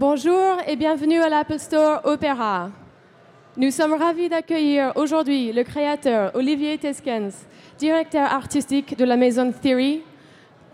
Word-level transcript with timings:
Bonjour 0.00 0.56
et 0.66 0.76
bienvenue 0.76 1.20
à 1.20 1.28
l'Apple 1.28 1.58
Store 1.58 2.00
Opéra. 2.04 2.70
Nous 3.58 3.70
sommes 3.70 3.92
ravis 3.92 4.30
d'accueillir 4.30 4.92
aujourd'hui 4.94 5.52
le 5.52 5.62
créateur 5.62 6.34
Olivier 6.34 6.78
Teskens, 6.78 7.34
directeur 7.78 8.32
artistique 8.32 8.96
de 8.96 9.04
la 9.04 9.18
maison 9.18 9.52
Theory, 9.52 10.00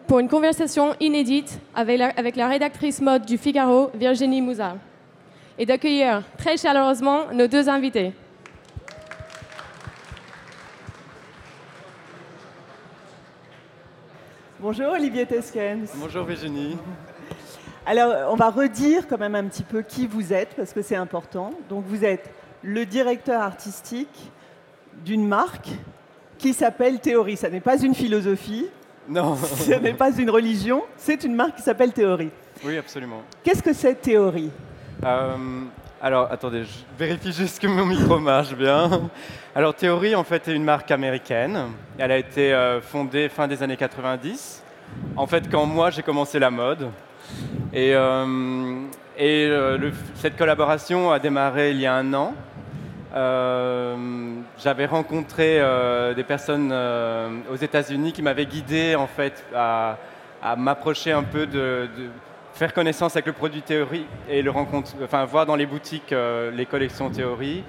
pour 0.06 0.20
une 0.20 0.28
conversation 0.28 0.94
inédite 1.00 1.58
avec 1.74 1.98
la, 1.98 2.10
avec 2.10 2.36
la 2.36 2.46
rédactrice 2.46 3.00
mode 3.00 3.26
du 3.26 3.36
Figaro, 3.36 3.90
Virginie 3.94 4.40
Mouza, 4.40 4.76
et 5.58 5.66
d'accueillir 5.66 6.22
très 6.38 6.56
chaleureusement 6.56 7.22
nos 7.32 7.48
deux 7.48 7.68
invités. 7.68 8.12
Bonjour 14.60 14.92
Olivier 14.92 15.26
Teskens. 15.26 15.90
Bonjour 15.96 16.22
Virginie. 16.22 16.76
Alors, 17.88 18.32
on 18.32 18.34
va 18.34 18.50
redire 18.50 19.06
quand 19.06 19.18
même 19.18 19.36
un 19.36 19.44
petit 19.44 19.62
peu 19.62 19.80
qui 19.82 20.08
vous 20.08 20.32
êtes, 20.32 20.56
parce 20.56 20.72
que 20.72 20.82
c'est 20.82 20.96
important. 20.96 21.52
Donc, 21.68 21.84
vous 21.86 22.04
êtes 22.04 22.28
le 22.62 22.84
directeur 22.84 23.40
artistique 23.40 24.32
d'une 25.04 25.24
marque 25.26 25.68
qui 26.36 26.52
s'appelle 26.52 26.98
Théorie. 26.98 27.36
Ça 27.36 27.48
n'est 27.48 27.60
pas 27.60 27.80
une 27.80 27.94
philosophie, 27.94 28.66
Non. 29.08 29.36
ce 29.36 29.70
n'est 29.78 29.94
pas 29.94 30.10
une 30.10 30.30
religion, 30.30 30.82
c'est 30.96 31.22
une 31.22 31.36
marque 31.36 31.54
qui 31.56 31.62
s'appelle 31.62 31.92
Théorie. 31.92 32.30
Oui, 32.64 32.76
absolument. 32.76 33.22
Qu'est-ce 33.44 33.62
que 33.62 33.72
c'est 33.72 33.94
Théorie? 33.94 34.50
Euh, 35.04 35.36
alors, 36.02 36.26
attendez, 36.32 36.64
je 36.64 36.98
vérifie 36.98 37.32
juste 37.32 37.60
que 37.60 37.68
mon 37.68 37.86
micro 37.86 38.18
marche 38.18 38.54
bien. 38.56 39.08
Alors, 39.54 39.74
Theory, 39.76 40.16
en 40.16 40.24
fait, 40.24 40.48
est 40.48 40.54
une 40.54 40.64
marque 40.64 40.90
américaine. 40.90 41.56
Elle 41.98 42.10
a 42.10 42.18
été 42.18 42.52
euh, 42.52 42.80
fondée 42.80 43.28
fin 43.28 43.46
des 43.46 43.62
années 43.62 43.76
90. 43.76 44.64
En 45.16 45.26
fait, 45.28 45.48
quand 45.48 45.66
moi, 45.66 45.90
j'ai 45.90 46.02
commencé 46.02 46.40
la 46.40 46.50
mode. 46.50 46.90
Et, 47.76 47.94
euh, 47.94 48.24
euh, 49.20 49.90
cette 50.14 50.36
collaboration 50.36 51.12
a 51.12 51.18
démarré 51.18 51.72
il 51.72 51.80
y 51.80 51.86
a 51.86 51.94
un 51.94 52.14
an. 52.14 52.34
Euh, 53.14 53.96
J'avais 54.58 54.86
rencontré 54.86 55.60
des 56.14 56.24
personnes 56.24 56.72
aux 57.52 57.56
États-Unis 57.56 58.12
qui 58.12 58.22
m'avaient 58.22 58.46
guidé 58.46 58.94
en 58.94 59.06
fait 59.06 59.44
à, 59.54 59.96
m'approcher 60.56 61.12
un 61.12 61.22
peu 61.22 61.46
de, 61.46 61.88
faire 62.54 62.72
connaissance 62.72 63.14
avec 63.16 63.26
le 63.26 63.32
produit 63.32 63.62
théorie 63.62 64.06
et 64.28 64.40
le 64.40 64.50
rencontre, 64.50 64.92
enfin 65.04 65.24
voir 65.26 65.44
dans 65.44 65.56
les 65.56 65.66
boutiques 65.66 66.14
les 66.54 66.66
collections 66.66 67.10
théorie. 67.10 67.62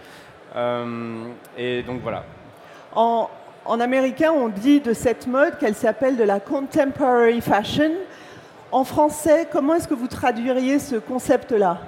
Et 1.57 1.83
donc 1.83 2.01
voilà. 2.01 2.23
en 2.93 3.29
américain, 3.79 4.31
on 4.31 4.47
dit 4.47 4.79
de 4.79 4.93
cette 4.93 5.27
mode 5.27 5.57
qu'elle 5.57 5.75
s'appelle 5.75 6.15
de 6.15 6.23
la 6.23 6.39
contemporary 6.39 7.41
fashion. 7.41 7.91
En 8.71 8.83
français, 8.83 9.47
comment 9.51 9.75
est-ce 9.75 9.87
que 9.87 9.93
vous 9.93 10.07
traduiriez 10.07 10.79
ce 10.79 10.97
concept-là? 10.97 11.79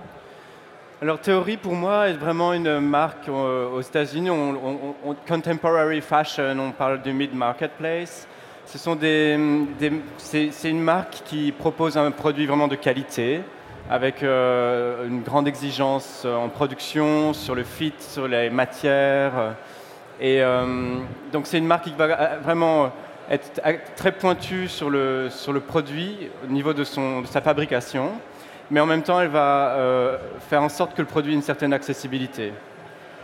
Alors 1.02 1.20
Theory 1.20 1.58
pour 1.58 1.74
moi 1.74 2.10
est 2.10 2.14
vraiment 2.14 2.54
une 2.54 2.80
marque 2.80 3.28
euh, 3.30 3.70
aux 3.70 3.82
États-Unis. 3.82 4.30
On, 4.30 4.50
on- 4.52 4.96
on- 5.06 5.16
contemporary 5.28 6.02
fashion, 6.02 6.58
on 6.60 6.72
parle 6.72 7.02
du 7.02 7.14
mid 7.14 7.34
marketplace. 7.34 8.28
Ce 8.66 8.78
sont 8.78 8.96
des, 8.96 9.38
c'est, 10.18 10.52
une 10.70 10.82
marque 10.82 11.22
qui 11.26 11.52
propose 11.52 11.98
un 11.98 12.12
produit 12.12 12.46
vraiment 12.46 12.68
de 12.68 12.76
qualité, 12.76 13.42
avec 13.90 14.22
euh, 14.22 15.08
une 15.08 15.22
grande 15.24 15.48
exigence 15.48 16.22
euh, 16.26 16.36
en 16.36 16.50
production, 16.50 17.34
sur 17.34 17.56
le 17.56 17.64
fit, 17.64 17.94
sur 18.00 18.28
les 18.28 18.50
matières. 18.50 19.56
Et 20.22 20.42
donc 21.32 21.48
c'est 21.48 21.58
une 21.60 21.66
marque 21.66 21.86
qui 21.86 21.94
va 21.98 22.36
vraiment 22.44 22.92
être 23.30 23.62
très 23.96 24.12
pointue 24.12 24.68
sur 24.68 24.90
le, 24.90 25.30
sur 25.30 25.54
le 25.54 25.60
produit 25.60 26.30
au 26.44 26.52
niveau 26.52 26.74
de, 26.74 26.84
son, 26.84 27.22
de 27.22 27.28
sa 27.28 27.42
fabrication 27.42 28.12
mais 28.72 28.80
en 28.80 28.86
même 28.86 29.02
temps, 29.02 29.20
elle 29.20 29.30
va 29.30 29.72
euh, 29.72 30.18
faire 30.50 30.62
en 30.62 30.70
sorte 30.70 30.96
que 30.96 31.02
le 31.02 31.08
produit 31.08 31.32
ait 31.34 31.36
une 31.36 31.42
certaine 31.42 31.74
accessibilité. 31.74 32.54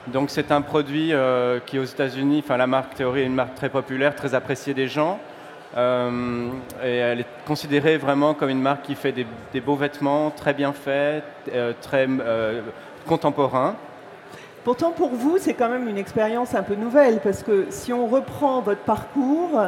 Donc 0.08 0.30
c'est 0.30 0.52
un 0.52 0.62
produit 0.62 1.14
euh, 1.14 1.60
qui 1.66 1.80
aux 1.80 1.84
États-Unis, 1.84 2.42
enfin 2.44 2.58
la 2.58 2.68
marque 2.68 2.96
Theory 2.96 3.22
est 3.22 3.26
une 3.26 3.36
marque 3.36 3.56
très 3.56 3.70
populaire, 3.70 4.16
très 4.16 4.34
appréciée 4.34 4.74
des 4.74 4.88
gens. 4.88 5.20
Euh, 5.78 6.50
et 6.84 6.96
elle 6.96 7.22
est 7.22 7.28
considérée 7.46 7.98
vraiment 7.98 8.34
comme 8.34 8.50
une 8.50 8.62
marque 8.62 8.84
qui 8.84 8.96
fait 8.96 9.12
des, 9.12 9.28
des 9.52 9.62
beaux 9.62 9.76
vêtements 9.76 10.32
très 10.32 10.54
bien 10.54 10.74
faits, 10.74 11.24
euh, 11.54 11.74
très 11.82 12.08
euh, 12.08 12.62
contemporains. 13.06 13.76
Pourtant, 14.64 14.92
pour 14.92 15.10
vous, 15.10 15.38
c'est 15.38 15.54
quand 15.54 15.70
même 15.70 15.88
une 15.88 15.98
expérience 15.98 16.56
un 16.56 16.64
peu 16.64 16.76
nouvelle, 16.76 17.20
parce 17.20 17.44
que 17.44 17.68
si 17.70 17.94
on 17.94 18.08
reprend 18.08 18.62
votre 18.62 18.82
parcours, 18.82 19.62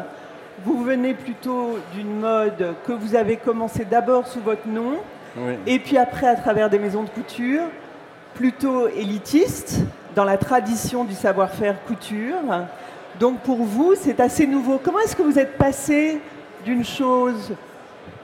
vous 0.66 0.84
venez 0.84 1.14
plutôt 1.14 1.78
d'une 1.94 2.20
mode 2.20 2.74
que 2.86 2.92
vous 2.92 3.16
avez 3.16 3.38
commencé 3.38 3.86
d'abord 3.86 4.28
sous 4.28 4.42
votre 4.42 4.68
nom, 4.68 4.98
Oui. 5.38 5.54
et 5.66 5.80
puis 5.80 5.98
après 5.98 6.28
à 6.28 6.36
travers 6.36 6.70
des 6.70 6.80
maisons 6.80 7.04
de 7.04 7.10
couture, 7.10 7.64
plutôt 8.34 8.88
élitiste, 8.88 9.80
dans 10.16 10.24
la 10.26 10.38
tradition 10.38 11.04
du 11.04 11.14
savoir-faire 11.14 11.76
couture. 11.86 12.36
Donc 13.20 13.40
pour 13.40 13.58
vous, 13.58 13.94
c'est 13.96 14.20
assez 14.20 14.48
nouveau. 14.48 14.80
Comment 14.84 15.00
est-ce 15.00 15.16
que 15.16 15.22
vous 15.24 15.38
êtes 15.40 15.58
passé 15.58 16.20
d'une 16.66 16.84
chose 16.86 17.54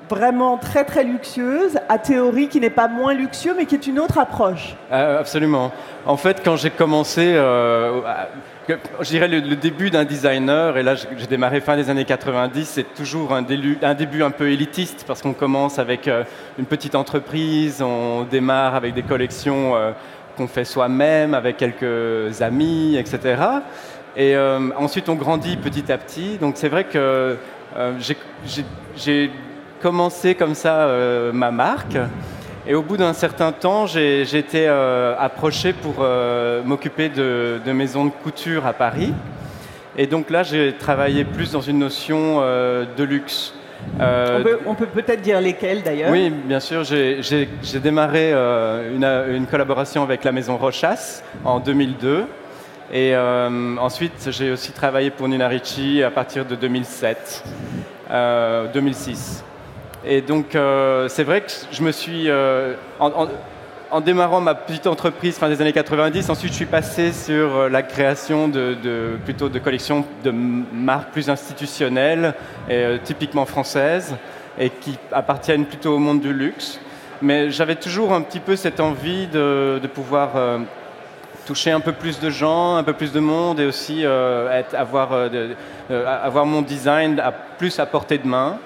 vraiment 0.09 0.58
très 0.58 0.84
très 0.84 1.03
luxueuse 1.03 1.78
à 1.90 1.97
théorie 1.97 2.47
qui 2.47 2.59
n'est 2.59 2.69
pas 2.69 2.88
moins 2.88 3.14
luxueux, 3.14 3.53
mais 3.58 3.66
qui 3.66 3.75
est 3.75 3.88
une 3.88 4.00
autre 4.00 4.18
approche 4.18 4.75
Euh, 4.91 5.19
absolument. 5.19 5.72
En 6.06 6.18
fait, 6.18 6.41
quand 6.44 6.56
j'ai 6.56 6.69
commencé, 6.69 7.34
euh, 7.36 8.02
je 9.00 9.09
dirais 9.09 9.28
le, 9.28 9.56
début 9.56 9.90
d'un 9.90 10.03
designer, 10.03 10.78
et 10.78 10.84
là 10.84 10.96
j'ai 10.96 11.28
démarré 11.28 11.62
fin 11.62 11.75
des 11.75 11.90
années 11.90 12.06
90, 12.06 12.66
c'est 12.66 12.94
toujours 12.94 13.34
un, 13.34 13.42
début 13.42 14.24
un 14.24 14.31
peu 14.31 14.50
élitiste 14.52 15.06
parce 15.08 15.22
qu'on 15.22 15.34
commence 15.34 15.80
avec 15.80 16.08
euh, 16.08 16.24
une 16.59 16.66
petite 16.66 16.96
entreprise, 16.96 17.81
on 17.81 18.24
démarre 18.24 18.75
avec 18.75 18.94
des 18.94 19.03
collections 19.03 19.74
qu'on 20.36 20.47
fait 20.47 20.66
soi-même, 20.66 21.34
avec 21.34 21.58
quelques 21.58 22.42
amis, 22.42 22.97
etc. 22.97 23.42
Et 24.18 24.36
ensuite 24.78 25.09
on 25.09 25.16
grandit 25.16 25.58
petit 25.58 25.92
à 25.92 25.97
petit. 25.97 26.38
Donc 26.38 26.56
c'est 26.58 26.69
vrai 26.69 26.84
que 26.84 27.38
j'ai 28.96 29.31
commencé 29.88 30.34
comme 30.34 30.56
ça 30.56 30.76
euh, 30.88 31.32
ma 31.34 31.52
marque. 31.52 31.98
Et 32.66 32.74
au 32.74 32.82
bout 32.82 32.96
d'un 32.96 33.12
certain 33.14 33.52
temps, 33.52 33.86
j'ai 33.86 34.22
été 34.38 34.66
euh, 34.70 35.14
approché 35.20 35.74
pour 35.74 35.96
euh, 36.00 36.64
m'occuper 36.64 37.10
de, 37.10 37.60
de 37.64 37.72
maisons 37.74 38.06
de 38.06 38.12
couture 38.24 38.66
à 38.66 38.72
Paris. 38.72 39.14
Et 39.98 40.08
donc 40.08 40.30
là, 40.30 40.42
j'ai 40.44 40.74
travaillé 40.80 41.26
plus 41.26 41.52
dans 41.52 41.60
une 41.62 41.80
notion 41.80 42.38
euh, 42.40 42.86
de 42.98 43.04
luxe. 43.04 43.54
On 44.00 44.74
peut- 44.76 44.86
peut-être 44.86 45.22
dire 45.22 45.42
lesquels 45.42 45.84
d'ailleurs. 45.84 46.10
oui, 46.10 46.30
bien 46.30 46.62
sûr. 46.62 46.86
J'ai 46.86 47.80
démarré 47.84 48.32
une, 48.32 49.04
une 49.04 49.46
collaboration 49.46 50.02
avec 50.02 50.24
la 50.24 50.32
maison 50.32 50.56
Rochas 50.56 51.22
en 51.44 51.60
2002. 51.60 52.24
Et 52.94 53.14
ensuite, 53.18 54.30
j'ai 54.32 54.52
aussi 54.52 54.72
travaillé 54.72 55.10
pour 55.10 55.28
Nina 55.28 55.50
Ricci 55.50 56.02
à 56.02 56.12
partir 56.12 56.46
de 56.46 56.56
2007, 56.56 57.44
euh, 58.10 58.68
2006. 58.74 59.44
Et 60.06 60.22
donc, 60.22 60.56
euh, 60.56 61.08
c'est 61.08 61.24
vrai 61.24 61.41
que 61.41 61.52
je 61.72 61.81
me 61.81 61.91
suis, 61.91 62.30
euh, 62.30 62.74
en, 63.00 64.02
démarrant 64.02 64.41
ma 64.41 64.53
petite 64.53 64.86
entreprise 64.88 65.38
fin 65.38 65.47
des 65.47 65.62
années 65.62 65.72
90, 65.72 66.30
ensuite 66.30 66.52
je 66.52 66.58
suis 66.58 66.66
passé 66.66 67.14
sur 67.14 67.56
euh, 67.56 67.69
la 67.69 67.84
création 67.84 68.50
de, 68.50 68.75
plutôt 69.24 69.47
de 69.47 69.59
collections 69.59 70.03
de 70.24 70.31
marques 70.31 71.12
plus 71.12 71.30
institutionnelles, 71.30 72.34
et, 72.69 72.97
typiquement 73.03 73.46
françaises, 73.46 74.16
et 74.59 74.69
qui 74.69 74.97
appartiennent 75.12 75.66
plutôt 75.66 75.94
au 75.94 76.00
monde 76.00 76.19
du 76.19 76.34
luxe. 76.34 76.81
Mais 77.22 77.50
j'avais 77.50 77.75
toujours 77.75 78.12
un 78.12 78.22
petit 78.22 78.42
peu 78.42 78.58
cette 78.58 78.81
envie 78.81 79.28
de, 79.28 79.80
de 79.81 79.88
pouvoir 79.88 80.31
toucher 81.46 81.72
un 81.72 81.80
peu 81.80 81.94
plus 81.94 82.19
de 82.19 82.30
gens, 82.30 82.75
un 82.75 82.84
peu 82.84 82.92
plus 82.92 83.13
de 83.13 83.22
monde, 83.22 83.62
et 83.62 83.66
aussi 83.66 84.03
avoir, 84.06 85.30
avoir 85.90 86.46
mon 86.46 86.62
design 86.62 87.22
plus 87.58 87.80
à 87.80 87.86
portée 87.86 88.18
de 88.18 88.28
main. 88.28 88.59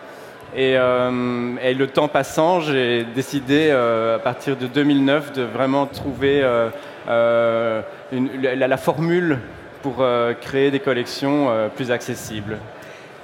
Et, 0.57 0.75
euh, 0.75 1.55
et 1.61 1.75
le 1.75 1.85
temps 1.87 2.07
passant, 2.07 2.61
j'ai 2.61 3.03
décidé 3.03 3.67
euh, 3.69 4.15
à 4.15 4.19
partir 4.19 4.57
de 4.57 4.65
2009 4.65 5.31
de 5.33 5.43
vraiment 5.43 5.85
trouver 5.85 6.41
euh, 6.43 7.81
une- 8.11 8.41
la, 8.41 8.67
la 8.67 8.77
formule 8.77 9.37
pour 9.83 10.03
créer 10.41 10.71
des 10.71 10.79
collections 10.79 11.49
plus 11.75 11.91
accessibles. 11.91 12.57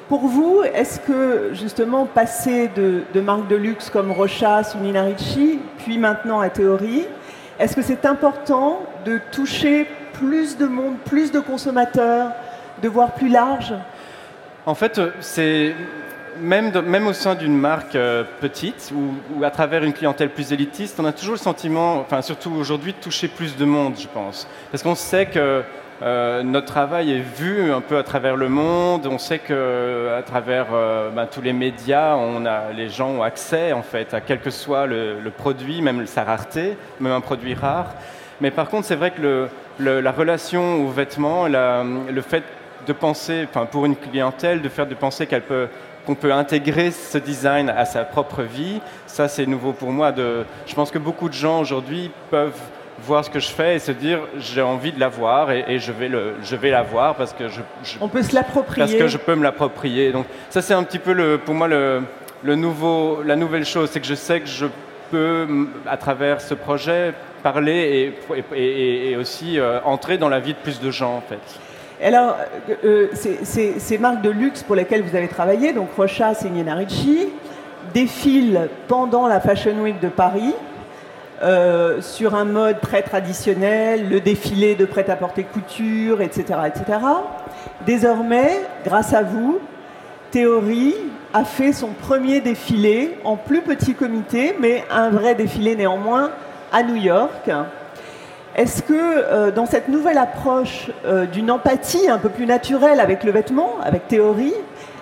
Pour 0.08 0.28
vous, 0.28 0.62
est-ce 0.74 1.00
que 1.00 1.50
justement 1.54 2.06
passer 2.06 2.70
de, 2.76 3.02
de 3.14 3.20
marques 3.20 3.48
de 3.50 3.56
luxe 3.56 3.90
comme 3.90 4.12
Rochas 4.12 4.76
ou 4.78 4.84
Nina 4.84 5.04
Ricci, 5.04 5.60
puis 5.80 5.98
maintenant 5.98 6.40
à 6.40 6.50
Théorie, 6.50 7.06
est-ce 7.60 7.76
que 7.76 7.82
c'est 7.82 8.06
important 8.06 8.80
de 9.06 9.20
toucher 9.32 9.88
plus 10.14 10.58
de 10.58 10.68
monde, 10.68 10.96
plus 11.06 11.32
de 11.32 11.40
consommateurs, 11.40 12.30
de 12.82 12.88
voir 12.88 13.12
plus 13.14 13.30
large? 13.30 13.74
En 14.66 14.76
fait, 14.76 15.02
c'est 15.20 15.74
même, 16.40 17.08
au 17.08 17.14
sein 17.14 17.36
d'une 17.36 17.58
marque 17.58 17.96
euh, 17.96 18.24
petite 18.42 18.92
ou, 18.96 19.44
à 19.44 19.52
travers 19.52 19.84
une 19.84 19.94
clientèle 19.94 20.30
plus 20.30 20.54
élitiste, 20.54 21.00
on 21.00 21.06
a 21.06 21.14
toujours 21.14 21.34
le 21.34 21.40
sentiment, 21.40 22.00
enfin 22.00 22.22
surtout 22.22 22.52
aujourd'hui, 22.52 22.94
de 22.94 22.98
toucher 22.98 23.28
plus 23.28 23.56
de 23.56 23.66
monde, 23.66 23.96
je 24.00 24.08
pense. 24.08 24.48
Parce 24.72 24.84
qu'on 24.84 24.96
sait 24.96 25.26
que 25.28 25.64
euh, 26.02 26.44
notre 26.44 26.68
travail 26.68 27.12
est 27.12 27.20
vu 27.20 27.72
un 27.72 27.82
peu 27.82 27.98
à 27.98 28.04
travers 28.04 28.36
le 28.36 28.50
monde. 28.50 29.08
On 29.08 29.18
sait 29.18 29.40
que 29.40 30.10
à 30.18 30.22
travers 30.24 30.68
euh, 30.74 31.10
ben, 31.10 31.28
tous 31.28 31.42
les 31.42 31.54
médias, 31.54 32.16
on 32.16 32.46
a, 32.46 32.72
les 32.76 32.90
gens 32.90 33.10
ont 33.10 33.24
accès 33.24 33.72
en 33.72 33.84
fait 33.84 34.14
à 34.14 34.22
quel 34.22 34.40
que 34.40 34.50
soit 34.50 34.86
le, 34.86 35.18
produit, 35.38 35.82
même 35.82 36.06
sa 36.08 36.24
rareté, 36.24 36.78
même 37.00 37.14
un 37.14 37.22
produit 37.22 37.54
rare. 37.54 37.94
Mais 38.42 38.52
par 38.52 38.70
contre, 38.70 38.88
c'est 38.88 38.96
vrai 38.96 39.12
que 39.12 39.48
la 39.80 40.12
relation 40.12 40.84
aux 40.84 40.90
vêtements, 40.90 41.48
le 41.48 42.22
fait 42.22 42.44
de 42.86 42.94
penser, 42.94 43.46
enfin 43.50 43.66
pour 43.66 43.86
une 43.86 43.96
clientèle, 43.96 44.62
de 44.62 44.70
faire 44.70 44.88
de 44.88 44.96
penser 44.96 45.26
qu'elle 45.26 45.44
peut 45.44 45.68
qu'on 46.06 46.16
peut 46.16 46.34
intégrer 46.34 46.92
ce 46.92 47.18
design 47.18 47.70
à 47.70 47.86
sa 47.86 48.04
propre 48.04 48.44
vie, 48.44 48.82
ça 49.08 49.28
c'est 49.28 49.46
nouveau 49.46 49.74
pour 49.74 49.92
moi. 49.92 50.12
De, 50.12 50.46
je 50.66 50.76
pense 50.76 50.92
que 50.92 51.00
beaucoup 51.00 51.30
de 51.30 51.34
gens 51.34 51.62
aujourd'hui 51.62 52.12
peuvent 52.30 52.60
voir 53.00 53.26
ce 53.26 53.30
que 53.30 53.40
je 53.40 53.50
fais 53.50 53.76
et 53.76 53.80
se 53.80 53.92
dire 53.92 54.20
j'ai 54.38 54.62
envie 54.62 54.92
de 54.92 55.00
l'avoir 55.00 55.52
et, 55.52 55.66
et 55.68 55.80
je 55.80 55.92
vais 55.92 56.10
le 56.10 56.36
je 56.44 56.56
vais 56.56 56.70
l'avoir 56.70 57.16
parce 57.16 57.34
que 57.34 57.48
je, 57.50 57.62
on 58.00 58.08
peut 58.08 58.22
se 58.22 58.36
l'approprier. 58.36 58.86
parce 58.86 58.94
que 58.94 59.08
je 59.08 59.18
peux 59.18 59.36
me 59.36 59.44
l'approprier. 59.44 60.12
Donc 60.12 60.26
ça 60.50 60.62
c'est 60.62 60.74
un 60.74 60.84
petit 60.84 61.00
peu 61.00 61.14
le 61.14 61.38
pour 61.38 61.56
moi 61.56 61.68
le, 61.68 62.04
le 62.44 62.56
nouveau 62.56 63.22
la 63.24 63.36
nouvelle 63.36 63.66
chose 63.66 63.90
c'est 63.92 64.00
que 64.00 64.08
je 64.08 64.16
sais 64.16 64.42
que 64.42 64.48
je 64.48 64.68
peux 65.10 65.48
à 65.88 65.98
travers 65.98 66.42
ce 66.42 66.54
projet 66.54 67.14
parler 67.42 68.14
et, 68.56 69.12
et, 69.12 69.18
aussi 69.18 69.60
euh, 69.60 69.80
entrer 69.84 70.18
dans 70.18 70.30
la 70.30 70.40
vie 70.40 70.54
de 70.54 70.60
plus 70.60 70.80
de 70.80 70.92
gens 70.92 71.16
en 71.18 71.22
fait 71.22 71.40
alors, 72.04 72.38
euh, 72.84 73.08
ces 73.14 73.98
marques 73.98 74.22
de 74.22 74.30
luxe 74.30 74.64
pour 74.64 74.76
lesquelles 74.76 75.04
vous 75.04 75.16
avez 75.16 75.28
travaillé, 75.28 75.74
donc 75.74 75.90
Rocha, 75.96 76.34
Signena 76.34 76.76
Ricci, 76.76 77.30
défilent 77.94 78.70
pendant 78.88 79.28
la 79.28 79.40
Fashion 79.40 79.80
Week 79.82 80.00
de 80.00 80.10
Paris. 80.10 80.54
Euh, 81.42 82.00
sur 82.00 82.36
un 82.36 82.46
mode 82.46 82.80
très 82.80 83.02
traditionnel, 83.02 84.08
le 84.08 84.22
défilé 84.22 84.76
de 84.76 84.86
prêt-à-porter 84.86 85.44
couture, 85.44 86.22
etc., 86.22 86.60
etc. 86.68 87.00
Désormais, 87.86 88.62
grâce 88.86 89.14
à 89.14 89.24
vous, 89.24 89.60
Théorie 90.32 90.96
a 91.34 91.44
fait 91.44 91.74
son 91.74 91.90
premier 91.90 92.40
défilé 92.40 93.18
en 93.26 93.36
plus 93.36 93.62
petit 93.62 93.94
comité, 93.94 94.56
mais 94.60 94.86
un 94.90 95.10
vrai 95.10 95.36
défilé 95.36 95.76
néanmoins 95.76 96.32
à 96.72 96.82
New 96.82 96.96
York. 96.96 97.50
Est-ce 98.56 98.84
que 98.84 98.94
euh, 98.94 99.52
dans 99.52 99.66
cette 99.66 99.88
nouvelle 99.88 100.20
approche 100.20 100.92
euh, 101.06 101.26
d'une 101.26 101.50
empathie 101.50 102.08
un 102.08 102.20
peu 102.20 102.30
plus 102.30 102.46
naturelle 102.46 103.00
avec 103.00 103.24
le 103.24 103.32
vêtement, 103.32 103.78
avec 103.84 104.08
Théorie, 104.08 104.54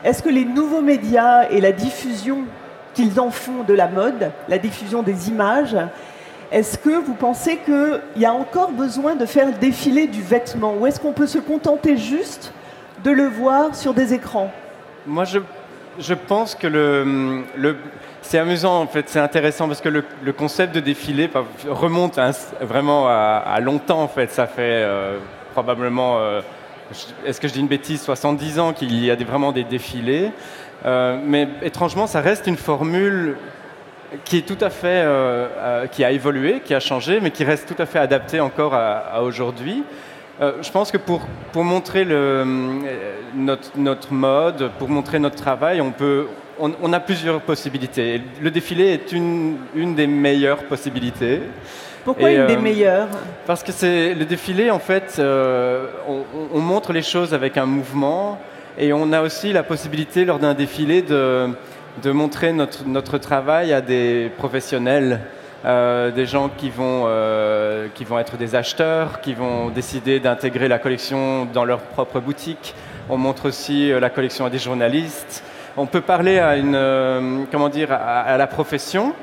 est-ce 0.05 0.23
que 0.23 0.29
les 0.29 0.45
nouveaux 0.45 0.81
médias 0.81 1.49
et 1.49 1.59
la 1.59 1.73
diffusion 1.73 2.45
qu'ils 2.93 3.19
en 3.19 3.29
font 3.29 3.63
de 3.67 3.73
la 3.73 3.87
mode, 3.87 4.31
la 4.47 4.57
diffusion 4.57 5.03
des 5.03 5.29
images, 5.29 5.75
est-ce 6.51 6.77
que 6.77 6.89
vous 6.89 7.13
pensez 7.13 7.57
qu'il 7.57 8.01
y 8.17 8.25
a 8.25 8.33
encore 8.33 8.71
besoin 8.71 9.15
de 9.15 9.25
faire 9.25 9.51
défiler 9.59 10.07
du 10.07 10.21
vêtement 10.21 10.75
Ou 10.79 10.87
est-ce 10.87 10.99
qu'on 10.99 11.13
peut 11.13 11.27
se 11.27 11.39
contenter 11.39 11.97
juste 11.97 12.53
de 13.03 13.11
le 13.11 13.25
voir 13.25 13.75
sur 13.75 13.93
des 13.93 14.13
écrans? 14.13 14.51
Moi, 15.05 15.25
je, 15.25 16.13
pense 16.13 16.55
que 16.55 16.67
le 16.67 17.75
c'est 18.31 18.39
amusant, 18.39 18.79
en 18.79 18.87
fait, 18.87 19.09
c'est 19.09 19.19
intéressant 19.19 19.67
parce 19.67 19.81
que 19.81 19.89
le, 19.89 20.31
concept 20.31 20.73
de 20.73 20.79
défilé 20.79 21.29
remonte 21.67 22.17
vraiment 22.61 23.05
à, 23.09 23.59
longtemps, 23.59 24.01
en 24.01 24.07
fait. 24.07 24.31
Ça 24.31 24.47
fait 24.47 24.61
euh, 24.85 25.17
probablement, 25.51 26.17
euh, 26.17 26.39
est-ce 27.25 27.41
que 27.41 27.49
je 27.49 27.53
dis 27.53 27.59
une 27.59 27.67
bêtise, 27.67 28.01
70 28.01 28.59
ans 28.59 28.71
qu'il 28.71 29.03
y 29.03 29.11
a 29.11 29.15
vraiment 29.15 29.51
des 29.51 29.65
défilés. 29.65 30.31
Euh, 30.85 31.17
mais 31.21 31.49
étrangement, 31.61 32.07
ça 32.07 32.21
reste 32.21 32.47
une 32.47 32.55
formule 32.55 33.35
qui 34.23 34.37
est 34.37 34.47
tout 34.47 34.63
à 34.63 34.69
fait, 34.69 35.05
qui 35.91 36.05
a 36.05 36.11
évolué, 36.11 36.61
qui 36.63 36.73
a 36.73 36.79
changé, 36.79 37.19
mais 37.19 37.31
qui 37.31 37.43
reste 37.43 37.67
tout 37.67 37.81
à 37.81 37.85
fait 37.85 37.99
adapté 37.99 38.39
encore 38.39 38.73
à, 38.73 39.23
aujourd'hui. 39.23 39.83
Je 40.39 40.71
pense 40.71 40.89
que 40.89 40.97
pour, 40.97 41.27
pour 41.51 41.65
montrer 41.65 42.05
notre, 43.35 43.77
notre, 43.77 44.13
mode, 44.13 44.71
pour 44.79 44.87
montrer 44.87 45.19
notre 45.19 45.35
travail, 45.35 45.81
on, 45.81 45.91
peut, 45.91 46.27
on, 46.61 46.93
a 46.93 46.99
plusieurs 46.99 47.41
possibilités. 47.41 48.21
Le 48.41 48.51
défilé 48.51 48.93
est 48.93 49.11
une, 49.11 49.57
une 49.75 49.95
des 49.95 50.07
meilleures 50.07 50.63
possibilités. 50.63 51.41
Pourquoi 52.05 52.31
une 52.31 52.47
des 52.47 52.57
meilleures? 52.57 53.09
Parce 53.45 53.63
que 53.63 53.71
c'est 53.71 54.13
le 54.13 54.25
défilé, 54.25 54.71
en 54.71 54.79
fait, 54.79 55.19
on, 55.19 56.23
on, 56.53 56.59
montre 56.59 56.93
les 56.93 57.01
choses 57.01 57.33
avec 57.33 57.57
un 57.57 57.65
mouvement, 57.65 58.39
et 58.77 58.93
on 58.93 59.11
a 59.11 59.21
aussi 59.21 59.53
la 59.53 59.63
possibilité 59.63 60.25
lors 60.25 60.39
d'un 60.39 60.53
défilé 60.53 61.01
de 61.01 61.49
de 62.03 62.11
montrer 62.11 62.53
notre, 62.53 62.87
notre 62.87 63.17
travail 63.17 63.73
à 63.73 63.81
des 63.81 64.31
professionnels, 64.37 65.21
euh, 65.65 66.11
des 66.11 66.25
gens 66.25 66.49
qui 66.49 66.69
vont, 66.69 67.03
euh, 67.05 67.87
qui 67.93 68.03
vont 68.03 68.17
être 68.17 68.37
des 68.37 68.55
acheteurs, 68.55 69.21
qui 69.21 69.33
vont 69.33 69.69
décider 69.69 70.19
d'intégrer 70.19 70.67
la 70.67 70.79
collection 70.79 71.45
dans 71.45 71.65
leur 71.65 71.79
propre 71.79 72.19
boutique. 72.19 72.73
On 73.09 73.17
montre 73.17 73.47
aussi 73.47 73.91
euh, 73.91 73.99
la 73.99 74.09
collection 74.09 74.45
à 74.45 74.49
des 74.49 74.57
journalistes. 74.57 75.43
On 75.77 75.85
peut 75.85 76.01
parler 76.01 76.39
à, 76.39 76.57
une, 76.57 77.47
comment 77.51 77.69
dire, 77.69 77.91
à 77.91 78.37
la 78.37 78.47
profession 78.47 79.13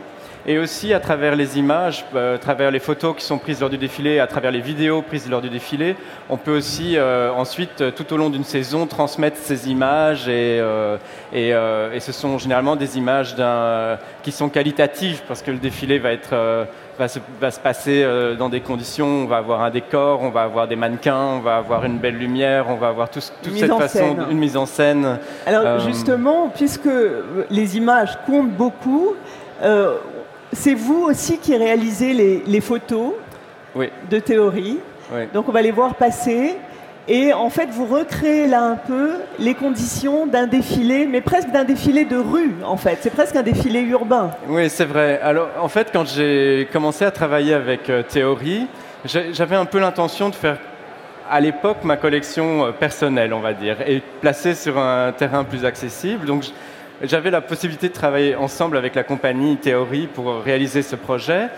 et 0.49 0.59
aussi 0.59 0.95
à 0.95 0.99
travers 0.99 1.37
les 1.37 1.59
images, 1.59 2.07
euh, 2.15 2.37
à 2.37 2.39
travers 2.39 2.71
les 2.71 2.79
photos 2.79 3.15
qui 3.15 3.23
sont 3.23 3.37
prises 3.37 3.61
lors 3.61 3.69
du 3.69 3.77
défilé, 3.77 4.19
à 4.19 4.27
travers 4.27 4.51
les 4.51 4.63
vidéos 4.63 5.03
prises 5.03 5.29
lors 5.29 5.43
du 5.43 5.51
défilé, 5.51 5.95
on 6.31 6.39
peut 6.39 6.57
aussi 6.57 6.97
euh, 6.97 7.31
ensuite, 7.33 7.83
euh, 7.83 7.91
tout 7.91 8.11
au 8.15 8.17
long 8.17 8.31
d'une 8.31 8.45
saison, 8.45 8.87
transmettre 8.87 9.37
ces 9.37 9.69
images 9.71 10.27
et, 10.29 10.63
ce 11.33 12.13
sont 12.13 12.39
généralement 12.39 12.77
des 12.77 12.97
images 12.97 13.37
qui 14.23 14.33
sont 14.33 14.49
qualitatives 14.49 15.21
parce 15.29 15.43
que 15.43 15.51
le 15.51 15.59
défilé 15.59 15.99
va 15.99 16.13
être 16.13 16.67
va 16.99 17.09
se, 17.09 17.19
va 17.41 17.51
se, 17.51 17.61
passer 17.61 18.07
dans 18.39 18.49
des 18.49 18.61
conditions, 18.61 19.07
on 19.07 19.27
va 19.27 19.39
avoir 19.39 19.63
un 19.63 19.71
décor, 19.71 20.23
on 20.23 20.31
va 20.31 20.43
avoir 20.43 20.67
des 20.69 20.77
mannequins, 20.77 21.37
on 21.37 21.41
va 21.41 21.57
avoir 21.57 21.85
une 21.85 21.99
belle 21.99 22.17
lumière, 22.17 22.67
on 22.69 22.77
va 22.77 22.89
avoir 22.89 23.11
tout, 23.11 23.21
toute 23.43 23.57
cette 23.57 23.73
façon, 23.73 24.17
une 24.31 24.39
mise 24.39 24.57
en 24.57 24.67
scène. 24.67 25.19
Alors 25.47 25.81
justement, 25.81 26.49
puisque 26.55 26.91
les 27.51 27.77
images 27.77 28.19
comptent 28.27 28.53
beaucoup, 28.53 29.15
c'est 30.53 30.75
vous 30.75 31.05
aussi 31.05 31.39
qui 31.39 31.57
réalisez 31.57 32.43
les, 32.47 32.61
photos 32.61 33.13
de 34.11 34.19
théorie. 34.19 34.79
Donc 35.35 35.49
on 35.49 35.53
va 35.53 35.63
les 35.63 35.71
voir 35.71 35.95
passer. 35.95 36.57
Et 37.11 37.33
en 37.33 37.49
fait, 37.49 37.71
vous 37.71 37.87
recréez 37.87 38.47
là 38.47 38.63
un 38.63 38.77
peu 38.77 39.13
les 39.39 39.55
conditions 39.55 40.27
d'un 40.27 40.47
défilé, 40.47 41.07
mais 41.07 41.23
presque 41.23 41.49
d'un 41.49 41.65
défilé 41.65 42.05
de 42.05 42.19
rue, 42.19 42.57
en 42.63 42.77
fait. 42.77 42.99
C'est 43.01 43.09
presque 43.09 43.35
un 43.35 43.43
défilé 43.43 43.81
urbain. 43.81 44.31
Oui, 44.47 44.69
c'est 44.69 44.85
vrai. 44.85 45.19
Alors, 45.23 45.49
en 45.59 45.69
fait, 45.69 45.89
quand 45.91 46.07
j'ai 46.07 46.69
commencé 46.71 47.07
à 47.07 47.11
travailler 47.11 47.55
avec 47.55 47.89
euh, 47.89 48.03
Théorie, 48.03 48.67
j'avais 49.07 49.57
un 49.57 49.65
peu 49.65 49.79
l'intention 49.79 50.29
de 50.29 50.35
faire, 50.35 50.59
à 51.31 51.41
l'époque, 51.41 51.79
ma 51.83 51.97
collection 51.97 52.67
euh, 52.67 52.73
personnelle, 52.73 53.33
on 53.33 53.41
va 53.41 53.55
dire, 53.55 53.79
et 53.87 54.03
placer 54.21 54.55
sur 54.55 54.77
un 54.77 55.11
terrain 55.13 55.45
plus 55.45 55.65
accessible. 55.65 56.27
Donc, 56.27 56.45
j'avais 57.03 57.31
la 57.31 57.41
possibilité 57.41 57.89
de 57.89 57.95
travailler 57.95 58.35
ensemble 58.35 58.77
avec 58.77 58.95
la 58.95 59.03
compagnie 59.03 59.57
Théorie 59.57 60.09
pour 60.09 60.43
réaliser 60.43 60.83
ce 60.83 60.97
projet. 60.97 61.49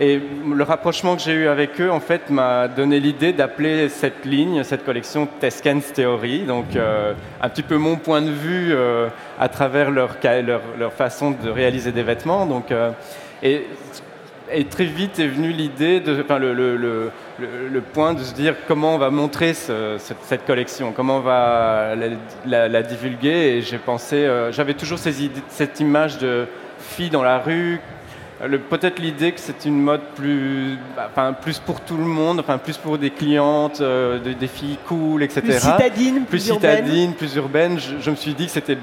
Et 0.00 0.20
le 0.44 0.64
rapprochement 0.64 1.14
que 1.14 1.22
j'ai 1.22 1.34
eu 1.34 1.46
avec 1.46 1.80
eux, 1.80 1.90
en 1.90 2.00
fait, 2.00 2.28
m'a 2.28 2.66
donné 2.66 2.98
l'idée 2.98 3.32
d'appeler 3.32 3.88
cette 3.88 4.24
ligne, 4.24 4.64
cette 4.64 4.84
collection 4.84 5.28
Teskens 5.38 5.92
Theory, 5.92 6.40
donc 6.40 6.74
euh, 6.74 7.12
un 7.40 7.48
petit 7.48 7.62
peu 7.62 7.76
mon 7.76 7.94
point 7.94 8.20
de 8.20 8.30
vue 8.30 8.72
euh, 8.74 9.08
à 9.38 9.48
travers 9.48 9.92
leur, 9.92 10.16
façon 10.96 11.30
de 11.30 11.48
réaliser 11.48 11.92
des 11.92 12.02
vêtements. 12.02 12.44
Donc, 12.44 12.72
euh, 12.72 12.90
et, 13.40 13.66
très 14.68 14.84
vite 14.86 15.20
est 15.20 15.28
venue 15.28 15.52
l'idée, 15.52 16.00
le, 16.00 17.12
point 17.92 18.14
de 18.14 18.20
se 18.20 18.34
dire 18.34 18.56
comment 18.66 18.96
on 18.96 18.98
va 18.98 19.10
montrer 19.10 19.54
cette, 19.54 20.44
collection, 20.44 20.92
comment 20.92 21.18
on 21.18 21.20
va 21.20 21.94
la, 22.44 22.82
divulguer. 22.82 23.58
Et 23.58 23.62
j'ai 23.62 23.78
pensé, 23.78 24.28
j'avais 24.50 24.74
toujours 24.74 24.98
cette 24.98 25.80
image 25.80 26.18
de 26.18 26.46
fille 26.80 27.10
dans 27.10 27.22
la 27.22 27.38
rue. 27.38 27.80
Peut-être 28.68 28.98
l'idée 28.98 29.32
que 29.32 29.40
c'est 29.40 29.64
une 29.64 29.80
mode 29.80 30.02
plus, 30.16 30.76
enfin, 30.98 31.32
plus 31.32 31.58
pour 31.60 31.80
tout 31.80 31.96
le 31.96 32.04
monde, 32.04 32.40
enfin, 32.40 32.58
plus 32.58 32.76
pour 32.76 32.98
des 32.98 33.10
clientes, 33.10 33.80
euh, 33.80 34.18
des 34.18 34.46
filles 34.48 34.78
cool, 34.86 35.22
etc. 35.22 35.40
Plus 35.40 35.60
citadine, 35.60 36.24
plus, 36.24 36.40
citadine, 36.40 37.14
plus 37.14 37.36
urbaine. 37.36 37.78
Je, 37.78 38.00
je, 38.00 38.10
me 38.10 38.16
suis 38.16 38.34
dit 38.34 38.46
que 38.46 38.52
c'était, 38.52 38.76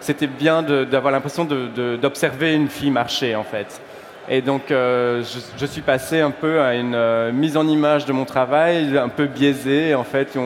c'était 0.00 0.28
bien 0.28 0.62
d'avoir 0.62 1.12
l'impression 1.12 1.44
d'observer 1.44 2.54
une 2.54 2.68
fille 2.68 2.90
marcher, 2.90 3.34
en 3.34 3.44
fait. 3.44 3.80
Et 4.28 4.40
donc, 4.40 4.70
euh, 4.70 5.24
je, 5.58 5.66
suis 5.66 5.80
passé 5.80 6.20
un 6.20 6.30
peu 6.30 6.60
à 6.60 6.74
une 6.74 6.94
euh, 6.94 7.32
mise 7.32 7.56
en 7.56 7.66
image 7.66 8.04
de 8.04 8.12
mon 8.12 8.24
travail, 8.24 8.96
un 8.96 9.08
peu 9.08 9.26
biaisé. 9.26 9.94
En 9.94 10.04
fait, 10.04 10.38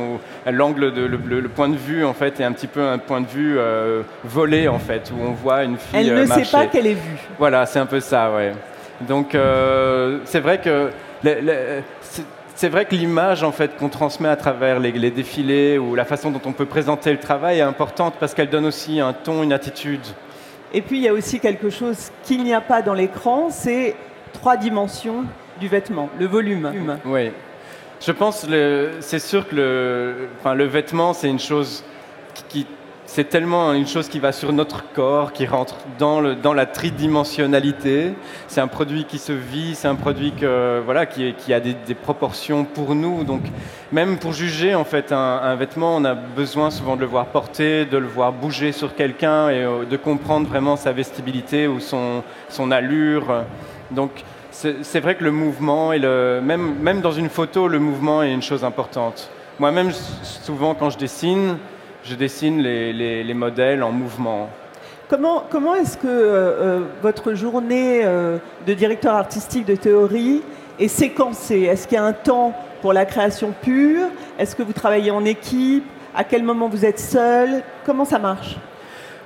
l'angle, 0.47 0.88
le, 0.88 1.49
point 1.49 1.68
de 1.68 1.76
vue, 1.76 2.04
en 2.04 2.14
fait, 2.14 2.40
est 2.40 2.45
un 2.45 2.52
petit 2.52 2.68
peu 2.68 2.80
un 2.80 2.99
point 2.99 3.21
de 3.21 3.26
vue 3.26 3.56
euh, 3.59 4.02
volé, 4.25 4.66
en 4.66 4.78
fait, 4.78 5.12
où 5.14 5.23
on 5.23 5.33
voit 5.33 5.64
une 5.64 5.76
fille 5.76 6.09
Elle 6.09 6.14
ne 6.14 6.26
sait 6.26 6.50
pas 6.50 6.66
qu'elle 6.66 6.87
est 6.87 6.95
vue. 6.95 7.18
Voilà, 7.38 7.66
c'est 7.66 7.78
un 7.78 7.87
peu 7.87 8.00
ça, 8.00 8.33
ouais. 8.33 8.52
Donc, 9.02 9.37
c'est 10.25 10.40
vrai 10.40 10.59
que 10.59 10.90
c'est 12.54 12.71
vrai 12.71 12.87
que 12.87 12.95
l'image 12.95 13.42
en 13.42 13.52
fait 13.52 13.76
qu'on 13.76 13.90
transmet 13.90 14.30
à 14.30 14.37
travers 14.37 14.80
les, 14.80 14.90
les, 14.92 15.11
défilés 15.11 15.76
ou 15.76 15.95
la 15.95 16.06
façon 16.06 16.30
dont 16.30 16.40
on 16.47 16.52
peut 16.52 16.64
présenter 16.64 17.12
le 17.12 17.18
travail 17.18 17.59
est 17.59 17.62
importante 17.62 18.14
parce 18.18 18.33
qu'elle 18.33 18.49
donne 18.49 18.64
aussi 18.64 18.99
un 18.99 19.12
ton, 19.12 19.42
une 19.42 19.52
attitude 19.52 20.00
et 20.76 20.83
puis 20.83 20.99
il 20.99 21.02
y 21.04 21.09
a 21.09 21.14
aussi 21.14 21.40
quelque 21.40 21.71
chose 21.71 22.11
qu'il 22.23 22.45
n'y 22.45 22.52
a 22.52 22.61
pas 22.61 22.83
dans 22.83 22.92
l'écran, 22.92 23.49
c'est 23.49 23.97
trois 24.35 24.59
dimensions 24.59 25.25
du 25.59 25.68
vêtement, 25.68 26.11
le 26.21 26.26
volume. 26.26 26.71
Oui. 27.06 27.30
Je 27.99 28.12
pense, 28.12 28.47
c'est 29.00 29.18
sûr 29.18 29.49
que 29.49 29.56
le 29.56 30.64
vêtement, 30.64 31.14
c'est 31.14 31.30
une 31.30 31.40
chose 31.40 31.83
qui, 32.50 32.66
c'est 33.07 33.29
tellement 33.29 33.73
une 33.73 33.87
chose 33.87 34.09
qui 34.09 34.19
va 34.19 34.33
sur 34.33 34.53
notre 34.53 34.93
corps, 34.93 35.33
qui 35.33 35.47
rentre 35.47 35.77
dans, 35.99 36.21
le, 36.21 36.35
dans 36.35 36.53
la 36.53 36.67
tridimensionnalité. 36.67 38.13
C'est 38.49 38.61
un 38.61 38.67
produit 38.67 39.05
qui 39.05 39.19
se 39.19 39.33
vit, 39.33 39.75
c'est 39.75 39.89
un 39.89 39.95
produit 39.95 40.33
que, 40.33 40.81
voilà, 40.85 41.07
qui, 41.07 41.33
a 41.53 41.61
des, 41.61 41.75
des, 41.75 41.95
proportions 41.95 42.65
pour 42.65 42.95
nous. 42.95 43.25
Donc, 43.25 43.43
même 43.93 44.19
pour 44.19 44.33
juger 44.33 44.75
en 44.75 44.85
fait 44.85 45.13
un, 45.13 45.17
un, 45.17 45.55
vêtement, 45.55 45.97
on 45.97 46.05
a 46.05 46.15
besoin 46.15 46.71
souvent 46.71 46.97
de 46.97 47.01
le 47.01 47.07
voir 47.07 47.27
porter, 47.27 47.85
de 47.85 47.97
le 47.97 48.07
voir 48.07 48.33
bouger 48.33 48.73
sur 48.73 48.95
quelqu'un 48.95 49.51
et 49.51 49.63
euh, 49.63 49.85
de 49.85 49.97
comprendre 49.97 50.49
vraiment 50.49 50.77
sa 50.77 50.93
vestibilité 50.93 51.69
ou 51.69 51.81
son, 51.81 52.23
son 52.49 52.71
allure. 52.71 53.45
Donc, 53.93 54.11
c'est 54.51 55.01
vrai 55.01 55.15
que 55.15 55.23
le 55.23 55.31
mouvement, 55.31 55.93
et 55.93 55.99
le, 55.99 56.41
même, 56.43 56.77
même 56.81 57.03
dans 57.03 57.13
une 57.13 57.29
photo, 57.29 57.69
le 57.69 57.79
mouvement 57.79 58.23
est 58.23 58.33
une 58.33 58.43
chose 58.43 58.65
importante. 58.65 59.31
Moi-même, 59.59 59.93
souvent, 60.23 60.75
quand 60.75 60.91
je 60.91 60.99
dessine, 60.99 61.59
je 62.07 62.15
dessine 62.15 62.63
les, 62.63 62.93
les, 62.93 63.25
les 63.25 63.35
modèles 63.35 63.83
en 63.83 63.91
mouvement. 63.91 64.49
Comment, 65.09 65.45
comment 65.51 65.75
est-ce 65.75 65.97
que 65.97 66.07
euh, 66.07 66.81
votre 67.03 67.35
journée 67.35 68.03
euh, 68.05 68.39
de 68.67 68.75
directeur 68.75 69.15
artistique 69.15 69.65
de 69.65 69.77
théorie 69.77 70.43
est 70.79 70.89
séquencée? 70.89 71.63
Est-ce 71.63 71.89
qu'il 71.89 71.97
y 71.97 72.01
a 72.01 72.05
un 72.05 72.13
temps 72.13 72.55
pour 72.81 72.93
la 72.93 73.05
création 73.05 73.53
pure? 73.63 74.07
Est-ce 74.39 74.55
que 74.55 74.63
vous 74.63 74.73
travaillez 74.73 75.11
en 75.11 75.25
équipe? 75.25 75.85
À 76.15 76.25
quel 76.25 76.43
moment 76.43 76.69
vous 76.69 76.85
êtes 76.85 77.01
seul? 77.01 77.63
Comment 77.85 78.05
ça 78.05 78.19
marche? 78.19 78.57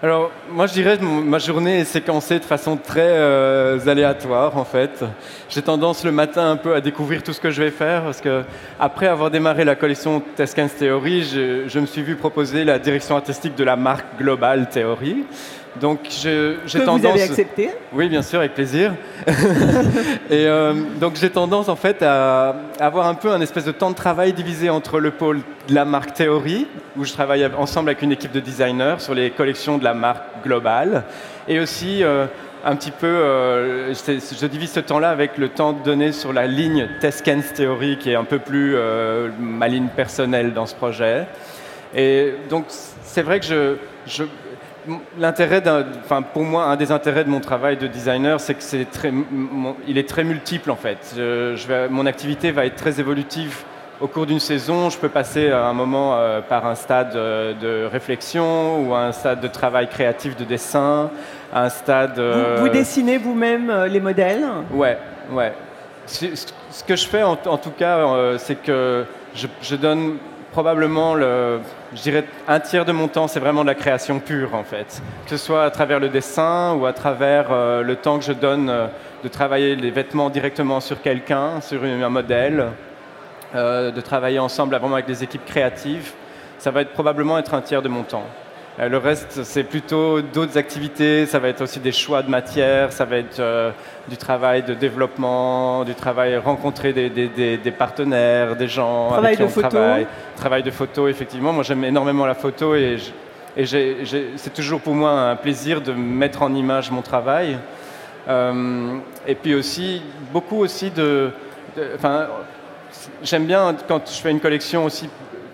Alors, 0.03 0.31
moi, 0.51 0.67
je 0.67 0.73
dirais 0.73 0.97
que 0.97 1.05
ma 1.05 1.39
journée 1.39 1.81
est 1.81 1.85
séquencée 1.85 2.39
de 2.39 2.45
façon 2.45 2.79
très 2.79 3.03
euh, 3.03 3.79
aléatoire, 3.87 4.57
en 4.57 4.65
fait. 4.65 5.05
J'ai 5.51 5.61
tendance 5.61 6.07
le 6.07 6.11
matin 6.11 6.53
un 6.53 6.57
peu 6.57 6.75
à 6.75 6.81
découvrir 6.81 7.23
tout 7.23 7.35
ce 7.35 7.41
que 7.41 7.51
je 7.51 7.63
vais 7.63 7.71
faire, 7.71 8.05
parce 8.05 8.23
que 8.23 8.43
après 8.79 9.09
avoir 9.09 9.31
démarré 9.31 9.63
la 9.63 9.75
collection 9.75 10.23
Teskens 10.37 10.75
Theory, 10.79 11.25
je, 11.25 11.69
je, 11.69 11.79
me 11.79 11.85
suis 11.85 12.01
vu 12.01 12.17
proposer 12.17 12.65
la 12.65 12.79
direction 12.79 13.15
artistique 13.15 13.55
de 13.57 13.65
la 13.65 13.77
marque 13.77 14.07
Global 14.19 14.71
Theory. 14.71 15.27
Donc, 15.79 16.01
j'ai 16.11 16.57
tendance. 16.85 17.01
Vous 17.01 17.07
avez 17.07 17.23
accepté 17.23 17.71
Oui, 17.93 18.09
bien 18.09 18.23
sûr, 18.23 18.41
avec 18.41 18.55
plaisir. 18.55 18.95
et 19.27 20.47
euh, 20.47 20.75
donc, 21.01 21.15
j'ai 21.15 21.31
tendance 21.31 21.69
en 21.69 21.77
fait 21.77 22.03
à 22.03 22.57
avoir 22.81 23.07
un 23.07 23.15
peu 23.15 23.31
un 23.31 23.41
espèce 23.41 23.65
de 23.65 23.73
temps 23.73 23.91
de 23.91 23.95
travail 23.95 24.33
divisé 24.33 24.69
entre 24.69 24.99
le 24.99 25.13
pôle 25.13 25.41
de 25.69 25.75
la 25.75 25.85
marque 25.85 26.15
Theory, 26.15 26.67
où 26.97 27.05
je 27.05 27.13
travaille 27.13 27.47
ensemble 27.57 27.91
avec 27.91 28.03
une 28.03 28.13
équipe 28.13 28.33
de 28.33 28.41
designers 28.41 28.97
sur 28.99 29.15
les 29.15 29.31
collections 29.31 29.79
de 29.79 29.85
la 29.85 29.95
marque 29.95 30.25
globale, 30.43 31.05
et 31.47 31.61
aussi 31.61 32.03
euh, 32.03 32.27
un 32.65 32.75
petit 32.75 32.91
peu, 32.91 33.07
euh, 33.07 33.95
je 33.95 34.47
divise 34.47 34.73
ce 34.73 34.81
temps-là 34.81 35.11
avec 35.11 35.39
le 35.39 35.51
temps 35.51 35.73
donné 35.73 36.11
sur 36.11 36.33
la 36.33 36.49
ligne 36.49 36.89
Teskens 37.01 37.55
Theory, 37.55 37.97
qui 37.97 38.11
est 38.11 38.17
un 38.17 38.25
peu 38.25 38.41
plus 38.41 38.77
ma 39.39 39.69
ligne 39.69 39.89
personnelle 39.95 40.53
dans 40.53 40.67
ce 40.67 40.75
projet. 40.75 41.27
Et 41.95 42.35
donc, 42.49 42.67
c'est 43.03 43.23
vrai 43.23 43.41
que 43.41 43.47
je, 43.47 43.77
je 44.07 44.25
l'intérêt 45.19 45.63
enfin 46.05 46.23
pour 46.23 46.43
moi 46.45 46.65
un 46.65 46.77
des 46.77 46.91
intérêts 46.93 47.25
de 47.25 47.31
mon 47.31 47.41
travail 47.41 47.77
de 47.77 47.87
designer 47.87 48.41
c'est 48.41 48.55
que 48.55 48.63
c'est 48.63 48.87
très 48.91 49.11
mon, 49.11 49.77
il 49.87 49.99
est 49.99 50.09
très 50.09 50.25
multiple 50.25 50.71
en 50.71 50.77
fait. 50.77 51.15
Je, 51.17 51.55
je 51.57 51.67
vais, 51.67 51.89
mon 51.89 52.07
activité 52.07 52.51
va 52.51 52.67
être 52.67 52.77
très 52.77 52.99
évolutive 53.01 53.65
au 54.01 54.07
cours 54.07 54.25
d'une 54.25 54.41
saison. 54.41 54.89
Je 54.89 54.97
peux 54.97 55.11
passer 55.11 55.51
à 55.51 55.67
un 55.67 55.75
moment 55.75 56.15
euh, 56.15 56.41
par 56.41 56.67
un 56.67 56.75
stade 56.75 57.15
euh, 57.15 57.53
de 57.53 57.87
réflexion 57.87 58.81
ou 58.83 58.95
un 58.95 59.13
stade 59.13 59.41
de 59.41 59.49
travail 59.49 59.89
créatif 59.89 60.37
de 60.37 60.45
dessin 60.45 61.11
un 61.53 61.69
stade 61.69 62.19
euh... 62.19 62.57
vous, 62.57 62.65
vous, 62.65 62.69
dessinez 62.71 63.19
vous-même 63.19 63.69
euh, 63.71 63.89
les 63.89 64.01
modèles? 64.01 64.47
Ouais 64.73 64.97
ouais. 65.33 65.53
Ce, 66.07 66.27
ce 66.71 66.85
que 66.85 66.97
je 66.97 67.07
fais 67.07 67.23
en, 67.23 67.37
en 67.45 67.59
tout 67.59 67.73
cas 67.73 67.99
euh, 67.99 68.39
c'est 68.39 68.55
que 68.63 69.05
je, 69.35 69.47
je 69.63 69.77
donne 69.77 70.17
probablement, 70.53 71.15
le, 71.15 71.61
je 71.95 72.03
dirais, 72.03 72.25
un 72.49 72.61
tiers 72.61 72.85
de 72.85 72.93
mon 72.93 73.09
temps, 73.09 73.29
c'est 73.29 73.41
vraiment 73.41 73.63
de 73.63 73.69
la 73.69 73.75
création 73.75 74.21
pure, 74.21 74.55
en 74.55 74.65
fait. 74.65 75.03
Que 75.25 75.31
ce 75.31 75.37
soit 75.37 75.65
à 75.65 75.71
travers 75.71 76.01
le 76.01 76.09
dessin 76.09 76.75
ou 76.75 76.87
à 76.87 76.93
travers 76.93 77.49
euh, 77.51 77.83
le 77.83 77.97
temps 77.97 78.19
que 78.19 78.25
je 78.25 78.33
donne 78.33 78.69
euh, 78.69 78.87
de 79.23 79.29
travailler 79.29 79.77
les 79.77 79.91
vêtements 79.91 80.31
directement 80.31 80.81
sur 80.81 81.01
quelqu'un, 81.01 81.61
sur 81.61 81.85
un 81.85 82.09
modèle, 82.09 82.69
euh, 83.55 83.91
de 83.91 84.01
travailler 84.01 84.39
ensemble 84.39 84.75
avec 84.75 85.07
des 85.07 85.23
équipes 85.25 85.45
créatives. 85.45 86.13
Ça 86.59 86.71
va 86.71 86.85
probablement 86.85 87.39
être 87.39 87.55
un 87.55 87.61
tiers 87.61 87.83
de 87.83 87.89
mon 87.89 88.03
temps. 88.03 88.27
Euh, 88.81 88.89
le 88.89 88.97
reste, 88.99 89.43
c'est 89.45 89.65
plutôt 89.65 90.23
d'autres 90.23 90.57
activités. 90.57 91.27
Ça 91.27 91.39
va 91.39 91.49
être 91.49 91.61
aussi 91.61 91.81
des 91.81 91.93
choix 91.93 92.23
de 92.23 92.31
matière. 92.31 92.93
Ça 92.93 93.05
va 93.05 93.19
être 93.19 93.39
euh, 93.39 93.71
du 94.09 94.17
travail 94.17 94.63
de 94.63 94.75
développement, 94.75 95.85
du 95.85 95.95
travail 95.95 96.37
rencontrer 96.39 96.93
des, 96.93 97.11
des, 97.11 97.29
des, 97.29 97.59
des 97.59 97.71
partenaires, 97.71 98.57
des 98.57 98.69
gens 98.69 99.09
travail 99.09 99.27
avec 99.27 99.37
qui 99.37 99.43
de 99.43 99.49
on 99.49 99.51
photo. 99.51 99.69
travaille. 99.69 100.07
Travail 100.37 100.63
de 100.63 100.71
photo, 100.71 101.09
effectivement. 101.09 101.53
Moi, 101.53 101.63
j'aime 101.65 101.85
énormément 101.85 102.25
la 102.27 102.35
photo 102.35 102.75
et, 102.75 102.97
et 103.57 103.67
c'est 103.67 104.55
toujours 104.55 104.81
pour 104.81 104.95
moi 104.95 105.11
un 105.11 105.37
plaisir 105.37 105.83
de 105.83 105.93
mettre 105.93 106.43
en 106.43 106.55
image 106.55 106.91
mon 106.91 107.03
travail. 107.03 107.59
Euh, 108.29 108.97
et 109.27 109.35
puis 109.35 109.55
aussi, 109.55 110.03
beaucoup 110.33 110.59
aussi 110.59 110.91
de... 110.91 111.31
Enfin, 111.95 112.29
j'aime 113.23 113.45
bien 113.45 113.75
quand 113.89 114.03
je 114.07 114.21
fais 114.21 114.31
une 114.31 114.41
collection 114.41 114.85
aussi 114.85 115.09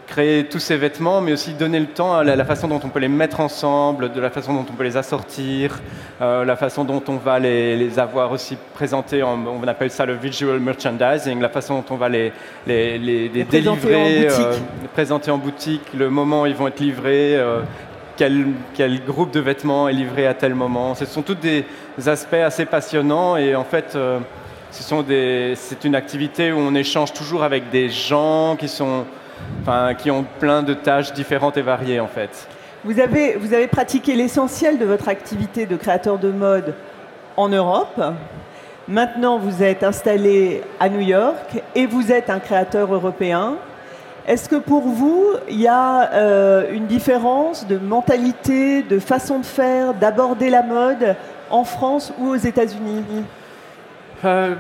créer 0.07 0.45
tous 0.45 0.61
ces 0.61 0.77
vêtements, 0.77 1.21
mais 1.21 1.33
aussi 1.33 1.53
donner 1.53 1.81
le 1.81 1.87
temps 1.87 2.15
à 2.17 2.25
la, 2.25 2.37
la, 2.37 2.45
façon 2.45 2.69
dont 2.69 2.81
on 2.83 2.89
peut 2.89 3.01
les 3.01 3.09
mettre 3.09 3.41
ensemble, 3.41 4.13
de 4.13 4.21
la 4.21 4.31
façon 4.31 4.55
dont 4.55 4.65
on 4.69 4.73
peut 4.73 4.85
les 4.85 4.97
assortir, 4.97 5.81
euh, 6.23 6.45
la 6.45 6.57
façon 6.57 6.85
dont 6.85 7.03
on 7.09 7.17
va 7.17 7.39
les, 7.39 7.77
les 7.77 7.99
avoir 7.99 8.31
aussi 8.31 8.57
présentés, 8.75 9.23
en, 9.23 9.39
on 9.47 9.67
appelle 9.67 9.91
ça 9.91 10.07
le 10.07 10.15
visual 10.15 10.61
merchandising, 10.61 11.41
la 11.41 11.49
façon 11.49 11.81
dont 11.81 11.95
on 11.95 11.97
va 11.97 12.09
les, 12.09 12.33
les, 12.67 12.99
les, 12.99 13.29
délivrer, 13.45 14.29
euh, 14.31 14.55
présenter 14.95 15.31
en 15.31 15.39
boutique, 15.39 15.83
le 15.93 16.09
moment 16.09 16.43
où 16.43 16.47
ils 16.47 16.55
vont 16.55 16.69
être 16.69 16.81
livrés. 16.81 17.37
Euh, 17.37 17.61
quel, 18.17 18.47
quel, 18.73 19.05
groupe 19.05 19.31
de 19.31 19.41
vêtements 19.41 19.91
est 19.91 19.93
livré 19.93 20.27
à 20.27 20.33
tel 20.33 20.55
moment. 20.55 20.95
Ce 20.95 21.05
sont 21.05 21.21
tous 21.21 21.35
des 21.35 21.67
aspects 22.07 22.33
assez 22.33 22.65
passionnants 22.65 23.37
et 23.37 23.55
en 23.55 23.65
fait, 23.65 23.95
c'est 24.71 25.85
une 25.85 25.95
activité 25.95 26.51
où 26.51 26.57
on 26.57 26.75
échange 26.75 27.13
toujours 27.13 27.43
avec 27.43 27.69
des 27.69 27.91
gens 27.91 28.57
qui 28.59 28.69
sont 28.69 29.05
enfin, 29.63 29.95
qui 29.95 30.11
ont 30.11 30.25
plein 30.41 30.63
de 30.63 30.75
tâches 30.75 31.13
différentes 31.13 31.57
et 31.57 31.63
variées 31.63 32.01
en 32.01 32.09
fait. 32.09 32.49
Vous 32.85 33.01
avez, 33.01 33.37
vous 33.37 33.53
avez 33.53 33.67
pratiqué 33.67 34.15
l'essentiel 34.15 34.79
de 34.79 34.85
votre 34.85 35.09
activité 35.09 35.67
de 35.67 35.77
créateur 35.77 36.19
de 36.19 36.31
mode 36.31 36.75
en 37.37 37.49
Europe. 37.49 38.01
Maintenant, 38.89 39.39
vous 39.39 39.63
êtes 39.63 39.83
installé 39.83 40.63
à 40.79 40.89
New 40.89 41.01
York 41.01 41.61
et 41.75 41.87
vous 41.87 42.13
êtes 42.13 42.31
un 42.31 42.39
créateur 42.39 42.95
européen. 42.95 43.57
Est-ce 44.29 44.49
que 44.49 44.57
pour 44.57 44.83
vous, 44.83 45.25
il 45.49 45.61
y 45.61 45.69
a 45.69 46.13
euh, 46.13 46.73
une 46.73 46.87
différence 46.87 47.67
de 47.67 47.79
mentalité, 47.79 48.83
de 48.83 48.99
façon 48.99 49.41
de 49.41 49.47
faire, 49.47 49.95
d'aborder 49.95 50.51
la 50.51 50.63
mode 50.63 51.17
en 51.51 51.65
France 51.65 52.13
ou 52.19 52.29
aux 52.29 52.37
États-Unis? 52.37 53.05
Euh, 54.25 54.55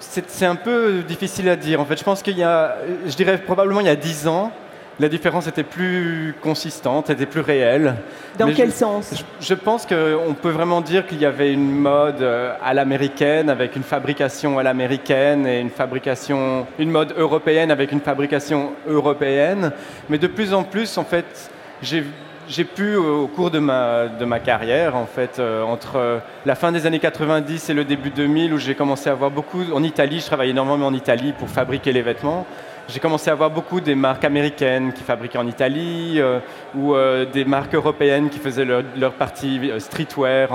c'est 0.00 0.46
un 0.46 0.56
peu 0.56 1.02
difficile 1.06 1.48
à 1.48 1.56
dire. 1.56 1.80
En 1.80 1.84
fait, 1.84 1.98
je 1.98 2.04
pense 2.04 2.22
qu'il 2.22 2.38
y 2.38 2.42
a, 2.42 2.76
je 3.06 3.14
dirais 3.14 3.38
probablement 3.38 3.80
il 3.80 3.86
y 3.86 3.90
a 3.90 3.96
dix 3.96 4.26
ans, 4.26 4.50
la 4.98 5.08
différence 5.08 5.46
était 5.46 5.62
plus 5.62 6.34
consistante, 6.42 7.08
était 7.08 7.26
plus 7.26 7.40
réelle. 7.40 7.96
Dans 8.38 8.46
Mais 8.46 8.54
quel 8.54 8.70
je, 8.70 8.74
sens? 8.74 9.14
je, 9.14 9.46
je, 9.46 9.54
pense 9.54 9.86
qu'on 9.86 10.34
peut 10.34 10.50
vraiment 10.50 10.82
dire 10.82 11.06
qu'il 11.06 11.20
y 11.20 11.24
avait 11.24 11.52
une 11.52 11.70
mode 11.70 12.20
euh, 12.20 12.52
à 12.62 12.74
l'américaine 12.74 13.48
avec 13.48 13.76
une 13.76 13.82
fabrication 13.82 14.58
à 14.58 14.62
l'américaine 14.62 15.46
et 15.46 15.60
une 15.60 15.70
fabrication, 15.70 16.66
une 16.78 16.90
mode 16.90 17.14
européenne 17.16 17.70
avec 17.70 17.92
une 17.92 18.00
fabrication 18.00 18.72
européenne. 18.86 19.72
Mais 20.10 20.18
de 20.18 20.26
plus 20.26 20.52
en 20.52 20.64
plus, 20.64 20.98
en 20.98 21.04
fait, 21.04 21.50
j'ai 21.82 22.04
j'ai 22.50 22.64
pu, 22.64 22.96
au 22.96 23.28
cours 23.28 23.50
de 23.50 23.60
ma, 23.60 24.40
carrière, 24.44 24.96
en 24.96 25.06
fait, 25.06 25.38
euh, 25.38 25.62
entre 25.62 26.20
la 26.44 26.54
fin 26.54 26.72
des 26.72 26.84
années 26.84 26.98
90 26.98 27.70
et 27.70 27.74
le 27.74 27.84
début 27.84 28.10
2000, 28.10 28.52
où 28.52 28.58
j'ai 28.58 28.74
commencé 28.74 29.08
à 29.08 29.12
avoir 29.12 29.30
beaucoup, 29.30 29.62
en 29.72 29.82
Italie, 29.82 30.20
je 30.20 30.26
travaillais 30.26 30.50
énormément 30.50 30.88
en 30.88 30.94
Italie 30.94 31.32
pour 31.38 31.48
fabriquer 31.48 31.92
les 31.92 32.02
vêtements, 32.02 32.44
j'ai 32.88 32.98
commencé 32.98 33.30
à 33.30 33.34
avoir 33.34 33.50
beaucoup 33.50 33.80
des 33.80 33.94
marques 33.94 34.24
américaines 34.24 34.92
qui 34.92 35.04
fabriquaient 35.04 35.38
en 35.38 35.46
Italie, 35.46 36.14
euh, 36.16 36.40
ou 36.74 36.94
euh, 36.94 37.24
des 37.24 37.44
marques 37.44 37.74
européennes 37.74 38.30
qui 38.30 38.40
faisaient 38.40 38.64
leur, 38.64 39.12
partie 39.12 39.70
streetwear 39.78 40.50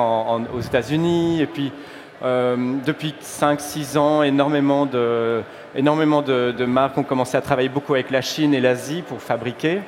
aux 0.53 0.59
États-Unis, 0.59 1.41
et 1.41 1.45
puis 1.45 1.71
euh, 2.23 2.75
depuis 2.85 3.15
5-6 3.21 3.97
ans, 3.97 4.21
énormément, 4.21 4.85
de 4.85 6.65
marques 6.65 6.97
ont 6.97 7.03
commencé 7.03 7.37
à 7.37 7.41
travailler 7.41 7.69
beaucoup 7.69 7.93
avec 7.93 8.11
la 8.11 8.21
Chine 8.21 8.53
et 8.53 8.59
l'Asie 8.59 9.01
pour 9.07 9.21
fabriquer. 9.21 9.79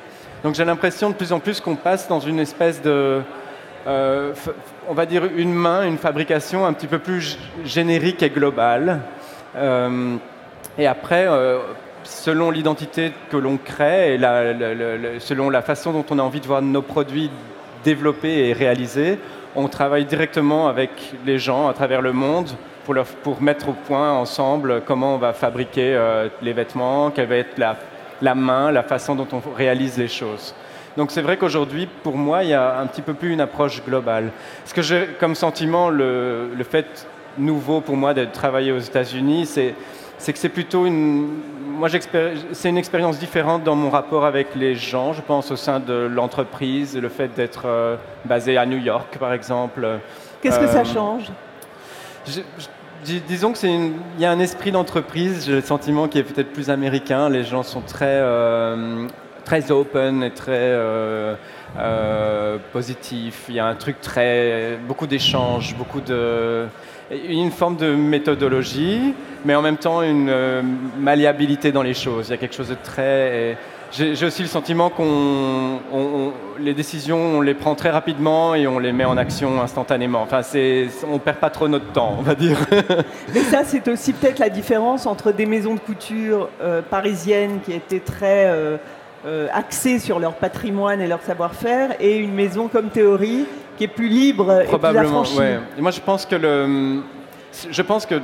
Donc 0.44 0.54
j'ai 0.54 0.64
l'impression 0.64 1.10
de 1.10 1.14
plus 1.14 1.32
en 1.32 1.40
plus 1.40 1.60
qu'on 1.60 1.74
passe 1.74 2.06
dans 2.06 2.20
une 2.20 2.38
espèce 2.38 2.80
de, 2.80 3.22
euh, 3.88 4.32
on 4.88 4.94
va 4.94 5.04
dire 5.04 5.24
une 5.36 5.52
main, 5.52 5.84
une 5.84 5.98
fabrication 5.98 6.64
un 6.64 6.72
petit 6.72 6.86
peu 6.86 6.98
plus 6.98 7.38
générique 7.64 8.22
et 8.22 8.30
globale. 8.30 9.00
Euh, 9.56 10.16
et 10.78 10.86
après, 10.86 11.26
euh, 11.26 11.58
selon 12.04 12.52
l'identité 12.52 13.12
que 13.30 13.36
l'on 13.36 13.56
crée 13.56 14.14
et 14.14 15.18
selon 15.18 15.50
la 15.50 15.62
façon 15.62 15.92
dont 15.92 16.04
on 16.10 16.18
a 16.20 16.22
envie 16.22 16.40
de 16.40 16.46
voir 16.46 16.62
nos 16.62 16.82
produits 16.82 17.30
développés 17.82 18.48
et 18.48 18.52
réalisés, 18.52 19.18
on 19.56 19.66
travaille 19.66 20.04
directement 20.04 20.68
avec 20.68 20.90
les 21.26 21.38
gens 21.38 21.68
à 21.68 21.72
travers 21.72 22.00
le 22.00 22.12
monde 22.12 22.50
pour, 22.84 23.42
mettre 23.42 23.70
au 23.70 23.72
point 23.72 24.12
ensemble 24.12 24.82
comment 24.86 25.14
on 25.14 25.18
va 25.18 25.32
fabriquer 25.32 25.98
les 26.40 26.52
vêtements, 26.54 27.10
quelle 27.10 27.28
va 27.28 27.36
être 27.36 27.58
la, 27.58 27.76
la, 28.22 28.34
main, 28.34 28.70
la 28.70 28.82
façon 28.82 29.14
dont 29.14 29.28
on 29.32 29.40
réalise 29.54 29.98
les 29.98 30.08
choses. 30.08 30.54
Donc 30.96 31.10
c'est 31.10 31.22
vrai 31.22 31.36
qu'aujourd'hui, 31.36 31.88
pour 32.02 32.16
moi, 32.16 32.42
il 32.42 32.50
y 32.50 32.54
a 32.54 32.80
un 32.80 32.86
petit 32.86 33.02
peu 33.02 33.14
plus 33.14 33.32
une 33.32 33.40
approche 33.40 33.82
globale. 33.84 34.30
Ce 34.64 34.74
que 34.74 34.82
j'ai 34.82 35.08
comme 35.20 35.34
sentiment, 35.34 35.90
le, 35.90 36.50
le 36.56 36.64
fait 36.64 37.06
nouveau 37.38 37.80
pour 37.80 37.96
moi 37.96 38.14
de 38.14 38.24
travailler 38.24 38.72
aux 38.72 38.78
États-Unis, 38.78 39.46
c'est 39.46 39.74
que 40.32 40.38
c'est 40.38 40.48
plutôt 40.48 40.86
une, 40.86 41.28
moi 41.78 41.88
c'est 42.52 42.68
une 42.68 42.78
expérience 42.78 43.18
différente 43.18 43.62
dans 43.62 43.76
mon 43.76 43.90
rapport 43.90 44.24
avec 44.24 44.54
les 44.56 44.74
gens, 44.74 45.12
je 45.12 45.22
pense 45.22 45.50
au 45.50 45.56
sein 45.56 45.78
de 45.78 46.08
l'entreprise, 46.12 46.96
le 46.96 47.08
fait 47.08 47.28
d'être 47.28 47.66
euh, 47.66 47.96
basé 48.24 48.56
à 48.56 48.66
New 48.66 48.78
York 48.78 49.16
par 49.18 49.32
exemple. 49.32 49.86
Qu'est-ce 50.42 50.58
que 50.58 50.66
ça 50.66 50.80
euh, 50.80 50.84
Disons 53.04 53.52
qu'il 53.52 53.92
y 54.18 54.24
a 54.24 54.30
un 54.30 54.40
esprit 54.40 54.72
d'entreprise, 54.72 55.46
j'ai 55.46 55.52
le 55.52 55.60
sentiment 55.60 56.08
qui 56.08 56.18
est 56.18 56.24
peut-être 56.24 56.52
plus 56.52 56.68
américain, 56.68 57.28
les 57.28 57.44
gens 57.44 57.62
sont 57.62 57.80
très, 57.80 58.06
euh, 58.06 59.06
très 59.44 59.70
open 59.70 60.22
et 60.22 60.32
très 60.32 60.76
positifs, 62.72 63.44
il 63.48 63.54
y 63.54 63.60
a 63.60 63.66
un 63.66 63.74
truc 63.76 64.00
très, 64.00 64.78
beaucoup 64.86 65.06
d'échanges, 65.06 65.76
beaucoup 65.76 66.00
de 66.00 66.66
une 67.10 67.50
forme 67.50 67.76
de 67.76 67.94
méthodologie, 67.94 69.14
mais 69.44 69.54
en 69.54 69.62
même 69.62 69.76
temps 69.76 70.02
une 70.02 70.28
euh, 70.28 70.62
malléabilité 70.98 71.72
dans 71.72 71.82
les 71.82 71.94
choses. 71.94 72.28
Il 72.28 72.30
y 72.32 72.34
a 72.34 72.36
quelque 72.36 72.54
chose 72.54 72.68
de 72.68 72.76
très... 72.82 73.56
J'ai 73.90 74.26
aussi 74.26 74.42
le 74.42 74.48
sentiment 74.48 74.90
qu'on 74.90 75.80
les 76.60 76.74
décisions, 76.74 77.38
on 77.38 77.40
les 77.40 77.54
prend 77.54 77.74
très 77.74 77.90
rapidement 77.90 78.54
et 78.54 78.66
on 78.66 78.78
les 78.78 78.92
met 78.92 79.04
en 79.04 79.16
action 79.16 79.62
instantanément. 79.62 80.22
Enfin, 80.22 80.42
on 81.08 81.14
ne 81.14 81.18
perd 81.18 81.38
pas 81.38 81.50
trop 81.50 81.68
notre 81.68 81.90
temps, 81.92 82.16
on 82.18 82.22
va 82.22 82.34
dire. 82.34 82.58
Mais 83.34 83.40
ça, 83.40 83.62
c'est 83.64 83.86
aussi 83.88 84.12
peut-être 84.12 84.38
la 84.38 84.50
différence 84.50 85.06
entre 85.06 85.32
des 85.32 85.46
maisons 85.46 85.74
de 85.74 85.80
couture 85.80 86.48
euh, 86.60 86.82
parisiennes 86.82 87.60
qui 87.64 87.72
étaient 87.72 88.00
très 88.00 88.46
euh, 88.46 88.76
axées 89.52 89.98
sur 89.98 90.18
leur 90.18 90.34
patrimoine 90.34 91.00
et 91.00 91.06
leur 91.06 91.22
savoir-faire 91.22 91.96
et 92.00 92.16
une 92.16 92.34
maison 92.34 92.68
comme 92.68 92.90
Théorie 92.90 93.46
qui 93.76 93.84
est 93.84 93.88
plus 93.88 94.08
libre 94.08 94.64
Probablement, 94.66 95.22
et 95.22 95.58
plus 95.74 95.82
Moi, 95.82 95.90
je 95.92 96.00
pense 96.00 96.26
que 96.26 96.34
le, 96.34 97.00
je 97.70 97.82
pense 97.82 98.06
que 98.06 98.20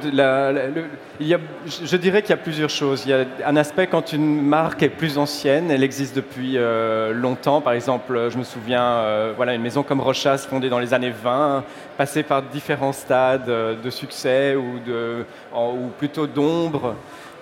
il 1.21 1.27
y 1.27 1.35
a, 1.35 1.41
je 1.67 1.97
dirais 1.97 2.23
qu'il 2.23 2.31
y 2.31 2.35
a 2.35 2.39
plusieurs 2.39 2.71
choses. 2.71 3.05
Il 3.07 3.11
y 3.11 3.13
a 3.13 3.25
un 3.47 3.57
aspect 3.57 3.87
quand 3.87 4.13
une 4.13 4.43
marque 4.43 4.83
est 4.83 4.89
plus 4.89 5.19
ancienne, 5.19 5.71
elle 5.71 5.83
existe 5.83 6.17
depuis 6.17 6.57
euh, 6.57 7.13
longtemps. 7.13 7.61
Par 7.61 7.73
exemple, 7.73 8.29
je 8.31 8.39
me 8.39 8.45
souviens, 8.45 8.83
euh, 8.83 9.33
voilà, 9.37 9.55
une 9.55 9.63
maison 9.63 9.83
comme 9.83 10.01
Rochas, 10.01 10.47
fondée 10.49 10.69
dans 10.69 10.79
les 10.79 10.95
années 10.95 11.13
20, 11.23 11.65
passée 11.97 12.23
par 12.23 12.43
différents 12.43 12.93
stades 12.93 13.49
euh, 13.49 13.75
de 13.83 13.91
succès 13.91 14.57
ou, 14.57 14.79
de, 14.87 15.25
ou 15.55 15.89
plutôt 15.99 16.27
d'ombre. 16.27 16.95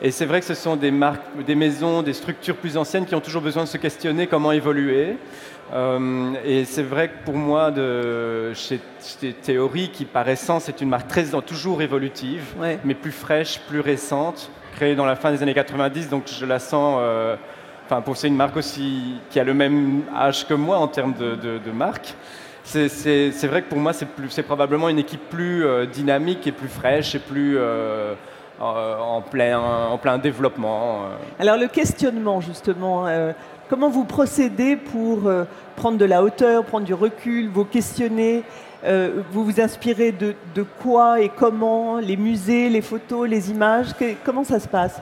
Et 0.04 0.10
c'est 0.10 0.26
vrai 0.26 0.40
que 0.40 0.46
ce 0.46 0.54
sont 0.54 0.74
des 0.74 0.90
marques, 0.90 1.22
des 1.46 1.54
maisons, 1.54 2.02
des 2.02 2.12
structures 2.12 2.56
plus 2.56 2.76
anciennes 2.76 3.06
qui 3.06 3.14
ont 3.14 3.20
toujours 3.20 3.40
besoin 3.42 3.62
de 3.62 3.68
se 3.68 3.76
questionner 3.76 4.26
comment 4.26 4.50
évoluer. 4.50 5.16
Euh, 5.72 6.34
et 6.44 6.64
c'est 6.64 6.82
vrai 6.82 7.08
que 7.08 7.24
pour 7.24 7.34
moi, 7.34 7.70
de, 7.70 8.52
chez, 8.54 8.80
Théorie, 9.42 9.88
qui 9.90 10.04
par 10.04 10.28
essence 10.28 10.68
est 10.68 10.80
une 10.80 10.88
marque 10.88 11.08
très, 11.08 11.24
toujours 11.46 11.80
évolutive, 11.82 12.54
mais 12.84 12.94
plus 12.94 13.12
fraîche, 13.12 13.60
plus 13.68 13.80
récente, 13.80 14.50
créée 14.76 14.94
dans 14.94 15.06
la 15.06 15.16
fin 15.16 15.32
des 15.32 15.42
années 15.42 15.54
90, 15.54 16.08
donc 16.10 16.24
je 16.26 16.44
la 16.44 16.58
sens. 16.58 16.98
Euh, 17.00 17.36
enfin, 17.86 18.02
pour 18.02 18.16
c'est 18.16 18.28
une 18.28 18.36
marque 18.36 18.56
aussi 18.56 19.14
qui 19.30 19.40
a 19.40 19.44
le 19.44 19.54
même 19.54 20.02
âge 20.14 20.46
que 20.46 20.54
moi 20.54 20.78
en 20.78 20.88
termes 20.88 21.14
de, 21.14 21.36
de, 21.36 21.70
marque. 21.70 22.14
C'est 22.64 23.46
vrai 23.46 23.62
que 23.62 23.68
pour 23.68 23.78
moi, 23.78 23.92
c'est 23.92 24.42
probablement 24.42 24.88
une 24.88 24.98
équipe 24.98 25.28
plus 25.30 25.64
euh, 25.64 25.86
dynamique 25.86 26.46
et 26.46 26.52
plus 26.52 26.68
fraîche 26.68 27.14
et 27.14 27.18
plus 27.18 27.58
en, 28.60 29.22
plein, 29.22 29.58
en 29.58 29.98
plein 29.98 30.18
développement. 30.18 31.06
Alors 31.40 31.56
le 31.56 31.66
questionnement, 31.66 32.40
justement, 32.40 33.06
comment 33.72 33.88
vous 33.88 34.04
procédez 34.04 34.76
pour 34.76 35.20
prendre 35.76 35.96
de 35.96 36.04
la 36.04 36.22
hauteur, 36.22 36.62
prendre 36.62 36.84
du 36.84 36.92
recul, 36.92 37.48
vous 37.48 37.64
questionner, 37.64 38.44
euh, 38.84 39.22
vous 39.30 39.46
vous 39.46 39.62
inspirez 39.62 40.12
de, 40.12 40.34
quoi 40.82 41.22
et 41.22 41.30
comment 41.30 41.96
Les 41.96 42.18
musées, 42.18 42.68
les 42.68 42.82
photos, 42.82 43.26
les 43.26 43.50
images 43.50 43.86
Comment 44.24 44.44
ça 44.44 44.60
se 44.60 44.68
passe? 44.68 45.00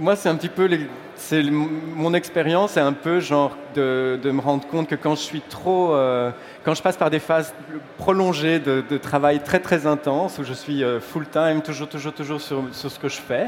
Moi, 0.00 0.16
c'est 0.16 0.28
un 0.28 0.34
petit 0.34 0.48
peu... 0.48 0.68
c'est 1.14 1.44
mon 1.44 2.12
expérience, 2.12 2.72
c'est 2.72 2.80
un 2.80 2.92
peu 2.92 3.20
genre 3.20 3.56
de, 3.76 4.18
me 4.24 4.40
rendre 4.40 4.66
compte 4.66 4.88
que 4.88 4.96
quand 4.96 5.14
je 5.14 5.22
suis 5.22 5.42
trop... 5.42 5.94
Euh, 5.94 6.32
quand 6.64 6.74
je 6.74 6.82
passe 6.82 6.96
par 6.96 7.10
des 7.10 7.20
phases 7.20 7.54
prolongées 7.98 8.58
de, 8.58 8.98
travail 8.98 9.38
très 9.44 9.60
très 9.60 9.86
intense, 9.86 10.40
où 10.40 10.42
je 10.42 10.54
suis 10.54 10.82
euh, 10.82 10.98
full-time, 10.98 11.62
toujours, 11.62 11.88
toujours, 11.88 12.14
toujours 12.14 12.40
sur 12.40 12.64
ce 12.72 12.98
que 12.98 13.08
je 13.08 13.20
fais, 13.20 13.46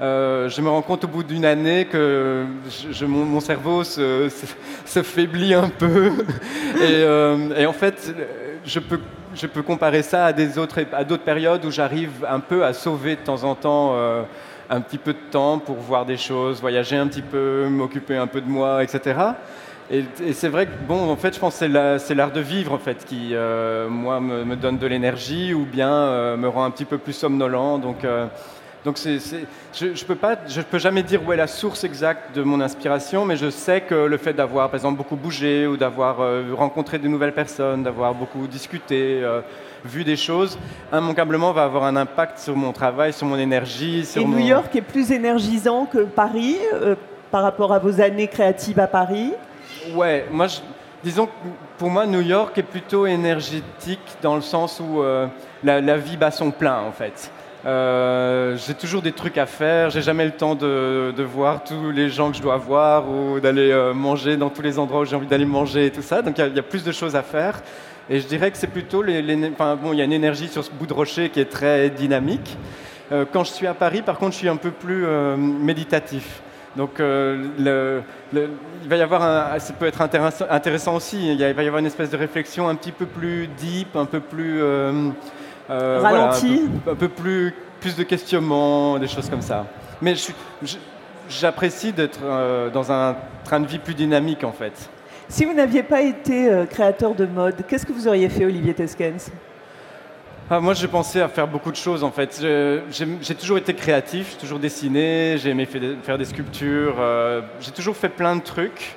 euh, 0.00 0.48
je 0.48 0.60
me 0.60 0.68
rends 0.68 0.82
compte 0.82 1.04
au 1.04 1.08
bout 1.08 1.24
d'une 1.24 1.44
année 1.44 1.86
que 1.86 2.46
mon, 3.02 3.40
cerveau 3.40 3.82
se, 3.82 4.28
faiblit 4.84 5.54
un 5.54 5.68
peu. 5.68 6.12
Euh, 6.80 7.56
et, 7.56 7.66
en 7.66 7.72
fait, 7.72 8.14
je 8.64 8.78
peux, 8.78 9.00
je 9.34 9.48
peux 9.48 9.62
comparer 9.62 10.02
ça 10.02 10.26
à 10.26 10.32
d'autres 10.32 11.24
périodes 11.24 11.64
où 11.64 11.72
j'arrive 11.72 12.24
un 12.28 12.38
peu 12.38 12.64
à 12.64 12.72
sauver 12.72 13.16
de 13.16 13.20
temps 13.20 13.42
en 13.42 13.56
temps 13.56 13.94
euh, 13.94 14.22
un 14.70 14.80
petit 14.80 14.98
peu 14.98 15.12
de 15.12 15.30
temps 15.30 15.58
pour 15.58 15.76
voir 15.76 16.06
des 16.06 16.16
choses, 16.16 16.60
voyager 16.60 16.96
un 16.96 17.08
petit 17.08 17.22
peu, 17.22 17.66
m'occuper 17.68 18.16
un 18.16 18.28
peu 18.28 18.40
de 18.40 18.48
moi, 18.48 18.84
etc. 18.84 19.18
Et, 19.90 20.04
c'est 20.32 20.48
vrai 20.48 20.66
que, 20.66 20.72
bon, 20.86 21.10
en 21.10 21.16
fait, 21.16 21.34
je 21.34 21.40
pense 21.40 21.58
que 21.58 21.98
c'est 21.98 22.14
l'art 22.14 22.32
de 22.32 22.40
vivre, 22.40 22.72
en 22.72 22.78
fait, 22.78 23.04
qui, 23.04 23.34
moi, 23.88 24.20
me, 24.20 24.44
me, 24.44 24.54
donne 24.54 24.78
de 24.78 24.86
l'énergie 24.86 25.52
ou 25.52 25.64
bien 25.64 26.36
me 26.36 26.46
rend 26.46 26.64
un 26.64 26.70
petit 26.70 26.84
peu 26.84 26.98
plus 26.98 27.14
somnolent. 27.14 27.78
Donc, 27.78 28.04
donc 28.84 28.96
je 28.96 29.84
ne 29.84 30.04
peux, 30.06 30.14
pas, 30.14 30.36
je 30.46 30.60
peux 30.60 30.78
jamais 30.78 31.02
dire 31.02 31.20
où 31.26 31.32
est 31.32 31.36
la 31.36 31.48
source 31.48 31.82
exacte 31.82 32.34
de 32.34 32.42
mon 32.42 32.60
inspiration, 32.60 33.24
mais 33.24 33.36
je 33.36 33.50
sais 33.50 33.80
que 33.80 33.94
le 33.94 34.16
fait 34.16 34.32
d'avoir, 34.32 34.68
par 34.68 34.76
exemple, 34.76 34.96
beaucoup 34.96 35.16
bougé 35.16 35.66
ou 35.66 35.76
d'avoir 35.76 36.20
euh, 36.20 36.54
rencontré 36.56 36.98
de 36.98 37.08
nouvelles 37.08 37.34
personnes, 37.34 37.82
d'avoir 37.82 38.14
beaucoup 38.14 38.46
discuté, 38.46 39.20
euh, 39.22 39.40
vu 39.84 40.04
des 40.04 40.16
choses, 40.16 40.58
immanquablement 40.92 41.52
va 41.52 41.64
avoir 41.64 41.84
un 41.84 41.96
impact 41.96 42.38
sur 42.38 42.56
mon 42.56 42.72
travail, 42.72 43.12
sur 43.12 43.26
mon 43.26 43.36
énergie. 43.36 44.08
Et 44.16 44.24
New 44.24 44.38
York 44.38 44.74
est 44.76 44.80
plus 44.80 45.10
énergisant 45.10 45.86
que 45.86 46.04
Paris 46.04 46.58
euh, 46.72 46.94
par 47.32 47.42
rapport 47.42 47.72
à 47.72 47.80
vos 47.80 48.00
années 48.00 48.28
créatives 48.28 48.78
à 48.78 48.86
Paris? 48.86 49.32
Ouais, 49.92 50.24
moi, 50.30 50.46
disons 51.02 51.26
que 51.26 51.32
pour 51.78 51.90
moi, 51.90 52.06
New 52.06 52.22
York 52.22 52.56
est 52.56 52.62
plutôt 52.62 53.06
énergétique 53.06 54.16
dans 54.22 54.36
le 54.36 54.40
sens 54.40 54.80
où 54.80 55.02
la, 55.62 55.80
la 55.80 55.96
vie 55.98 56.16
bat 56.16 56.30
son 56.30 56.50
plein, 56.50 56.80
en 56.80 56.92
fait. 56.92 57.30
Euh, 57.66 58.56
j'ai 58.56 58.74
toujours 58.74 59.02
des 59.02 59.12
trucs 59.12 59.36
à 59.36 59.46
faire, 59.46 59.90
j'ai 59.90 60.02
jamais 60.02 60.24
le 60.24 60.30
temps 60.30 60.54
de, 60.54 61.22
voir 61.22 61.64
tous 61.64 61.90
les 61.90 62.08
gens 62.08 62.30
que 62.30 62.36
je 62.36 62.42
dois 62.42 62.56
voir 62.56 63.10
ou 63.10 63.40
d'aller 63.40 63.72
euh, 63.72 63.92
manger 63.92 64.36
dans 64.36 64.48
tous 64.48 64.62
les 64.62 64.78
endroits 64.78 65.00
où 65.00 65.04
j'ai 65.04 65.16
envie 65.16 65.26
d'aller 65.26 65.44
manger 65.44 65.86
et 65.86 65.90
tout 65.90 66.02
ça. 66.02 66.22
Donc 66.22 66.38
il 66.38 66.54
y, 66.54 66.58
a 66.58 66.62
plus 66.62 66.84
de 66.84 66.92
choses 66.92 67.16
à 67.16 67.22
faire. 67.22 67.60
Et 68.08 68.20
je 68.20 68.26
dirais 68.26 68.50
que 68.50 68.56
c'est 68.56 68.68
plutôt 68.68 69.02
bon, 69.02 69.92
il 69.92 69.98
y 69.98 70.00
a 70.00 70.04
une 70.04 70.12
énergie 70.12 70.48
sur 70.48 70.64
ce 70.64 70.70
bout 70.70 70.86
de 70.86 70.94
rocher 70.94 71.30
qui 71.30 71.40
est 71.40 71.50
très 71.50 71.90
dynamique. 71.90 72.56
Euh, 73.10 73.24
quand 73.30 73.44
je 73.44 73.52
suis 73.52 73.66
à 73.66 73.74
Paris, 73.74 74.02
par 74.02 74.18
contre, 74.18 74.32
je 74.32 74.38
suis 74.38 74.48
un 74.48 74.56
peu 74.56 74.70
plus 74.70 75.06
méditatif. 75.36 76.40
Donc 76.76 77.00
il 77.00 77.64
va 78.86 78.96
y 78.96 79.02
avoir 79.02 79.22
un, 79.22 79.58
ça 79.58 79.72
peut 79.72 79.86
être 79.86 80.00
intéressant 80.00 80.94
aussi. 80.94 81.32
Il, 81.32 81.38
va 81.38 81.62
y 81.62 81.66
avoir 81.66 81.80
une 81.80 81.86
espèce 81.86 82.10
de 82.10 82.16
réflexion 82.16 82.68
un 82.68 82.76
petit 82.76 82.92
peu 82.92 83.06
plus 83.06 83.48
deep, 83.58 83.96
un 83.96 84.04
peu 84.04 84.20
plus 84.20 84.62
euh, 85.70 86.00
Ralenti 86.02 86.62
un, 86.88 86.94
peu, 86.94 87.08
plus, 87.08 87.54
plus 87.80 87.96
de 87.96 88.02
questionnements, 88.02 88.98
des 88.98 89.08
choses 89.08 89.28
comme 89.28 89.42
ça. 89.42 89.66
Mais 90.00 90.14
j'apprécie 91.28 91.92
d'être 91.92 92.20
euh, 92.24 92.70
dans 92.70 92.90
un 92.90 93.16
train 93.44 93.60
de 93.60 93.66
vie 93.66 93.78
plus 93.78 93.94
dynamique 93.94 94.44
en 94.44 94.52
fait. 94.52 94.88
Si 95.28 95.44
vous 95.44 95.52
n'aviez 95.52 95.82
pas 95.82 96.00
été 96.00 96.48
euh, 96.48 96.64
créateur 96.64 97.14
de 97.14 97.26
mode, 97.26 97.56
qu'est-ce 97.68 97.84
que 97.84 97.92
vous 97.92 98.08
auriez 98.08 98.28
fait, 98.28 98.46
Olivier 98.46 98.72
Teskens? 98.72 99.30
Ah, 100.50 100.60
moi, 100.60 100.72
j'ai 100.72 100.88
pensé 100.88 101.20
à 101.20 101.28
faire 101.28 101.46
beaucoup 101.46 101.70
de 101.70 101.76
choses 101.76 102.02
en 102.02 102.10
fait. 102.10 102.42
J'ai 102.90 103.34
toujours 103.34 103.58
été 103.58 103.74
créatif, 103.74 104.30
j'ai 104.32 104.38
toujours 104.38 104.58
dessiné, 104.58 105.36
j'ai 105.36 105.50
aimé 105.50 105.68
faire 106.02 106.16
des 106.16 106.24
sculptures, 106.24 106.96
j'ai 107.60 107.72
toujours 107.72 107.94
fait 107.94 108.08
plein 108.08 108.34
de 108.34 108.40
trucs. 108.40 108.96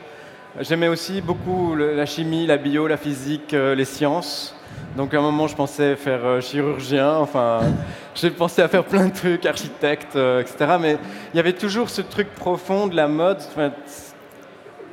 J'aimais 0.60 0.90
aussi 0.90 1.22
beaucoup 1.22 1.76
la 1.76 2.06
chimie, 2.06 2.46
la 2.46 2.58
bio, 2.58 2.86
la 2.88 2.98
physique, 2.98 3.54
les 3.54 3.86
sciences. 3.86 4.56
Donc 4.98 5.14
à 5.14 5.20
un 5.20 5.22
moment, 5.22 5.48
je 5.48 5.56
pensais 5.56 5.96
faire 5.96 6.26
euh, 6.26 6.42
chirurgien, 6.42 7.16
enfin, 7.16 7.62
j'ai 8.16 8.30
pensé 8.30 8.62
à 8.62 8.68
faire 8.68 8.84
plein 8.84 9.08
de 9.08 9.14
trucs, 9.14 9.46
architecte, 9.46 10.18
euh, 10.18 10.42
etc. 10.42 10.76
Mais 10.82 10.98
il 11.34 11.38
y 11.38 11.40
avait 11.40 11.54
toujours 11.54 11.90
ce 11.90 12.02
truc 12.02 12.28
profond 12.36 12.88
de 12.88 12.96
la 12.96 13.08
mode. 13.08 13.38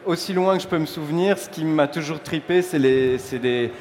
aussi 0.07 0.33
loin 0.33 0.57
que 0.57 0.63
je 0.63 0.69
peux 0.69 0.79
me 0.79 0.87
souvenir, 0.87 1.37
ce 1.37 1.49
qui 1.49 1.65
m'a 1.65 1.89
toujours 1.89 2.21
tripé, 2.21 2.63
c'est 2.63 2.79
des, 2.79 3.73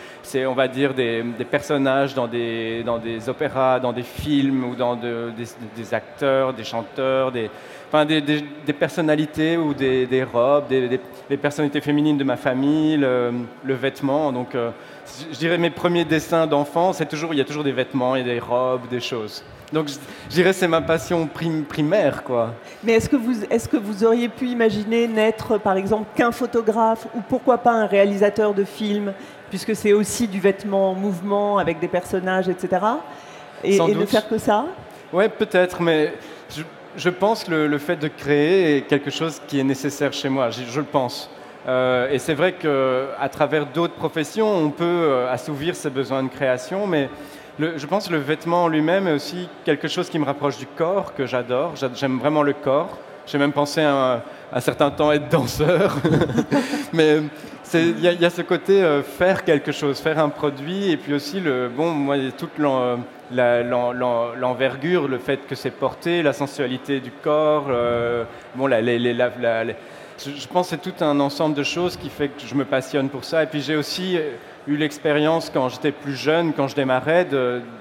on 0.47 0.53
va 0.53 0.67
dire, 0.67 0.95
des, 0.95 1.23
personnages 1.49 2.15
dans 2.15 2.27
des, 2.27 2.81
dans 2.83 2.97
des 2.97 3.29
opéras, 3.29 3.79
dans 3.79 3.93
des 3.93 4.03
films 4.03 4.63
ou 4.63 4.75
dans 4.75 4.95
des, 4.95 5.93
acteurs, 5.93 6.51
des 6.53 6.63
chanteurs, 6.63 7.31
des, 7.31 7.51
enfin, 7.87 8.05
des, 8.05 8.73
personnalités 8.73 9.57
ou 9.57 9.73
des, 9.73 10.25
robes, 10.31 10.67
des, 10.67 11.37
personnalités 11.37 11.81
féminines 11.81 12.17
de 12.17 12.23
ma 12.23 12.37
famille, 12.37 12.97
le, 12.97 13.73
vêtement. 13.73 14.31
Donc, 14.31 14.55
euh, 14.55 14.71
je 15.31 15.37
dirais 15.37 15.57
mes 15.57 15.69
premiers 15.69 16.05
dessins 16.05 16.47
d'enfant, 16.47 16.93
c'est 16.93 17.07
toujours, 17.07 17.33
il 17.33 17.37
y 17.37 17.41
a 17.41 17.45
toujours 17.45 17.63
des 17.63 17.71
vêtements, 17.71 18.15
et 18.15 18.23
des 18.23 18.39
robes, 18.39 18.87
des 18.89 18.99
choses. 18.99 19.43
Donc 19.73 19.89
je 19.89 20.33
dirais 20.33 20.53
c'est 20.53 20.67
ma 20.67 20.81
passion 20.81 21.27
primaire 21.67 22.23
quoi. 22.23 22.53
Mais 22.83 22.93
est-ce 22.93 23.09
que, 23.09 23.17
vous, 23.17 23.43
est 23.43 23.67
que 23.67 23.77
vous 23.77 24.03
auriez 24.05 24.29
pu 24.29 24.47
imaginer 24.47 25.07
n'être 25.07 25.57
par 25.57 25.75
exemple 25.75 26.05
qu'un 26.15 26.31
photographe 26.31 27.07
ou 27.15 27.19
pourquoi 27.27 27.57
pas 27.57 27.73
un 27.73 27.85
réalisateur 27.85 28.53
de 28.53 28.63
films 28.63 29.13
puisque 29.49 29.75
c'est 29.75 29.93
aussi 29.93 30.27
du 30.27 30.39
vêtement 30.39 30.91
en 30.91 30.95
mouvement 30.95 31.57
avec 31.57 31.79
des 31.79 31.89
personnages 31.89 32.47
etc. 32.47 32.81
Et, 33.63 33.75
et 33.75 33.95
ne 33.95 34.05
faire 34.05 34.29
que 34.29 34.37
ça? 34.37 34.65
Ouais 35.11 35.27
peut-être 35.27 35.81
mais 35.81 36.13
je, 36.55 36.63
pense 37.09 37.43
que 37.43 37.51
le, 37.51 37.77
fait 37.77 37.95
de 37.95 38.07
créer 38.07 38.77
est 38.77 38.81
quelque 38.81 39.09
chose 39.09 39.41
qui 39.47 39.59
est 39.59 39.63
nécessaire 39.63 40.13
chez 40.13 40.29
moi, 40.29 40.49
je, 40.49 40.79
le 40.79 40.85
pense. 40.85 41.29
Euh, 41.67 42.09
et 42.11 42.19
c'est 42.19 42.33
vrai 42.33 42.53
qu'à 42.53 43.29
travers 43.29 43.65
d'autres 43.65 43.95
professions, 43.95 44.49
on 44.49 44.69
peut 44.69 44.85
euh, 44.85 45.31
assouvir 45.31 45.75
ses 45.75 45.89
besoins 45.89 46.23
de 46.23 46.29
création, 46.29 46.87
mais 46.87 47.09
je 47.59 47.85
pense 47.85 48.07
que 48.07 48.13
le 48.13 48.19
vêtement 48.19 48.65
en 48.65 48.67
lui-même 48.67 49.07
est 49.07 49.13
aussi 49.13 49.49
quelque 49.65 49.87
chose 49.87 50.09
qui 50.09 50.19
me 50.19 50.25
rapproche 50.25 50.57
du 50.57 50.67
corps, 50.67 51.13
que 51.13 51.25
j'adore. 51.25 51.73
J'aime 51.95 52.19
vraiment 52.19 52.43
le 52.43 52.53
corps. 52.53 52.97
J'ai 53.25 53.37
même 53.37 53.51
pensé 53.51 53.81
à, 53.81 54.23
un 54.53 54.61
certain 54.61 54.89
temps 54.89 55.11
être 55.11 55.27
danseur. 55.27 55.97
Mais 56.93 57.19
il 57.73 57.99
y, 57.99 58.25
a 58.25 58.29
ce 58.29 58.41
côté 58.41 58.81
euh, 58.81 59.03
faire 59.03 59.43
quelque 59.43 59.71
chose, 59.71 59.99
faire 59.99 60.19
un 60.19 60.29
produit, 60.29 60.91
et 60.91 60.97
puis 60.97 61.13
aussi, 61.13 61.41
le, 61.41 61.67
bon, 61.67 61.91
moi, 61.91 62.15
toute 62.37 62.57
l'envergure, 63.31 65.07
le 65.07 65.17
fait 65.17 65.45
que 65.47 65.55
c'est 65.55 65.71
porté, 65.71 66.23
la 66.23 66.33
sensualité 66.33 66.99
du 66.99 67.11
corps, 67.11 67.65
euh, 67.69 68.23
bon, 68.55 68.67
la, 68.67 68.81
je 68.81 70.47
pense 70.47 70.69
que 70.69 70.75
c'est 70.75 70.91
tout 70.91 71.03
un 71.03 71.19
ensemble 71.19 71.55
de 71.55 71.63
choses 71.63 71.95
qui 71.95 72.09
fait 72.09 72.29
que 72.29 72.41
je 72.45 72.55
me 72.55 72.65
passionne 72.65 73.09
pour 73.09 73.23
ça. 73.23 73.43
Et 73.43 73.45
puis 73.45 73.61
j'ai 73.61 73.75
aussi 73.75 74.17
eu 74.67 74.75
l'expérience 74.75 75.49
quand 75.53 75.69
j'étais 75.69 75.91
plus 75.91 76.15
jeune, 76.15 76.53
quand 76.53 76.67
je 76.67 76.75
démarrais, 76.75 77.27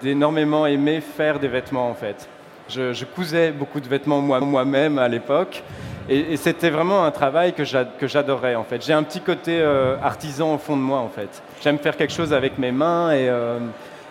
d'énormément 0.03 0.67
aimer 0.67 1.01
faire 1.01 1.39
des 1.39 1.49
vêtements 1.49 1.89
en 1.89 1.95
fait. 1.95 2.29
Je, 2.69 3.05
cousais 3.05 3.53
beaucoup 3.53 3.81
de 3.81 3.89
vêtements 3.89 4.21
moi-même 4.21 4.99
à 4.99 5.09
l'époque. 5.09 5.63
Et, 6.09 6.37
c'était 6.37 6.71
vraiment 6.71 7.05
un 7.05 7.11
travail 7.11 7.53
que 7.53 7.65
j'adorais 8.07 8.55
en 8.55 8.65
fait. 8.65 8.85
J'ai 8.85 8.93
un 8.93 9.03
petit 9.03 9.21
côté 9.21 9.59
euh, 9.61 9.97
artisan 10.03 10.55
au 10.55 10.59
fond 10.59 10.77
de 10.77 10.83
moi 10.83 10.99
en 10.99 11.09
fait. 11.09 11.43
J'aime 11.63 11.79
faire 11.79 11.97
quelque 11.97 12.13
chose 12.13 12.33
avec 12.33 12.59
mes 12.59 12.73
mains 12.73 13.13
et. 13.13 13.29
Euh, 13.29 13.59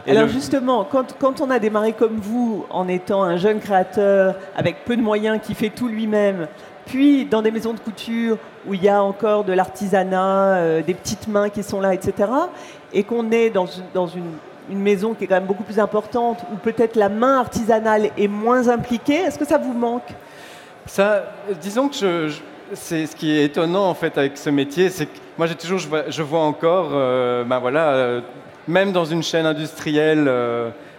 Alors 0.08 0.28
justement, 0.28 0.84
quand, 0.84 1.16
quand, 1.20 1.42
on 1.42 1.50
a 1.50 1.58
démarré 1.58 1.94
comme 1.94 2.18
vous, 2.18 2.66
en 2.70 2.88
étant 2.88 3.24
un 3.24 3.38
jeune 3.38 3.60
créateur, 3.60 4.36
avec 4.56 4.86
peu 4.86 4.96
de 4.96 5.02
moyens, 5.02 5.40
qui 5.42 5.56
fait 5.56 5.70
tout 5.70 5.88
lui-même, 5.88 6.48
puis 6.86 7.26
dans 7.26 7.42
des 7.42 7.52
maisons 7.52 7.74
de 7.74 7.80
couture 7.80 8.38
où 8.68 8.76
il 8.76 8.84
y 8.84 8.90
a 8.90 9.02
encore 9.02 9.44
de 9.44 9.54
l'artisanat, 9.54 10.58
euh, 10.58 10.82
des 10.84 10.94
petites 10.94 11.28
mains 11.28 11.50
qui 11.50 11.64
sont 11.64 11.82
là, 11.82 11.94
etc., 11.94 12.30
et 12.94 13.04
qu'on 13.04 13.32
est 13.32 13.50
dans, 13.50 13.66
dans 13.94 14.08
une, 14.08 14.32
une, 14.70 14.80
maison 14.80 15.14
qui 15.16 15.24
est 15.24 15.28
quand 15.28 15.36
même 15.36 15.46
beaucoup 15.46 15.64
plus 15.64 15.80
importante, 15.80 16.46
où 16.54 16.58
peut-être 16.58 16.96
la 16.96 17.10
main 17.10 17.40
artisanale 17.40 18.12
est 18.18 18.28
moins 18.28 18.68
impliquée, 18.68 19.16
est-ce 19.16 19.40
que 19.40 19.46
ça 19.46 19.58
vous 19.58 19.74
manque? 19.74 20.08
Ça, 20.86 21.24
disons 21.60 21.90
que 21.90 21.96
je, 21.96 22.42
c'est 22.74 23.06
ce 23.06 23.16
qui 23.16 23.32
est 23.32 23.46
étonnant 23.46 23.90
en 23.90 23.94
fait 23.94 24.18
avec 24.18 24.38
ce 24.38 24.50
métier, 24.50 24.90
c'est 24.90 25.06
que 25.06 25.18
moi 25.38 25.48
j'ai 25.48 25.56
toujours, 25.56 25.80
je 25.80 26.24
vois, 26.24 26.42
encore, 26.42 26.90
euh, 26.94 27.44
ben 27.44 27.60
voilà, 27.60 27.90
euh, 27.90 28.22
même 28.68 28.92
dans 28.92 29.06
une 29.06 29.24
chaîne 29.24 29.46
industrielle. 29.46 30.28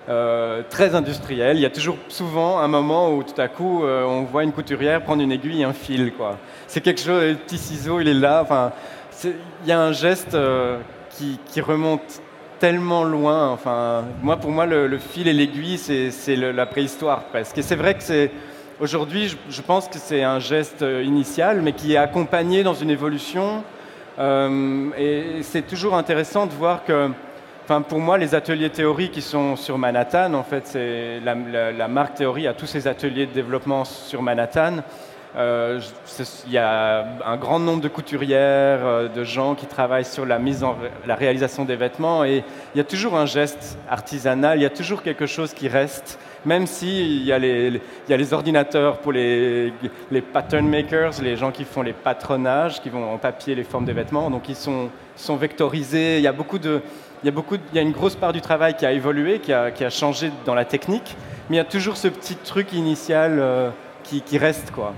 Euh, 0.08 0.62
très 0.70 0.94
industriel. 0.94 1.56
Il 1.56 1.62
y 1.62 1.66
a 1.66 1.70
toujours 1.70 1.96
souvent 2.08 2.60
un 2.60 2.68
moment 2.68 3.12
où 3.12 3.24
tout 3.24 3.40
à 3.40 3.48
coup 3.48 3.82
on 3.82 4.22
voit 4.22 4.44
une 4.44 4.52
couturière 4.52 5.02
prendre 5.02 5.20
une 5.20 5.32
aiguille 5.32 5.62
et 5.62 5.64
un 5.64 5.72
fil. 5.72 6.12
Quoi. 6.12 6.38
C'est 6.68 6.80
quelque 6.80 7.00
chose, 7.00 7.24
le 7.24 7.34
petit 7.34 7.58
ciseau, 7.58 7.98
il 7.98 8.06
est 8.06 8.14
là. 8.14 8.40
Enfin, 8.40 8.70
il 9.24 9.34
y 9.66 9.72
a 9.72 9.80
un 9.80 9.90
geste 9.90 10.36
qui, 11.10 11.60
remonte 11.60 12.22
tellement 12.60 13.02
loin. 13.02 13.50
Enfin, 13.50 14.04
moi, 14.22 14.36
pour 14.36 14.52
moi, 14.52 14.64
le, 14.64 14.96
fil 14.98 15.26
et 15.26 15.32
l'aiguille, 15.32 15.76
c'est 15.76 16.36
la 16.36 16.66
préhistoire 16.66 17.24
presque. 17.24 17.58
Et 17.58 17.62
c'est 17.62 17.74
vrai 17.74 17.94
que 17.94 18.04
c'est 18.04 18.30
aujourd'hui, 18.80 19.36
je, 19.48 19.62
pense 19.62 19.88
que 19.88 19.98
c'est 19.98 20.22
un 20.22 20.38
geste 20.38 20.82
initial, 20.82 21.62
mais 21.62 21.72
qui 21.72 21.94
est 21.94 21.98
accompagné 21.98 22.62
dans 22.62 22.74
une 22.74 22.90
évolution. 22.90 23.62
et 24.18 25.42
c'est 25.42 25.66
toujours 25.66 25.94
intéressant 25.94 26.46
de 26.46 26.52
voir 26.52 26.84
que 26.84 27.10
Enfin, 27.68 27.82
pour 27.82 27.98
moi, 27.98 28.16
les 28.16 28.36
ateliers 28.36 28.70
théorie 28.70 29.10
qui 29.10 29.20
sont 29.20 29.56
sur 29.56 29.76
Manhattan, 29.76 30.34
en 30.34 30.44
fait, 30.44 30.68
c'est 30.68 31.18
la, 31.18 31.88
marque 31.88 32.14
Théorie 32.14 32.46
a 32.46 32.54
tous 32.54 32.66
ses 32.66 32.86
ateliers 32.86 33.26
de 33.26 33.32
développement 33.32 33.84
sur 33.84 34.22
Manhattan. 34.22 34.84
Euh, 35.36 35.80
il 36.46 36.52
y 36.52 36.58
a 36.58 37.04
un 37.26 37.36
grand 37.36 37.58
nombre 37.58 37.80
de 37.80 37.88
couturières, 37.88 38.86
euh, 38.86 39.08
de 39.08 39.24
gens 39.24 39.56
qui 39.56 39.66
travaillent 39.66 40.04
sur 40.04 40.24
la 40.24 40.38
mise 40.38 40.62
en 40.62 40.76
la 41.08 41.16
réalisation 41.16 41.64
des 41.64 41.74
vêtements, 41.74 42.24
et 42.24 42.44
il 42.72 42.78
y 42.78 42.80
a 42.80 42.84
toujours 42.84 43.16
un 43.16 43.26
geste 43.26 43.76
artisanal, 43.90 44.60
il 44.60 44.62
y 44.62 44.66
a 44.66 44.70
toujours 44.70 45.02
quelque 45.02 45.26
chose 45.26 45.52
qui 45.52 45.66
reste, 45.66 46.20
même 46.46 46.66
s'il 46.66 47.24
y, 47.24 47.32
a 47.32 47.38
les, 47.38 47.80
y 48.08 48.12
a 48.12 48.16
les 48.16 48.32
ordinateurs 48.32 48.98
pour 48.98 49.12
les, 49.12 49.72
les 50.10 50.20
pattern 50.22 50.66
makers, 50.66 51.20
les 51.20 51.36
gens 51.36 51.50
qui 51.50 51.64
font 51.64 51.82
les 51.82 51.92
patronages, 51.92 52.80
qui 52.80 52.88
vont 52.88 53.12
en 53.12 53.18
papier 53.18 53.54
les 53.54 53.64
formes 53.64 53.84
des 53.84 53.92
vêtements, 53.92 54.30
donc 54.30 54.48
ils 54.48 54.56
sont, 54.56 54.88
sont 55.16 55.36
vectorisés. 55.36 56.18
Il 56.18 56.22
y 56.22 56.28
a 56.28 56.32
beaucoup 56.32 56.58
de 56.58 56.80
il 57.22 57.26
y, 57.26 57.28
a 57.30 57.32
beaucoup, 57.32 57.56
il 57.72 57.76
y 57.76 57.78
a 57.78 57.82
une 57.82 57.92
grosse 57.92 58.14
part 58.14 58.32
du 58.32 58.40
travail 58.40 58.76
qui 58.76 58.84
a 58.84 58.92
évolué, 58.92 59.40
qui 59.40 59.52
a, 59.52 59.70
qui 59.70 59.84
a, 59.84 59.90
changé 59.90 60.30
dans 60.44 60.54
la 60.54 60.64
technique, 60.64 61.16
mais 61.48 61.56
il 61.56 61.58
y 61.58 61.62
a 61.62 61.64
toujours 61.64 61.96
ce 61.96 62.08
petit 62.08 62.36
truc 62.36 62.72
initial 62.72 63.38
euh, 63.38 63.70
qui, 64.04 64.20
qui, 64.20 64.38
reste. 64.38 64.70
quoi. 64.70 64.92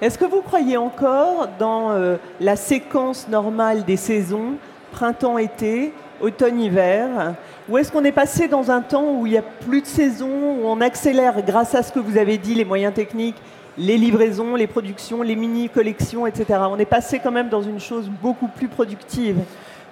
Est-ce 0.00 0.18
que 0.18 0.26
vous 0.26 0.42
croyez 0.42 0.76
encore 0.76 1.48
dans 1.58 1.90
euh, 1.92 2.16
la 2.40 2.56
séquence 2.56 3.26
normale 3.26 3.84
des 3.84 3.96
saisons, 3.96 4.56
printemps-été, 4.92 5.92
automne-hiver 6.20 7.34
Ou 7.72 7.78
est-ce 7.78 7.90
qu'on 7.90 8.04
est 8.04 8.12
passé 8.12 8.48
dans 8.48 8.70
un 8.70 8.82
temps 8.82 9.14
où 9.14 9.26
il 9.26 9.32
n'y 9.32 9.38
a 9.38 9.42
plus 9.42 9.80
de 9.80 9.86
saison, 9.86 10.28
où 10.28 10.66
on 10.66 10.82
accélère 10.82 11.42
grâce 11.42 11.74
à 11.74 11.82
ce 11.82 11.90
que 11.90 12.00
vous 12.00 12.18
avez 12.18 12.36
dit, 12.36 12.54
les 12.54 12.66
moyens 12.66 12.92
techniques, 12.92 13.38
les 13.78 13.96
livraisons, 13.96 14.56
les 14.56 14.66
productions, 14.66 15.22
les 15.22 15.36
mini-collections, 15.36 16.26
etc. 16.26 16.60
On 16.70 16.78
est 16.78 16.84
passé 16.84 17.18
quand 17.18 17.30
même 17.30 17.48
dans 17.48 17.62
une 17.62 17.80
chose 17.80 18.10
beaucoup 18.20 18.48
plus 18.48 18.68
productive 18.68 19.38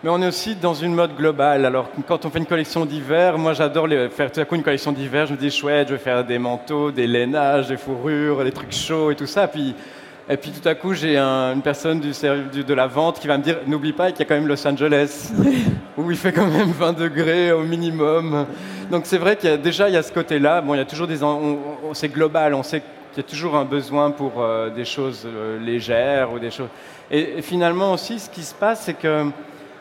mais 0.02 0.08
on 0.08 0.22
est 0.22 0.28
aussi 0.28 0.54
dans 0.54 0.72
une 0.72 0.94
mode 0.94 1.14
globale. 1.14 1.66
Alors, 1.66 1.90
quand 2.08 2.24
on 2.24 2.30
fait 2.30 2.38
une 2.38 2.46
collection 2.46 2.86
d'hiver, 2.86 3.36
moi 3.36 3.52
j'adore 3.52 3.86
faire 4.10 4.32
tout 4.32 4.40
à 4.40 4.46
coup 4.46 4.54
une 4.54 4.62
collection 4.62 4.92
d'hiver. 4.92 5.26
Je 5.26 5.32
me 5.32 5.36
dis, 5.36 5.50
chouette, 5.50 5.88
je 5.88 5.92
vais 5.92 5.98
faire 5.98 6.24
des 6.24 6.38
manteaux, 6.38 6.90
des 6.90 7.06
lainages, 7.06 7.68
des 7.68 7.76
fourrures, 7.76 8.42
des 8.42 8.50
trucs 8.50 8.72
chauds 8.72 9.10
et 9.10 9.14
tout 9.14 9.26
ça. 9.26 9.46
Puis, 9.46 9.74
et 10.28 10.37
puis 10.37 10.50
tout 10.50 10.68
à 10.68 10.74
coup, 10.74 10.94
j'ai 10.94 11.16
une 11.16 11.62
personne 11.62 12.00
du, 12.00 12.64
de 12.64 12.74
la 12.74 12.87
vente 12.87 13.18
qui 13.18 13.26
va 13.26 13.38
me 13.38 13.42
dire, 13.42 13.59
n'oublie 13.66 13.92
pas 13.92 14.11
qu'il 14.11 14.20
y 14.20 14.22
a 14.22 14.24
quand 14.26 14.35
même 14.35 14.46
Los 14.46 14.66
Angeles, 14.66 15.33
où 15.96 16.11
il 16.11 16.16
fait 16.16 16.33
quand 16.33 16.46
même 16.46 16.70
20 16.70 16.92
degrés 16.92 17.52
au 17.52 17.62
minimum. 17.62 18.46
Donc 18.90 19.06
c'est 19.06 19.18
vrai 19.18 19.37
qu'il 19.37 19.50
y 19.50 19.52
a 19.52 19.56
déjà 19.56 19.88
il 19.88 19.94
y 19.94 19.98
a 19.98 20.02
ce 20.02 20.12
côté-là. 20.12 20.61
Bon, 20.61 20.74
il 20.74 20.78
y 20.78 20.80
a 20.80 20.85
toujours 20.85 21.06
des, 21.06 21.18
c'est 21.94 22.09
global. 22.09 22.54
On 22.54 22.62
sait 22.62 22.80
qu'il 22.80 23.22
y 23.24 23.26
a 23.26 23.28
toujours 23.28 23.56
un 23.56 23.64
besoin 23.64 24.11
pour 24.11 24.35
euh, 24.38 24.70
des 24.70 24.85
choses 24.85 25.24
euh, 25.26 25.59
légères 25.59 26.33
ou 26.33 26.38
des 26.38 26.50
choses. 26.50 26.68
Et, 27.11 27.38
et, 27.38 27.42
finalement 27.42 27.92
aussi, 27.92 28.20
ce 28.20 28.30
qui 28.30 28.42
se 28.42 28.54
passe, 28.54 28.83
c'est 28.83 28.94
que 28.94 29.26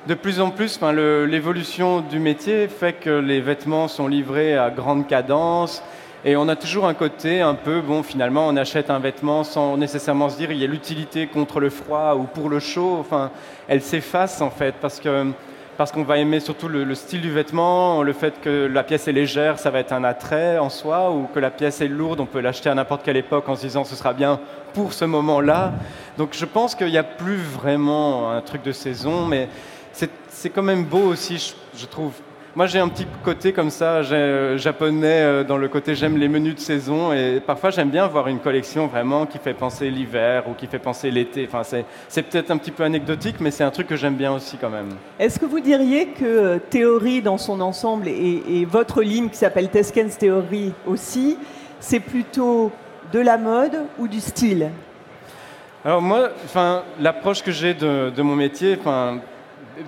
de 0.08 0.14
plus 0.14 0.40
en 0.40 0.50
plus, 0.50 0.80
l'évolution 1.28 2.02
du 2.02 2.20
métier 2.20 2.68
fait 2.68 2.94
que 2.94 3.10
les 3.10 3.42
vêtements 3.42 3.88
sont 3.88 4.08
livrés 4.08 4.58
à 4.58 4.70
grande 4.70 5.08
cadence. 5.08 5.84
Et 6.26 6.36
on 6.36 6.50
a 6.50 6.56
toujours 6.56 6.86
un 6.86 6.94
côté 6.94 7.42
un 7.42 7.56
peu, 7.56 7.82
bon, 7.82 8.04
finalement, 8.04 8.48
on 8.48 8.58
achète 8.58 8.90
un 8.90 9.00
vêtement 9.00 9.44
sans 9.44 9.78
nécessairement 9.78 10.30
se 10.30 10.38
dire 10.38 10.52
il 10.52 10.58
y 10.58 10.64
a 10.66 10.68
l'utilité 10.68 11.28
contre 11.28 11.60
le 11.60 11.70
froid 11.70 12.16
ou 12.16 12.24
pour 12.24 12.50
le 12.50 12.60
chaud. 12.60 12.98
Enfin, 13.00 13.32
elle 13.68 13.82
s'efface 13.82 14.42
en 14.42 14.50
fait 14.50 14.76
parce 14.82 15.00
que 15.00 15.32
parce 15.80 15.94
qu'on 15.94 16.04
va 16.04 16.18
aimer 16.18 16.42
surtout 16.42 16.68
le, 16.68 16.94
style 16.94 17.22
du 17.22 17.32
vêtement, 17.32 18.04
le 18.04 18.12
fait 18.12 18.42
que 18.42 18.66
la 18.66 18.84
pièce 18.84 19.08
est 19.08 19.14
légère, 19.14 19.60
ça 19.60 19.70
va 19.70 19.80
être 19.80 19.94
un 19.94 20.04
attrait 20.04 20.58
en 20.58 20.70
soi, 20.70 21.10
ou 21.10 21.30
que 21.34 21.40
la 21.40 21.52
pièce 21.52 21.80
est 21.80 21.88
lourde, 21.88 22.20
on 22.20 22.26
peut 22.26 22.42
l'acheter 22.42 22.68
à 22.68 22.76
n'importe 22.76 23.02
quelle 23.02 23.16
époque 23.16 23.48
en 23.48 23.56
se 23.56 23.62
disant 23.62 23.86
ce 23.86 23.96
sera 23.96 24.12
bien 24.12 24.42
pour 24.74 24.92
ce 24.92 25.06
moment-là. 25.06 25.72
Donc 26.18 26.32
je 26.34 26.44
pense 26.44 26.76
qu'il 26.76 26.88
n'y 26.88 26.98
a 26.98 27.04
plus 27.04 27.38
vraiment 27.38 28.30
un 28.30 28.42
truc 28.42 28.62
de 28.62 28.74
saison, 28.74 29.26
mais 29.26 29.48
c'est 29.94 30.50
quand 30.50 30.64
même 30.64 30.84
beau 30.84 31.04
aussi, 31.04 31.56
je, 31.78 31.86
trouve. 31.86 32.12
Moi, 32.56 32.66
j'ai 32.66 32.80
un 32.80 32.88
petit 32.88 33.06
côté 33.24 33.54
comme 33.54 33.70
ça, 33.70 33.98
euh, 33.98 34.58
japonais, 34.58 35.22
euh, 35.22 35.44
dans 35.44 35.58
le 35.58 35.68
côté 35.68 35.94
j'aime 35.94 36.18
les 36.18 36.28
menus 36.28 36.56
de 36.56 36.60
saison, 36.60 37.14
et 37.14 37.40
parfois 37.46 37.70
j'aime 37.70 37.92
bien 37.92 38.08
voir 38.08 38.28
une 38.28 38.40
collection 38.40 38.88
vraiment 38.88 39.28
qui 39.28 39.38
fait 39.38 39.54
penser 39.54 39.92
l'hiver 39.92 40.46
ou 40.50 40.54
qui 40.56 40.66
fait 40.66 40.80
penser 40.80 41.12
l'été. 41.12 41.48
Enfin, 41.48 41.62
c'est 42.08 42.24
peut-être 42.24 42.50
un 42.50 42.58
petit 42.58 42.72
peu 42.72 42.84
anecdotique, 42.84 43.36
mais 43.40 43.52
c'est 43.52 43.64
un 43.64 43.70
truc 43.70 43.86
que 43.86 43.96
j'aime 43.96 44.16
bien 44.16 44.34
aussi 44.34 44.58
quand 44.58 44.72
même. 44.72 44.90
Est-ce 45.20 45.40
que 45.40 45.46
vous 45.46 45.60
diriez 45.60 46.08
que 46.08 46.26
euh, 46.26 46.58
Théorie 46.58 47.22
dans 47.22 47.38
son 47.38 47.62
ensemble 47.62 48.08
et, 48.08 48.66
votre 48.66 49.04
ligne 49.04 49.30
qui 49.30 49.38
s'appelle 49.38 49.70
Teskens 49.70 50.18
Theory 50.18 50.74
aussi, 50.88 51.38
c'est 51.80 52.00
plutôt 52.00 52.72
de 53.14 53.20
la 53.20 53.38
mode 53.38 53.84
ou 54.00 54.08
du 54.08 54.20
style? 54.20 54.72
Alors 55.86 56.02
moi, 56.02 56.32
l'approche 57.00 57.44
que 57.44 57.52
j'ai 57.52 57.74
de, 57.76 58.10
de, 58.10 58.22
mon 58.22 58.36
métier, 58.36 58.76
enfin, 58.80 59.20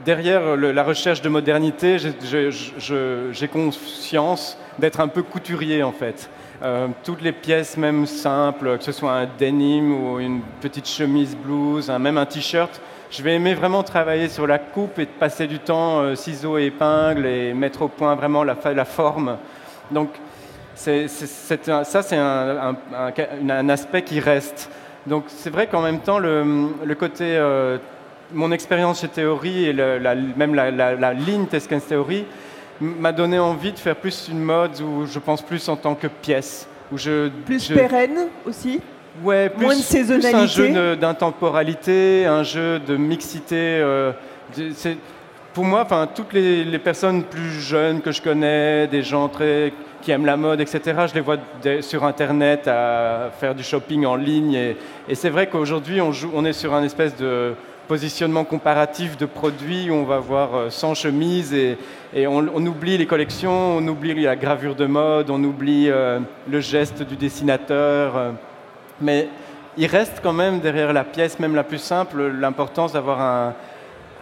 derrière 0.06 0.56
la 0.56 0.84
recherche 0.84 1.22
de 1.22 1.30
modernité, 1.30 1.98
j'ai 2.00 3.48
conscience 3.48 4.58
d'être 4.80 5.00
un 5.00 5.08
peu 5.08 5.24
couturier 5.24 5.84
en 5.84 5.92
fait. 5.92 6.30
Euh, 6.64 6.88
toutes 7.04 7.22
les 7.22 7.32
pièces, 7.32 7.76
même 7.76 8.06
simples, 8.06 8.78
que 8.78 8.84
ce 8.84 8.92
soit 8.92 9.14
un 9.14 9.28
denim 9.40 9.92
ou 9.92 10.20
une 10.20 10.42
petite 10.62 10.88
chemise 10.88 11.36
blues, 11.36 11.90
même 11.90 12.20
un 12.20 12.26
t-shirt, 12.26 12.80
je 13.10 13.24
vais 13.24 13.36
aimer 13.36 13.56
vraiment 13.56 13.82
travailler 13.82 14.30
sur 14.30 14.46
la 14.46 14.60
coupe 14.60 15.00
et 15.00 15.08
passer 15.08 15.48
du 15.48 15.58
temps 15.58 16.00
euh, 16.00 16.16
ciseaux 16.16 16.58
et 16.60 16.66
épingles 16.66 17.26
et 17.26 17.54
mettre 17.54 17.82
au 17.82 17.88
point 17.88 18.14
vraiment 18.16 18.44
la, 18.44 18.86
forme. 18.86 19.38
Donc, 19.90 20.10
ça, 20.76 21.08
c'est 21.08 22.18
un, 22.18 23.70
aspect 23.70 24.04
qui 24.04 24.20
reste. 24.20 24.70
Donc 25.08 25.26
c'est 25.28 25.50
vrai 25.50 25.66
qu'en 25.66 25.82
même 25.82 26.00
temps, 26.00 26.20
le, 26.20 26.70
le 26.86 26.96
côté, 26.96 27.36
euh, 27.36 27.80
mon 28.34 28.52
expérience 28.52 29.02
chez 29.02 29.08
Theory 29.08 29.66
et 29.66 29.74
la, 29.74 30.16
même 30.16 30.56
la, 30.56 30.72
la, 30.72 31.14
ligne 31.14 31.46
Teskens 31.46 31.86
Theory 31.88 32.26
m'a 32.80 33.12
donné 33.12 33.40
envie 33.40 33.72
de 33.72 33.80
faire 33.80 33.96
plus 33.96 34.28
une 34.30 34.40
mode 34.40 34.80
où 34.82 35.06
je 35.06 35.20
pense 35.20 35.42
plus 35.42 35.68
en 35.70 35.76
tant 35.76 35.96
que 35.96 36.08
pièce. 36.08 36.68
Où 36.92 36.98
je, 36.98 37.30
plus 37.46 37.70
pérenne 37.70 38.28
aussi 38.46 38.82
Ouais, 39.24 39.50
plus, 39.50 39.66
Moins 39.66 39.76
de 39.76 39.82
saisonnalité. 39.82 40.36
un 40.36 40.46
jeu 40.46 40.96
d'intemporalité, 40.96 42.26
un 42.26 42.44
jeu 42.44 42.80
de 42.80 42.96
mixité. 42.96 43.56
Euh, 43.58 44.14
pour 45.54 45.66
moi, 45.66 45.82
enfin, 45.82 46.08
toutes 46.14 46.32
les, 46.32 46.64
les, 46.64 46.80
personnes 46.80 47.24
plus 47.24 47.60
jeunes 47.62 48.02
que 48.02 48.12
je 48.12 48.22
connais, 48.22 48.88
des 48.88 49.04
gens 49.04 49.28
très 49.28 49.74
qui 50.02 50.12
aiment 50.12 50.26
la 50.26 50.38
mode, 50.38 50.60
etc. 50.62 51.06
Je 51.08 51.14
les 51.14 51.22
vois 51.22 51.38
sur 51.82 52.04
Internet 52.04 52.68
à 52.68 53.30
faire 53.40 53.54
du 53.54 53.64
shopping 53.64 54.06
en 54.06 54.16
ligne. 54.16 54.76
Et, 55.08 55.16
c'est 55.16 55.30
vrai 55.30 55.48
qu'aujourd'hui, 55.48 56.02
on, 56.02 56.12
on 56.34 56.46
est 56.46 56.54
sur 56.54 56.74
un 56.74 56.84
espèce 56.84 57.16
de 57.16 57.54
positionnement 57.92 58.46
comparatif 58.46 59.18
de 59.18 59.26
produits 59.26 59.90
où 59.90 59.94
on 59.94 60.06
va 60.06 60.20
voir 60.20 60.72
100 60.72 60.92
euh, 60.92 60.94
chemises 60.94 61.54
et, 61.54 61.78
on, 62.26 62.66
oublie 62.66 62.98
les 62.98 63.06
collections, 63.06 63.76
on 63.80 63.86
oublie 63.86 64.14
la 64.14 64.38
gravure 64.38 64.76
de 64.76 64.86
mode, 64.86 65.30
on 65.30 65.44
oublie 65.44 65.90
euh, 65.90 66.22
le 66.50 66.62
geste 66.62 67.04
du 67.04 67.18
dessinateur. 67.18 68.16
Euh. 68.16 68.32
mais 69.02 69.28
il 69.76 69.88
reste 69.88 70.22
quand 70.24 70.32
même 70.32 70.62
derrière 70.62 70.94
la 70.94 71.04
pièce, 71.04 71.38
même 71.38 71.54
la 71.54 71.66
plus 71.66 71.80
simple, 71.80 72.28
l'importance 72.28 72.94
d'avoir 72.94 73.20
un, 73.20 73.56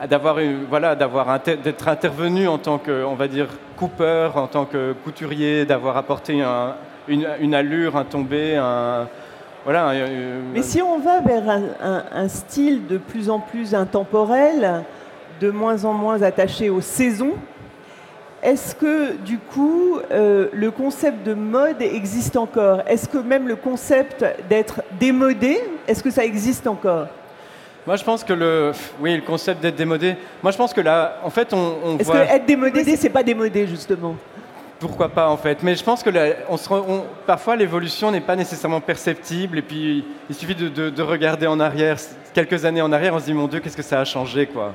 d'avoir 0.08 0.38
voilà, 0.68 0.96
d'avoir 0.96 1.40
d'être 1.40 1.88
intervenu 1.88 2.48
en 2.48 2.58
tant 2.58 2.80
que, 2.80 3.06
va 3.16 3.28
dire, 3.28 3.50
coupeur, 3.78 4.38
en 4.38 4.48
tant 4.48 4.66
que 4.66 4.94
couturier, 5.04 5.66
d'avoir 5.66 5.96
apporté 5.96 6.44
une, 7.08 7.54
allure, 7.54 7.98
un 7.98 8.06
tombé, 8.06 8.56
un 8.56 9.08
voilà. 9.64 9.94
Mais 10.54 10.62
si 10.62 10.82
on 10.82 11.00
va 11.00 11.20
vers 11.22 11.44
un, 11.82 12.28
style 12.28 12.88
de 12.88 12.98
plus 12.98 13.30
en 13.30 13.40
plus 13.40 13.76
intemporel, 13.76 14.84
de 15.42 15.52
moins 15.52 15.86
en 15.86 15.94
moins 15.94 16.22
attaché 16.22 16.70
aux 16.70 16.82
saisons, 16.82 17.34
est-ce 18.42 18.74
que 18.74 19.18
du 19.18 19.38
coup 19.38 19.98
euh, 20.12 20.48
le 20.54 20.72
concept 20.72 21.26
de 21.26 21.34
mode 21.34 21.82
existe 21.82 22.38
encore? 22.38 22.82
Est-ce 22.88 23.10
que 23.10 23.18
même 23.18 23.48
le 23.48 23.58
concept 23.58 24.26
d'être 24.50 24.82
démodé, 25.00 25.60
est-ce 25.88 26.02
que 26.02 26.10
ça 26.10 26.24
existe 26.24 26.66
encore? 26.66 27.08
Moi, 27.86 27.96
je 27.96 28.04
pense 28.04 28.24
que 28.24 28.34
le, 28.34 28.72
oui, 29.00 29.16
le 29.16 29.22
concept 29.22 29.62
d'être 29.62 29.76
démodé. 29.76 30.16
Moi, 30.44 30.52
je 30.52 30.58
pense 30.58 30.74
que 30.74 30.82
là, 30.82 31.18
en 31.24 31.30
fait, 31.30 31.54
on, 31.54 31.74
on 31.84 31.98
Est-ce 31.98 32.12
que 32.12 32.18
être 32.18 32.46
démodé, 32.46 32.96
c'est 32.96 33.10
pas 33.10 33.24
démodé 33.24 33.68
justement? 33.68 34.16
Pourquoi 34.80 35.10
pas, 35.10 35.30
en 35.30 35.38
fait 35.38 35.62
Mais 35.62 35.76
je 35.76 35.84
pense 35.84 36.04
que 36.04 36.10
parfois 37.26 37.56
l'évolution 37.56 38.12
n'est 38.12 38.22
pas 38.22 38.36
nécessairement 38.36 38.80
perceptible. 38.80 39.58
Et 39.58 39.62
puis, 39.62 40.06
il 40.30 40.36
suffit 40.36 40.56
de, 40.56 40.70
de, 40.90 41.02
regarder 41.02 41.48
en 41.48 41.60
arrière, 41.60 41.98
quelques 42.34 42.64
années 42.64 42.82
en 42.82 42.92
arrière, 42.92 43.14
on 43.14 43.20
se 43.20 43.26
dit 43.26 43.34
mon 43.34 43.48
Dieu, 43.48 43.60
qu'est-ce 43.60 43.78
que 43.78 43.84
ça 43.84 44.00
a 44.00 44.06
changé, 44.06 44.48
quoi. 44.48 44.74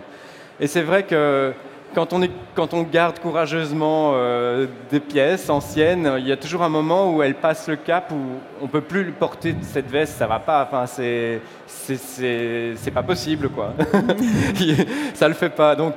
Et 0.61 0.67
c'est 0.67 0.83
vrai 0.83 1.05
que 1.05 1.53
quand 1.95 2.75
on, 2.75 2.83
garde 2.83 3.19
courageusement 3.21 4.13
euh, 4.15 4.67
des 4.91 5.01
pièces 5.01 5.49
anciennes, 5.49 6.15
il 6.19 6.27
y 6.27 6.33
a 6.33 6.37
toujours 6.37 6.63
un 6.63 6.69
moment 6.69 7.15
où 7.15 7.23
elles 7.23 7.35
passent 7.35 7.69
le 7.69 7.77
cap 7.77 8.11
où 8.11 8.19
on 8.61 8.67
peut 8.67 8.81
plus 8.81 9.13
porter 9.13 9.55
cette 9.63 9.91
veste, 9.91 10.19
ça 10.19 10.27
va 10.27 10.41
pas. 10.41 10.69
Enfin, 10.71 10.87
c'est 10.87 11.41
c'est 11.67 12.91
pas 12.93 13.03
possible, 13.03 13.49
quoi. 13.49 13.75
ça 15.15 15.29
le 15.29 15.35
fait 15.35 15.51
pas. 15.51 15.77
Donc, 15.77 15.97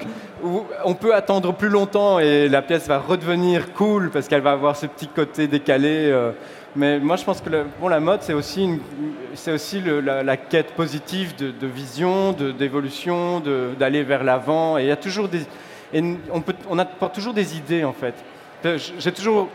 on 0.86 0.94
peut 0.94 1.14
attendre 1.14 1.54
plus 1.54 1.70
longtemps 1.70 2.20
et 2.20 2.50
la 2.50 2.62
pièce 2.62 2.88
va 2.88 3.00
redevenir 3.00 3.74
cool 3.74 4.10
parce 4.10 4.28
qu'elle 4.28 4.42
va 4.42 4.52
avoir 4.52 4.76
ce 4.76 4.86
petit 4.86 5.08
côté 5.08 5.48
décalé. 5.48 6.10
Euh. 6.12 6.32
mais 6.76 7.00
moi, 7.00 7.16
je 7.16 7.24
pense 7.24 7.42
que 7.42 7.50
bon, 7.80 7.88
la 7.88 8.00
mode, 8.00 8.22
c'est 8.22 8.34
aussi, 8.34 8.80
c'est 9.34 9.52
aussi 9.52 9.82
la, 9.82 10.38
quête 10.38 10.72
positive 10.72 11.36
de, 11.36 11.68
vision, 11.68 12.34
d'évolution, 12.34 13.42
d'aller 13.80 14.04
vers 14.04 14.24
l'avant. 14.24 14.78
Et 14.78 14.84
il 14.84 14.88
y 14.88 14.92
a 14.92 14.98
toujours 14.98 15.28
des 15.28 15.42
on, 15.94 16.80
apporte 16.80 17.16
toujours 17.16 17.34
des 17.34 17.58
idées, 17.58 17.84
en 17.84 17.94
fait. 17.94 18.16
J'ai 18.98 19.12
toujours, 19.12 19.48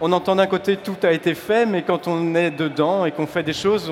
on 0.00 0.12
entend 0.12 0.36
d'un 0.36 0.46
côté 0.46 0.76
tout 0.76 0.96
a 1.02 1.12
été 1.12 1.34
fait, 1.34 1.66
mais 1.66 1.82
quand 1.82 2.06
on 2.06 2.34
est 2.34 2.50
dedans 2.50 3.04
et 3.04 3.12
qu'on 3.12 3.26
fait 3.26 3.42
des 3.42 3.52
choses, 3.52 3.90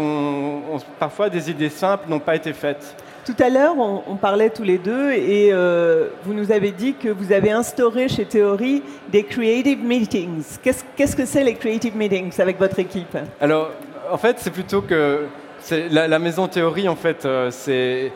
parfois 0.99 1.29
des 1.29 1.51
idées 1.51 1.71
simples 1.71 2.09
n'ont 2.09 2.21
pas 2.21 2.37
été 2.37 2.53
faites. 2.53 2.97
Tout 3.29 3.45
à 3.45 3.51
l'heure, 3.51 3.77
on, 3.77 4.17
parlait 4.17 4.49
tous 4.49 4.63
les 4.63 4.79
deux 4.79 5.13
et 5.13 5.51
euh, 5.53 6.09
vous 6.25 6.33
nous 6.33 6.51
avez 6.51 6.71
dit 6.71 6.95
que 6.95 7.11
vous 7.11 7.31
avez 7.31 7.51
instauré 7.51 8.09
chez 8.09 8.25
Theory 8.25 8.83
des 9.13 9.23
creative 9.23 9.85
meetings. 9.85 10.57
Qu'est-ce 10.63 11.15
que 11.15 11.27
c'est 11.27 11.45
les 11.45 11.53
creative 11.53 11.95
meetings 11.95 12.33
avec 12.41 12.59
votre 12.59 12.79
équipe? 12.79 13.19
Alors, 13.39 13.73
en 14.11 14.17
fait, 14.17 14.37
c'est 14.39 14.51
plutôt 14.51 14.81
que 14.81 15.27
la, 15.91 16.09
la, 16.09 16.19
maison 16.19 16.49
Théorie, 16.49 16.89
en 16.89 16.97
fait, 16.97 17.27
euh, 17.27 17.51
c'est 17.51 18.13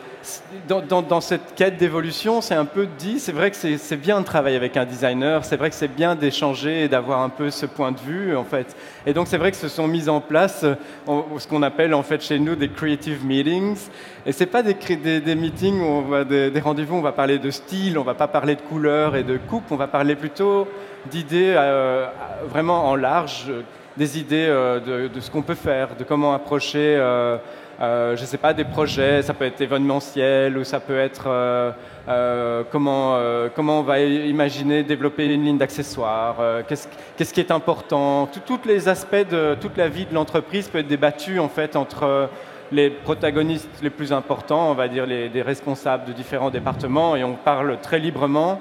dans, 0.67 1.21
cette 1.21 1.55
quête 1.55 1.77
d'évolution, 1.77 2.41
c'est 2.41 2.55
un 2.55 2.65
peu 2.65 2.87
dit, 2.97 3.19
c'est 3.19 3.31
vrai 3.31 3.51
que 3.51 3.57
c'est 3.57 3.97
bien 3.97 4.21
de 4.21 4.25
travailler 4.25 4.55
avec 4.55 4.77
un 4.77 4.85
designer, 4.85 5.43
c'est 5.43 5.57
vrai 5.57 5.69
que 5.69 5.75
c'est 5.75 5.93
bien 5.93 6.15
d'échanger 6.15 6.83
et 6.83 6.87
d'avoir 6.87 7.21
un 7.21 7.29
peu 7.29 7.49
ce 7.49 7.65
point 7.65 7.91
de 7.91 7.99
vue, 7.99 8.35
en 8.35 8.43
fait. 8.43 8.75
Et 9.05 9.13
donc, 9.13 9.27
c'est 9.27 9.37
vrai 9.37 9.51
que 9.51 9.57
se 9.57 9.67
sont 9.67 9.87
mis 9.87 10.09
en 10.09 10.21
place 10.21 10.65
ce 11.05 11.47
qu'on 11.47 11.63
appelle, 11.63 11.93
en 11.93 12.03
fait, 12.03 12.21
chez 12.21 12.39
nous, 12.39 12.55
des 12.55 12.69
creative 12.69 13.25
meetings. 13.25 13.89
Et 14.25 14.31
c'est 14.31 14.45
pas 14.45 14.63
des, 14.63 14.75
des, 14.75 15.35
meetings 15.35 15.81
où 15.81 15.85
on 15.85 16.01
va, 16.01 16.23
des, 16.23 16.51
rendez-vous 16.59 16.95
où 16.95 16.99
on 16.99 17.01
va 17.01 17.11
parler 17.11 17.39
de 17.39 17.51
style, 17.51 17.97
on 17.97 18.03
va 18.03 18.13
pas 18.13 18.27
parler 18.27 18.55
de 18.55 18.61
couleur 18.61 19.15
et 19.15 19.23
de 19.23 19.37
coupe, 19.37 19.71
on 19.71 19.75
va 19.75 19.87
parler 19.87 20.15
plutôt 20.15 20.67
d'idées 21.11 21.53
euh, 21.57 22.07
vraiment 22.47 22.89
en 22.89 22.95
large, 22.95 23.51
des 23.97 24.17
idées 24.19 24.47
euh, 24.47 25.09
de, 25.09 25.19
ce 25.19 25.29
qu'on 25.29 25.41
peut 25.41 25.55
faire, 25.55 25.95
de 25.97 26.03
comment 26.03 26.33
approcher... 26.33 26.95
Euh, 26.97 27.03
euh, 27.33 27.37
je 27.79 28.21
ne 28.21 28.25
sais 28.25 28.37
pas, 28.37 28.53
des 28.53 28.63
projets, 28.63 29.21
ça 29.21 29.33
peut 29.33 29.45
être 29.45 29.61
événementiel 29.61 30.57
ou 30.57 30.63
ça 30.63 30.79
peut 30.79 30.97
être 30.97 31.25
euh, 31.27 31.71
euh, 32.07 32.63
comment, 32.71 33.17
comment 33.55 33.79
on 33.79 33.83
va 33.83 33.99
imaginer 33.99 34.83
développer 34.83 35.25
une 35.25 35.43
ligne 35.43 35.57
d'accessoires, 35.57 36.37
qu'est-ce 36.67 37.33
qui 37.33 37.39
est 37.39 37.51
important. 37.51 38.29
Tous 38.45 38.59
les 38.65 38.87
aspects 38.87 39.27
de 39.29 39.55
toute 39.59 39.77
la 39.77 39.89
vie 39.89 40.05
de 40.05 40.13
l'entreprise 40.13 40.67
peut 40.67 40.79
être 40.79 40.87
débattu 40.87 41.39
en 41.39 41.49
fait 41.49 41.75
entre 41.75 42.29
les 42.71 42.89
protagonistes 42.89 43.69
les 43.83 43.89
plus 43.89 44.13
importants, 44.13 44.71
on 44.71 44.73
va 44.73 44.87
dire 44.87 45.05
les, 45.05 45.29
les, 45.29 45.41
responsables 45.41 46.05
de 46.05 46.13
différents 46.13 46.49
départements, 46.49 47.15
et 47.15 47.23
on 47.23 47.35
parle 47.35 47.77
très 47.81 47.99
librement. 47.99 48.59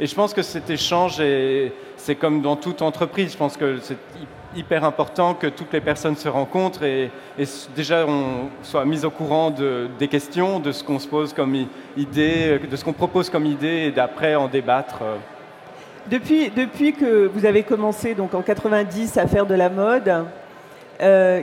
Et 0.00 0.06
je 0.06 0.14
pense 0.14 0.34
que 0.34 0.42
cet 0.42 0.68
échange, 0.68 1.22
c'est 1.96 2.14
comme 2.16 2.42
dans 2.42 2.56
toute 2.56 2.82
entreprise, 2.82 3.32
je 3.32 3.38
pense 3.38 3.56
que 3.56 3.78
hyper 4.56 4.84
important 4.84 5.34
que 5.34 5.46
toutes 5.46 5.72
les 5.72 5.80
personnes 5.80 6.16
se 6.16 6.28
rencontrent 6.28 6.84
et, 6.84 7.10
déjà 7.74 8.06
on 8.06 8.48
soit 8.62 8.84
mis 8.84 9.04
au 9.04 9.10
courant 9.10 9.50
de, 9.50 9.88
des 9.98 10.08
questions, 10.08 10.60
de 10.60 10.72
ce 10.72 10.84
qu'on 10.84 10.98
se 10.98 11.08
pose 11.08 11.32
comme 11.32 11.66
idée, 11.96 12.58
de 12.58 12.76
ce 12.76 12.84
qu'on 12.84 12.92
propose 12.92 13.30
comme 13.30 13.46
idée 13.46 13.86
et 13.86 13.90
d'après 13.90 14.34
en 14.34 14.48
débattre. 14.48 15.02
Depuis, 16.10 16.50
depuis 16.50 16.92
que 16.92 17.26
vous 17.26 17.46
avez 17.46 17.62
commencé 17.62 18.14
donc 18.14 18.34
en 18.34 18.42
90 18.42 19.16
à 19.16 19.26
faire 19.26 19.46
de 19.46 19.54
la 19.54 19.70
mode, 19.70 20.26
euh, 21.00 21.40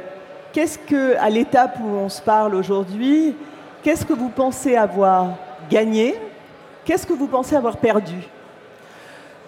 qu'est-ce 0.53 0.77
que, 0.77 1.17
à 1.17 1.29
l'étape 1.29 1.77
où 1.81 1.87
on 1.87 2.09
se 2.09 2.21
parle 2.21 2.53
aujourd'hui, 2.55 3.35
qu'est-ce 3.83 4.05
que 4.05 4.13
vous 4.13 4.29
pensez 4.29 4.75
avoir 4.75 5.35
gagné? 5.69 6.15
Qu'est-ce 6.85 7.07
que 7.07 7.13
vous 7.13 7.27
pensez 7.27 7.55
avoir 7.55 7.77
perdu? 7.77 8.27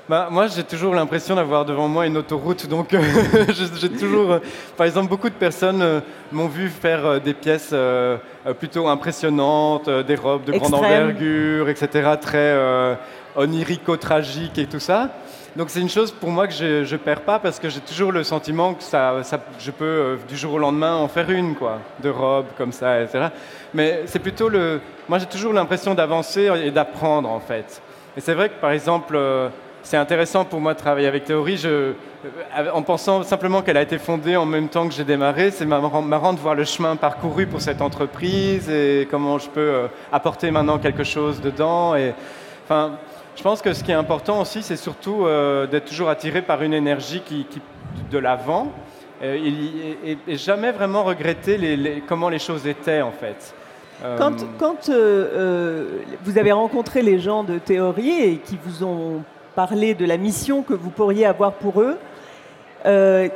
Bah, 0.09 0.27
moi, 0.29 0.47
j'ai 0.47 0.63
toujours 0.63 0.93
l'impression 0.93 1.33
d'avoir 1.35 1.63
devant 1.63 1.87
moi 1.87 2.05
une 2.05 2.17
autoroute. 2.17 2.67
Donc, 2.67 2.93
euh, 2.93 3.01
j'ai 3.79 3.89
toujours. 3.89 4.33
Euh, 4.33 4.39
par 4.75 4.85
exemple, 4.85 5.07
beaucoup 5.07 5.29
de 5.29 5.35
personnes 5.35 5.81
euh, 5.81 6.01
m'ont 6.33 6.49
vu 6.49 6.67
faire 6.67 7.21
des 7.21 7.33
pièces 7.33 7.73
plutôt 8.59 8.87
impressionnantes, 8.87 9.89
des 9.89 10.15
robes 10.15 10.43
de 10.43 10.51
grande 10.51 10.73
envergure, 10.73 11.69
etc., 11.69 12.09
très 12.19 12.97
onirico-tragiques 13.35 14.57
et 14.57 14.65
tout 14.65 14.79
ça. 14.79 15.09
Donc, 15.55 15.69
c'est 15.69 15.79
une 15.79 15.89
chose 15.89 16.11
pour 16.11 16.31
moi 16.31 16.47
que 16.47 16.53
je 16.53 16.91
ne 16.91 16.97
perds 16.97 17.21
pas 17.21 17.39
parce 17.39 17.59
que 17.59 17.69
j'ai 17.69 17.79
toujours 17.79 18.11
le 18.11 18.23
sentiment 18.23 18.73
que 18.73 18.83
ça, 18.83 19.21
ça 19.23 19.39
je 19.59 19.71
peux 19.71 20.17
du 20.27 20.35
jour 20.35 20.53
au 20.53 20.59
lendemain 20.59 20.95
en 20.95 21.07
faire 21.07 21.29
une, 21.29 21.55
quoi, 21.55 21.79
de 22.01 22.09
robes 22.09 22.47
comme 22.57 22.71
ça, 22.71 23.01
etc. 23.01 23.27
Mais 23.73 24.01
c'est 24.07 24.19
plutôt 24.19 24.49
le. 24.49 24.81
Moi, 25.07 25.19
j'ai 25.19 25.27
toujours 25.27 25.53
l'impression 25.53 25.93
d'avancer 25.93 26.49
et 26.65 26.71
d'apprendre, 26.71 27.29
en 27.29 27.39
fait. 27.39 27.81
Et 28.17 28.21
c'est 28.21 28.33
vrai 28.33 28.49
que, 28.49 28.59
par 28.59 28.71
exemple 28.71 29.17
c'est 29.83 29.97
intéressant 29.97 30.45
pour 30.45 30.61
moi 30.61 30.73
de 30.73 30.79
travailler 30.79 31.07
avec 31.07 31.25
Théorie. 31.25 31.61
Euh, 31.65 31.93
en 32.73 32.81
pensant 32.81 33.21
simplement 33.23 33.61
qu'elle 33.61 33.75
a 33.75 33.81
été 33.81 33.97
fondée 33.97 34.37
en 34.37 34.45
même 34.45 34.69
temps 34.69 34.87
que 34.87 34.93
j'ai 34.93 35.03
démarré, 35.03 35.51
c'est 35.51 35.65
marrant 35.65 36.33
de 36.33 36.39
voir 36.39 36.55
le 36.55 36.63
chemin 36.63 36.95
parcouru 36.95 37.45
pour 37.45 37.61
cette 37.61 37.81
entreprise 37.81 38.69
et 38.69 39.07
comment 39.11 39.37
je 39.37 39.49
peux 39.49 39.59
euh, 39.59 39.87
apporter 40.11 40.51
maintenant 40.51 40.79
quelque 40.79 41.03
chose 41.03 41.41
dedans. 41.41 41.95
Et, 41.95 42.13
enfin, 42.63 42.93
je 43.35 43.43
pense 43.43 43.61
que 43.61 43.73
ce 43.73 43.83
qui 43.83 43.91
est 43.91 43.95
important 43.95 44.39
aussi, 44.39 44.63
c'est 44.63 44.77
surtout 44.77 45.25
euh, 45.25 45.67
d'être 45.67 45.85
toujours 45.85 46.09
attiré 46.09 46.41
par 46.41 46.63
une 46.63 46.73
énergie 46.73 47.21
qui, 47.25 47.45
de 48.09 48.17
l'avant 48.17 48.71
et, 49.21 50.17
jamais 50.35 50.71
vraiment 50.71 51.03
regretter 51.03 52.03
comment 52.07 52.29
les 52.29 52.39
choses 52.39 52.67
étaient 52.67 53.01
en 53.01 53.11
fait. 53.11 53.53
Quand 54.17 54.89
vous 56.23 56.37
avez 56.37 56.51
rencontré 56.51 57.01
les 57.01 57.19
gens 57.19 57.43
de 57.43 57.57
théorie 57.57 58.21
et 58.21 58.37
qui 58.37 58.57
vous 58.61 58.83
ont 58.83 59.23
parler 59.55 59.93
de 59.93 60.05
la 60.05 60.17
mission 60.17 60.63
que 60.63 60.73
vous 60.73 60.89
pourriez 60.89 61.25
avoir 61.25 61.53
pour 61.53 61.81
eux. 61.81 61.97
Euh, 62.85 63.29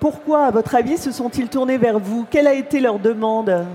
pourquoi, 0.00 0.46
à 0.46 0.50
votre 0.50 0.74
avis, 0.74 0.98
se 0.98 1.10
sont-ils 1.12 1.48
tournés 1.48 1.78
vers 1.78 1.98
vous? 1.98 2.26
Quelle 2.30 2.46
a 2.46 2.54
été 2.54 2.80
leur 2.80 2.98
demande? 2.98 3.66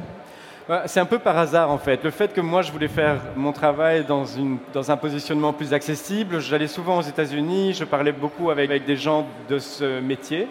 C'est 0.85 0.99
un 0.99 1.05
peu 1.05 1.17
par 1.17 1.35
hasard 1.35 1.71
en 1.71 1.79
fait. 1.79 2.03
Le 2.03 2.12
fait 2.12 2.31
que 2.31 2.41
moi 2.41 2.62
je 2.62 2.71
voulais 2.71 2.88
faire 2.88 3.15
mon 3.35 3.51
travail 3.51 4.05
dans, 4.05 4.23
une, 4.23 4.59
dans 4.71 4.91
un 4.91 4.97
positionnement 4.97 5.51
plus 5.51 5.73
accessible, 5.73 6.39
j'allais 6.41 6.67
souvent 6.67 6.99
aux 6.99 7.01
États-Unis, 7.01 7.73
je 7.73 7.85
parlais 7.85 8.12
beaucoup 8.12 8.51
avec, 8.51 8.69
avec, 8.69 8.85
des 8.85 8.95
gens 8.95 9.25
de 9.49 9.57
ce 9.57 9.99
métier. 9.99 10.47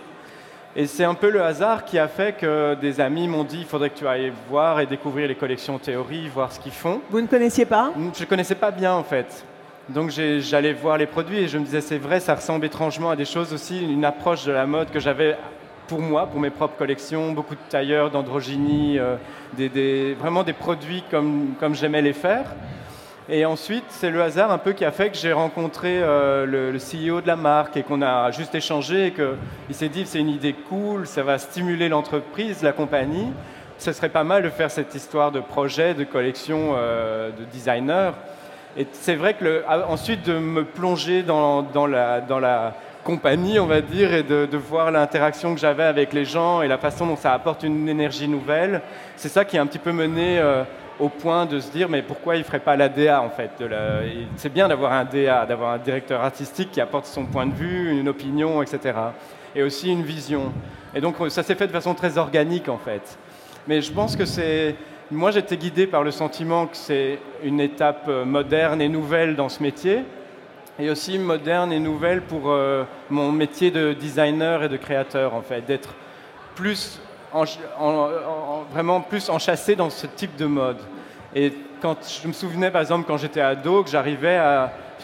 Et 0.75 0.89
c'est 0.89 1.05
un 1.05 1.15
peu 1.15 1.31
le 1.31 1.41
hasard 1.41 1.85
qui 1.85 2.01
a 2.01 2.09
fait 2.09 2.37
que 2.37 2.75
des 2.75 3.01
amis 3.01 3.29
m'ont 3.29 3.45
dit 3.45 3.59
il 3.61 3.65
faudrait 3.65 3.91
que 3.91 3.99
tu 3.99 4.09
ailles 4.09 4.33
voir 4.51 4.81
et 4.81 4.87
découvrir 4.87 5.29
les 5.29 5.37
collections 5.37 5.79
théorie, 5.79 6.27
voir 6.27 6.51
ce 6.51 6.59
qu'ils 6.59 6.73
font. 6.73 7.01
Vous 7.11 7.21
ne 7.21 7.29
connaissiez 7.29 7.65
pas? 7.65 7.93
Je 7.97 8.25
ne 8.25 8.29
connaissais 8.29 8.57
pas 8.57 8.73
bien 8.73 8.95
en 8.95 9.05
fait. 9.05 9.45
Donc 9.89 10.11
j'allais 10.11 10.75
voir 10.75 10.99
les 10.99 11.07
produits 11.07 11.39
et 11.39 11.49
je 11.49 11.57
me 11.57 11.65
disais 11.65 11.81
c'est 11.81 11.97
vrai, 11.99 12.21
ça 12.21 12.35
ressemble 12.35 12.67
étrangement 12.67 13.11
à 13.11 13.17
des 13.17 13.25
choses 13.25 13.55
aussi, 13.55 13.83
une 13.83 14.05
approche 14.05 14.45
de 14.45 14.53
la 14.53 14.67
mode 14.67 14.91
que 14.91 15.01
j'avais 15.01 15.37
pour 15.87 16.01
moi, 16.01 16.27
pour 16.27 16.41
mes 16.41 16.51
propres 16.51 16.77
collections, 16.77 17.33
beaucoup 17.33 17.55
de 17.55 17.61
tailleurs, 17.71 18.11
d'androgynie, 18.11 18.99
euh, 18.99 19.17
des, 19.57 20.15
vraiment 20.15 20.43
des 20.43 20.53
produits 20.53 21.03
comme, 21.11 21.55
comme 21.59 21.75
j'aimais 21.75 22.03
les 22.03 22.13
faire. 22.13 22.45
Et 23.31 23.45
ensuite, 23.45 23.85
c'est 23.89 24.11
le 24.11 24.23
hasard 24.23 24.51
un 24.51 24.59
peu 24.59 24.73
qui 24.73 24.85
a 24.85 24.93
fait 24.93 25.11
que 25.11 25.17
j'ai 25.17 25.33
rencontré 25.33 26.01
euh, 26.03 26.47
le, 26.47 26.79
CEO 26.79 27.21
de 27.21 27.27
la 27.27 27.37
marque 27.37 27.77
et 27.77 27.83
qu'on 27.83 28.03
a 28.03 28.31
juste 28.31 28.55
échangé 28.55 29.07
et 29.07 29.13
qu'il 29.13 29.75
s'est 29.75 29.89
dit 29.89 30.07
c'est 30.07 30.19
une 30.19 30.29
idée 30.29 30.55
cool, 30.55 31.07
ça 31.07 31.23
va 31.23 31.39
stimuler 31.39 31.89
l'entreprise, 31.89 32.63
la 32.63 32.73
compagnie. 32.73 33.33
Ce 33.79 33.93
serait 33.93 34.09
pas 34.09 34.25
mal 34.25 34.43
de 34.43 34.51
faire 34.51 34.71
cette 34.71 34.95
histoire 34.95 35.31
de 35.33 35.41
projet, 35.41 35.95
de 35.95 36.05
collection 36.05 36.75
euh, 36.77 37.31
de 37.31 37.45
designers. 37.45 38.13
Et 38.77 38.87
c'est 38.93 39.17
vrai 39.17 39.35
que 39.35 39.45
le, 39.45 39.65
ensuite 39.89 40.27
de 40.27 40.39
me 40.39 40.65
plonger 40.65 41.23
dans, 41.23 41.63
dans, 41.63 41.87
la, 41.87 42.21
dans 42.21 42.39
la 42.39 42.75
compagnie, 43.09 43.59
on 43.59 43.67
va 43.67 43.81
dire, 43.81 44.13
et 44.13 44.23
de, 44.23 44.57
voir 44.57 44.91
l'interaction 44.91 45.55
que 45.55 45.61
j'avais 45.61 45.85
avec 45.85 46.13
les 46.13 46.25
gens 46.25 46.61
et 46.61 46.69
la 46.69 46.79
façon 46.79 47.07
dont 47.07 47.17
ça 47.17 47.33
apporte 47.33 47.63
une 47.63 47.89
énergie 47.89 48.29
nouvelle. 48.29 48.83
C'est 49.17 49.31
ça 49.31 49.45
qui 49.45 49.57
a 49.57 49.63
un 49.63 49.67
petit 49.67 49.79
peu 49.79 49.93
mené 49.93 50.39
euh, 50.39 50.63
au 51.01 51.09
point 51.09 51.47
de 51.47 51.59
se 51.59 51.71
dire, 51.71 51.89
mais 51.89 52.03
pourquoi 52.03 52.37
il 52.37 52.41
ne 52.41 52.45
ferait 52.45 52.59
pas 52.61 52.77
la 52.77 52.89
DA 52.89 53.23
en 53.23 53.31
fait 53.31 53.51
C'est 54.37 54.53
bien 54.53 54.69
d'avoir 54.69 54.93
un 54.93 55.05
DA, 55.05 55.47
d'avoir 55.47 55.73
un 55.73 55.79
directeur 55.79 56.23
artistique 56.23 56.71
qui 56.71 56.81
apporte 56.81 57.07
son 57.07 57.25
point 57.25 57.47
de 57.47 57.55
vue, 57.55 57.99
une 57.99 58.09
opinion, 58.09 58.63
etc. 58.63 58.99
Et 59.55 59.63
aussi 59.63 59.91
une 59.91 60.03
vision. 60.03 60.53
Et 60.95 61.01
donc 61.01 61.17
ça 61.31 61.43
s'est 61.43 61.55
fait 61.55 61.67
de 61.67 61.73
façon 61.73 61.95
très 61.95 62.19
organique 62.19 62.69
en 62.69 62.79
fait. 62.79 63.19
Mais 63.67 63.81
je 63.81 63.93
pense 63.93 64.17
que 64.17 64.25
c'est... 64.25 64.75
Moi 65.11 65.31
j'étais 65.31 65.57
guidé 65.57 65.87
par 65.87 66.03
le 66.03 66.11
sentiment 66.11 66.67
que 66.67 66.77
c'est 66.77 67.19
une 67.43 67.61
étape 67.61 68.05
euh, 68.09 68.25
moderne 68.25 68.83
et 68.83 68.89
nouvelle 68.89 69.37
dans 69.37 69.49
ce 69.49 69.63
métier 69.63 70.05
et 70.79 70.91
aussi 70.91 71.19
moderne 71.19 71.73
et 71.73 71.81
nouvelle 71.81 72.23
pour 72.23 72.51
euh, 72.51 72.85
mon 73.09 73.33
métier 73.33 73.71
de 73.71 73.95
designer 73.95 74.63
et 74.65 74.69
de 74.69 74.77
créateur, 74.77 75.35
en 75.35 75.41
fait, 75.41 75.63
d'être 75.63 75.95
plus 76.55 77.01
en, 77.33 77.45
vraiment 78.73 79.01
plus 79.01 79.29
enchâssé 79.29 79.77
dans 79.77 79.91
ce 79.91 80.07
type 80.07 80.37
de 80.37 80.47
mode. 80.47 80.79
Et 81.35 81.53
quand 81.81 81.97
je 82.23 82.29
me 82.29 82.33
souvenais, 82.33 82.71
par 82.71 82.81
exemple, 82.81 83.05
quand 83.07 83.17
j'étais 83.17 83.41
ado, 83.41 83.83
que 83.83 83.91
j'arrivais 83.91 84.39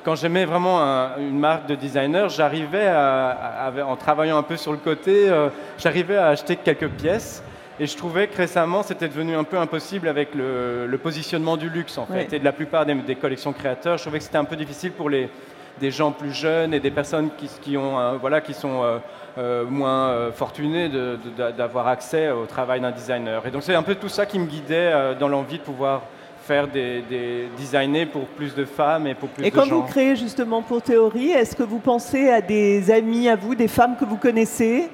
quand 0.04 0.16
j'aimais 0.16 0.44
vraiment 0.44 0.80
une 1.18 1.38
marque 1.38 1.66
de 1.66 1.74
designer, 1.74 2.28
j'arrivais 2.28 2.88
en 2.88 3.96
travaillant 3.96 4.36
un 4.36 4.42
peu 4.42 4.56
sur 4.56 4.72
le 4.72 4.78
côté, 4.78 5.28
euh, 5.28 5.48
j'arrivais 5.78 6.16
à 6.16 6.28
acheter 6.28 6.56
quelques 6.56 6.88
pièces. 6.88 7.42
Et 7.80 7.86
je 7.86 7.96
trouvais 7.96 8.28
que 8.28 8.36
récemment, 8.36 8.82
c'était 8.82 9.08
devenu 9.08 9.34
un 9.34 9.44
peu 9.44 9.58
impossible 9.58 10.08
avec 10.08 10.34
le, 10.34 10.98
positionnement 11.02 11.56
du 11.56 11.68
luxe, 11.68 11.98
en 11.98 12.06
fait, 12.06 12.32
et 12.32 12.38
de 12.38 12.44
la 12.44 12.52
plupart 12.52 12.86
des, 12.86 12.94
des 12.94 13.16
collections 13.16 13.52
créateurs. 13.52 13.98
Je 13.98 14.02
trouvais 14.02 14.18
que 14.18 14.24
c'était 14.24 14.38
un 14.38 14.44
peu 14.44 14.56
difficile 14.56 14.92
pour 14.92 15.10
les, 15.10 15.28
des 15.80 15.90
gens 15.90 16.12
plus 16.12 16.32
jeunes 16.32 16.74
et 16.74 16.80
des 16.80 16.90
personnes 16.90 17.30
qui, 17.36 17.48
qui 17.60 17.76
ont, 17.76 17.98
euh, 17.98 18.16
voilà, 18.20 18.40
qui 18.40 18.54
sont 18.54 18.82
euh, 18.82 18.98
euh, 19.38 19.64
moins 19.64 20.30
fortunées 20.32 20.90
d'avoir 21.36 21.88
accès 21.88 22.30
au 22.30 22.46
travail 22.46 22.80
d'un 22.80 22.92
designer. 22.92 23.46
Et 23.46 23.50
donc 23.50 23.62
c'est 23.62 23.74
un 23.74 23.82
peu 23.82 23.94
tout 23.94 24.08
ça 24.08 24.26
qui 24.26 24.38
me 24.38 24.46
guidait 24.46 25.16
dans 25.18 25.28
l'envie 25.28 25.58
de 25.58 25.62
pouvoir 25.62 26.02
faire 26.42 26.68
des, 26.68 27.02
des, 27.08 27.48
designer 27.56 28.06
pour 28.06 28.26
plus 28.26 28.54
de 28.54 28.64
femmes 28.64 29.06
et 29.06 29.14
pour 29.14 29.30
plus 29.30 29.46
et 29.46 29.50
de 29.50 29.56
gens. 29.56 29.64
Et 29.64 29.68
quand 29.68 29.74
vous 29.74 29.82
créez 29.82 30.14
justement 30.14 30.62
pour 30.62 30.82
Théorie, 30.82 31.30
est-ce 31.30 31.56
que 31.56 31.62
vous 31.62 31.78
pensez 31.78 32.28
à 32.28 32.40
des 32.40 32.90
amis 32.90 33.28
à 33.28 33.34
vous, 33.34 33.54
des 33.54 33.68
femmes 33.68 33.96
que 33.98 34.04
vous 34.04 34.18
connaissez 34.18 34.90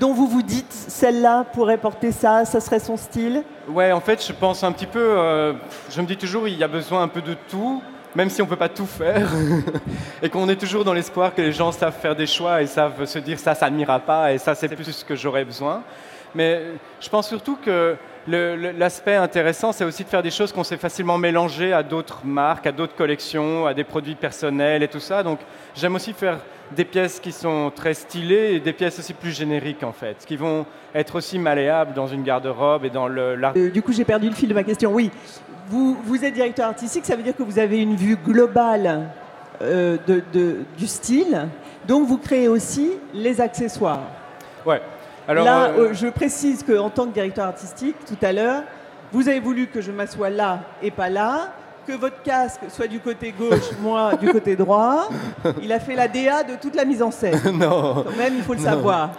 dont 0.00 0.12
vous 0.12 0.26
vous 0.26 0.42
dites, 0.42 0.72
celle-là 0.72 1.44
pourrait 1.52 1.78
porter 1.78 2.12
ça, 2.12 2.44
ça 2.44 2.60
serait 2.60 2.80
son 2.80 2.96
style 2.96 3.42
Ouais, 3.68 3.92
en 3.92 4.00
fait, 4.00 4.24
je 4.26 4.32
pense 4.32 4.64
un 4.64 4.72
petit 4.72 4.86
peu, 4.86 5.54
je 5.90 6.00
me 6.00 6.06
dis 6.06 6.16
toujours, 6.16 6.48
il 6.48 6.56
y 6.56 6.64
a 6.64 6.68
besoin 6.68 7.02
un 7.02 7.08
peu 7.08 7.22
de 7.22 7.34
tout 7.48 7.82
même 8.14 8.28
si 8.28 8.42
on 8.42 8.44
ne 8.44 8.50
peut 8.50 8.56
pas 8.56 8.68
tout 8.68 8.86
faire, 8.86 9.28
et 10.22 10.28
qu'on 10.28 10.48
est 10.48 10.56
toujours 10.56 10.84
dans 10.84 10.92
l'espoir 10.92 11.34
que 11.34 11.42
les 11.42 11.52
gens 11.52 11.72
savent 11.72 11.96
faire 11.98 12.14
des 12.14 12.26
choix 12.26 12.62
et 12.62 12.66
savent 12.66 13.04
se 13.04 13.18
dire 13.18 13.38
ça, 13.38 13.54
ça 13.54 13.70
ne 13.70 13.76
m'ira 13.76 13.98
pas, 13.98 14.32
et 14.32 14.38
ça, 14.38 14.54
c'est 14.54 14.68
plus 14.68 14.84
ce 14.84 15.04
que 15.04 15.16
j'aurais 15.16 15.44
besoin. 15.44 15.82
Mais 16.34 16.62
je 17.00 17.08
pense 17.08 17.28
surtout 17.28 17.56
que 17.56 17.96
l'aspect 18.26 19.16
intéressant, 19.16 19.72
c'est 19.72 19.84
aussi 19.84 20.04
de 20.04 20.08
faire 20.08 20.22
des 20.22 20.30
choses 20.30 20.52
qu'on 20.52 20.64
sait 20.64 20.76
facilement 20.76 21.18
mélanger 21.18 21.72
à 21.72 21.82
d'autres 21.82 22.20
marques, 22.24 22.66
à 22.66 22.72
d'autres 22.72 22.94
collections, 22.94 23.66
à 23.66 23.74
des 23.74 23.84
produits 23.84 24.14
personnels 24.14 24.82
et 24.82 24.88
tout 24.88 25.00
ça. 25.00 25.22
Donc 25.22 25.40
j'aime 25.74 25.94
aussi 25.94 26.12
faire 26.12 26.38
des 26.74 26.84
pièces 26.84 27.20
qui 27.20 27.32
sont 27.32 27.72
très 27.74 27.94
stylées 27.94 28.54
et 28.54 28.60
des 28.60 28.72
pièces 28.72 28.98
aussi 28.98 29.14
plus 29.14 29.30
génériques 29.30 29.82
en 29.82 29.92
fait, 29.92 30.24
qui 30.26 30.36
vont 30.36 30.66
être 30.94 31.16
aussi 31.16 31.38
malléables 31.38 31.94
dans 31.94 32.06
une 32.06 32.22
garde-robe 32.22 32.84
et 32.84 32.90
dans 32.90 33.08
le... 33.08 33.38
Euh, 33.56 33.70
du 33.70 33.82
coup 33.82 33.92
j'ai 33.92 34.04
perdu 34.04 34.28
le 34.28 34.34
fil 34.34 34.48
de 34.48 34.54
ma 34.54 34.62
question. 34.62 34.92
Oui, 34.92 35.10
vous, 35.68 35.96
vous, 36.04 36.24
êtes 36.24 36.34
directeur 36.34 36.68
artistique, 36.68 37.04
ça 37.04 37.16
veut 37.16 37.22
dire 37.22 37.36
que 37.36 37.42
vous 37.42 37.58
avez 37.58 37.78
une 37.78 37.96
vue 37.96 38.16
globale 38.16 39.08
euh, 39.62 39.96
de, 40.06 40.56
du 40.76 40.86
style. 40.86 41.48
Donc 41.86 42.06
vous 42.06 42.18
créez 42.18 42.48
aussi 42.48 42.92
les 43.14 43.40
accessoires. 43.40 44.02
Ouais. 44.66 44.80
Alors, 45.28 45.44
là, 45.44 45.68
euh, 45.68 45.90
je 45.92 46.08
précise 46.08 46.64
qu'en 46.64 46.90
tant 46.90 47.06
que 47.06 47.14
directeur 47.14 47.46
artistique, 47.46 47.96
tout 48.06 48.18
à 48.22 48.32
l'heure, 48.32 48.62
vous 49.12 49.28
avez 49.28 49.40
voulu 49.40 49.68
que 49.68 49.80
je 49.80 49.92
m'assoie 49.92 50.30
là 50.30 50.60
et 50.82 50.90
pas 50.90 51.08
là, 51.08 51.52
que 51.86 51.92
votre 51.92 52.22
casque 52.22 52.60
soit 52.68 52.86
du 52.86 53.00
côté 53.00 53.32
gauche, 53.36 53.70
moi 53.80 54.14
du 54.14 54.30
côté 54.30 54.56
droit. 54.56 55.08
Il 55.62 55.72
a 55.72 55.80
fait 55.80 55.94
la 55.94 56.08
DA 56.08 56.42
de 56.42 56.56
toute 56.60 56.74
la 56.74 56.84
mise 56.84 57.02
en 57.02 57.10
scène. 57.10 57.40
non. 57.58 58.04
Quand 58.04 58.16
même, 58.16 58.34
il 58.36 58.42
faut 58.42 58.54
le 58.54 58.60
savoir. 58.60 59.10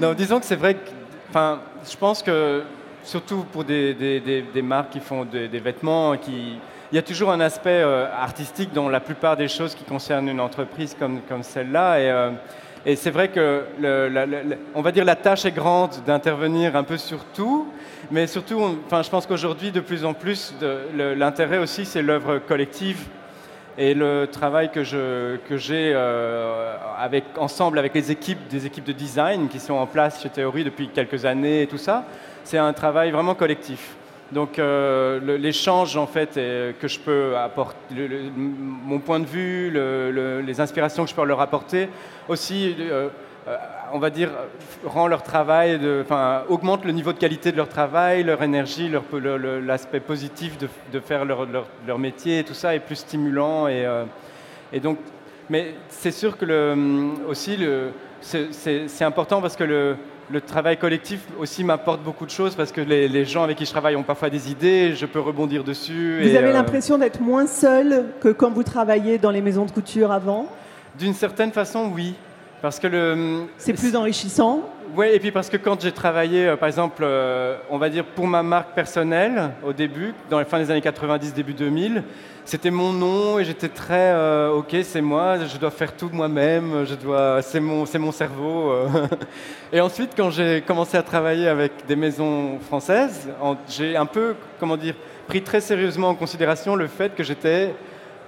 Non, 0.00 0.12
disons 0.14 0.40
que 0.40 0.46
c'est 0.46 0.56
vrai 0.56 0.74
que, 0.74 0.90
enfin, 1.30 1.60
je 1.88 1.96
pense 1.96 2.22
que 2.22 2.62
surtout 3.04 3.44
pour 3.52 3.64
des, 3.64 3.94
des, 3.94 4.62
marques 4.62 4.90
qui 4.90 5.00
font 5.00 5.24
des, 5.24 5.48
vêtements, 5.48 6.16
qui, 6.16 6.58
il 6.90 6.96
y 6.96 6.98
a 6.98 7.02
toujours 7.02 7.30
un 7.30 7.40
aspect 7.40 7.82
euh, 7.82 8.06
artistique 8.14 8.72
dans 8.72 8.88
la 8.88 9.00
plupart 9.00 9.36
des 9.36 9.48
choses 9.48 9.74
qui 9.74 9.84
concernent 9.84 10.28
une 10.28 10.40
entreprise 10.40 10.94
comme, 10.98 11.20
comme 11.28 11.42
celle-là. 11.42 11.98
Et, 12.00 12.10
euh, 12.10 12.30
et 12.84 12.96
c'est 12.96 13.10
vrai 13.10 13.28
que, 13.28 13.62
le, 13.80 14.56
on 14.74 14.82
va 14.82 14.90
dire, 14.90 15.04
la 15.04 15.16
tâche 15.16 15.44
est 15.44 15.52
grande 15.52 16.02
d'intervenir 16.04 16.74
un 16.74 16.82
peu 16.82 16.96
sur 16.96 17.24
tout, 17.26 17.68
mais 18.10 18.26
surtout, 18.26 18.60
enfin, 18.86 19.02
je 19.02 19.10
pense 19.10 19.26
qu'aujourd'hui, 19.26 19.70
de 19.70 19.80
plus 19.80 20.04
en 20.04 20.14
plus, 20.14 20.54
l'intérêt 20.94 21.58
aussi, 21.58 21.84
c'est 21.84 22.02
l'œuvre 22.02 22.38
collective 22.38 23.06
et 23.78 23.94
le 23.94 24.26
travail 24.30 24.70
que 24.70 24.82
j'ai 24.84 25.40
que 25.48 25.56
euh, 25.70 26.76
avec, 26.98 27.24
ensemble 27.38 27.78
avec 27.78 27.94
les 27.94 28.10
équipes, 28.10 28.48
des 28.48 28.66
équipes 28.66 28.84
de 28.84 28.92
design 28.92 29.48
qui 29.48 29.60
sont 29.60 29.74
en 29.74 29.86
place 29.86 30.22
chez 30.22 30.28
Théorie 30.28 30.64
depuis 30.64 30.88
quelques 30.88 31.24
années 31.24 31.62
et 31.62 31.66
tout 31.66 31.78
ça, 31.78 32.04
c'est 32.44 32.58
un 32.58 32.72
travail 32.72 33.12
vraiment 33.12 33.34
collectif. 33.34 33.96
Donc 34.32 34.58
euh, 34.58 35.36
l'échange 35.38 35.96
en 35.96 36.06
fait 36.06 36.34
que 36.34 36.88
je 36.88 36.98
peux 36.98 37.36
apporter, 37.36 37.94
mon 38.34 38.98
point 38.98 39.20
de 39.20 39.26
vue, 39.26 39.70
les 40.42 40.60
inspirations 40.60 41.04
que 41.04 41.10
je 41.10 41.14
peux 41.14 41.24
leur 41.24 41.40
apporter, 41.40 41.88
aussi, 42.28 42.74
euh, 42.80 43.08
euh, 43.46 43.56
on 43.92 43.98
va 43.98 44.08
dire, 44.08 44.30
rend 44.84 45.06
leur 45.06 45.22
travail, 45.22 45.78
enfin 46.00 46.44
augmente 46.48 46.86
le 46.86 46.92
niveau 46.92 47.12
de 47.12 47.18
qualité 47.18 47.52
de 47.52 47.58
leur 47.58 47.68
travail, 47.68 48.24
leur 48.24 48.42
énergie, 48.42 48.90
l'aspect 49.66 50.00
positif 50.00 50.56
de, 50.58 51.00
faire 51.00 51.26
leur, 51.26 51.98
métier, 51.98 52.42
tout 52.42 52.54
ça 52.54 52.74
est 52.74 52.80
plus 52.80 52.96
stimulant 52.96 53.68
et, 53.68 53.84
donc, 54.82 54.96
mais 55.50 55.74
c'est 55.88 56.10
sûr 56.10 56.38
que 56.38 57.26
aussi 57.28 57.58
c'est 58.22 59.04
important 59.04 59.42
parce 59.42 59.56
que 59.56 59.64
le 59.64 59.96
le 60.30 60.40
travail 60.40 60.76
collectif 60.78 61.26
aussi 61.38 61.64
m'apporte 61.64 62.02
beaucoup 62.02 62.26
de 62.26 62.30
choses 62.30 62.54
parce 62.54 62.72
que 62.72 62.80
les, 62.80 63.24
gens 63.24 63.42
avec 63.42 63.58
qui 63.58 63.64
je 63.64 63.70
travaille 63.70 63.96
ont 63.96 64.02
parfois 64.02 64.30
des 64.30 64.50
idées, 64.50 64.94
je 64.94 65.06
peux 65.06 65.20
rebondir 65.20 65.64
dessus. 65.64 66.20
Vous 66.22 66.36
avez 66.36 66.48
euh, 66.48 66.52
l'impression 66.52 66.98
d'être 66.98 67.20
moins 67.20 67.46
seul 67.46 68.06
que 68.20 68.28
quand 68.28 68.50
vous 68.50 68.62
travailliez 68.62 69.18
dans 69.18 69.30
les 69.30 69.40
maisons 69.40 69.64
de 69.64 69.70
couture 69.70 70.12
avant? 70.12 70.46
D'une 70.98 71.14
certaine 71.14 71.52
façon, 71.52 71.90
oui. 71.94 72.14
Parce 72.62 72.78
que 72.78 72.86
le. 72.86 73.46
C'est 73.58 73.72
plus 73.72 73.96
enrichissant 73.96 74.60
Oui, 74.94 75.08
et 75.12 75.18
puis 75.18 75.32
parce 75.32 75.50
que 75.50 75.56
quand 75.56 75.82
j'ai 75.82 75.90
travaillé, 75.90 76.46
euh, 76.46 76.56
par 76.56 76.68
exemple, 76.68 77.02
euh, 77.04 77.56
on 77.68 77.76
va 77.76 77.90
dire 77.90 78.04
pour 78.04 78.28
ma 78.28 78.44
marque 78.44 78.72
personnelle, 78.72 79.50
au 79.64 79.72
début, 79.72 80.14
dans 80.30 80.38
les 80.38 80.44
fins 80.44 80.60
des 80.60 80.70
années 80.70 80.80
90, 80.80 81.34
début 81.34 81.54
2000, 81.54 82.04
c'était 82.44 82.70
mon 82.70 82.92
nom 82.92 83.40
et 83.40 83.44
j'étais 83.44 83.68
très 83.68 84.12
euh, 84.12 84.50
ok 84.50 84.76
c'est 84.82 85.00
moi 85.00 85.38
je 85.46 85.56
dois 85.58 85.70
faire 85.70 85.96
tout 85.96 86.10
moi-même 86.12 86.84
je 86.84 86.96
dois 86.96 87.40
c'est 87.40 87.60
mon 87.60 87.86
c'est 87.86 88.00
mon 88.00 88.10
cerveau 88.10 88.72
et 89.72 89.80
ensuite 89.80 90.10
quand 90.16 90.30
j'ai 90.30 90.60
commencé 90.60 90.96
à 90.96 91.04
travailler 91.04 91.46
avec 91.46 91.86
des 91.86 91.94
maisons 91.94 92.58
françaises 92.58 93.28
j'ai 93.68 93.96
un 93.96 94.06
peu 94.06 94.34
comment 94.58 94.76
dire 94.76 94.96
pris 95.28 95.40
très 95.40 95.60
sérieusement 95.60 96.08
en 96.08 96.16
considération 96.16 96.74
le 96.74 96.88
fait 96.88 97.14
que 97.14 97.22
j'étais 97.22 97.72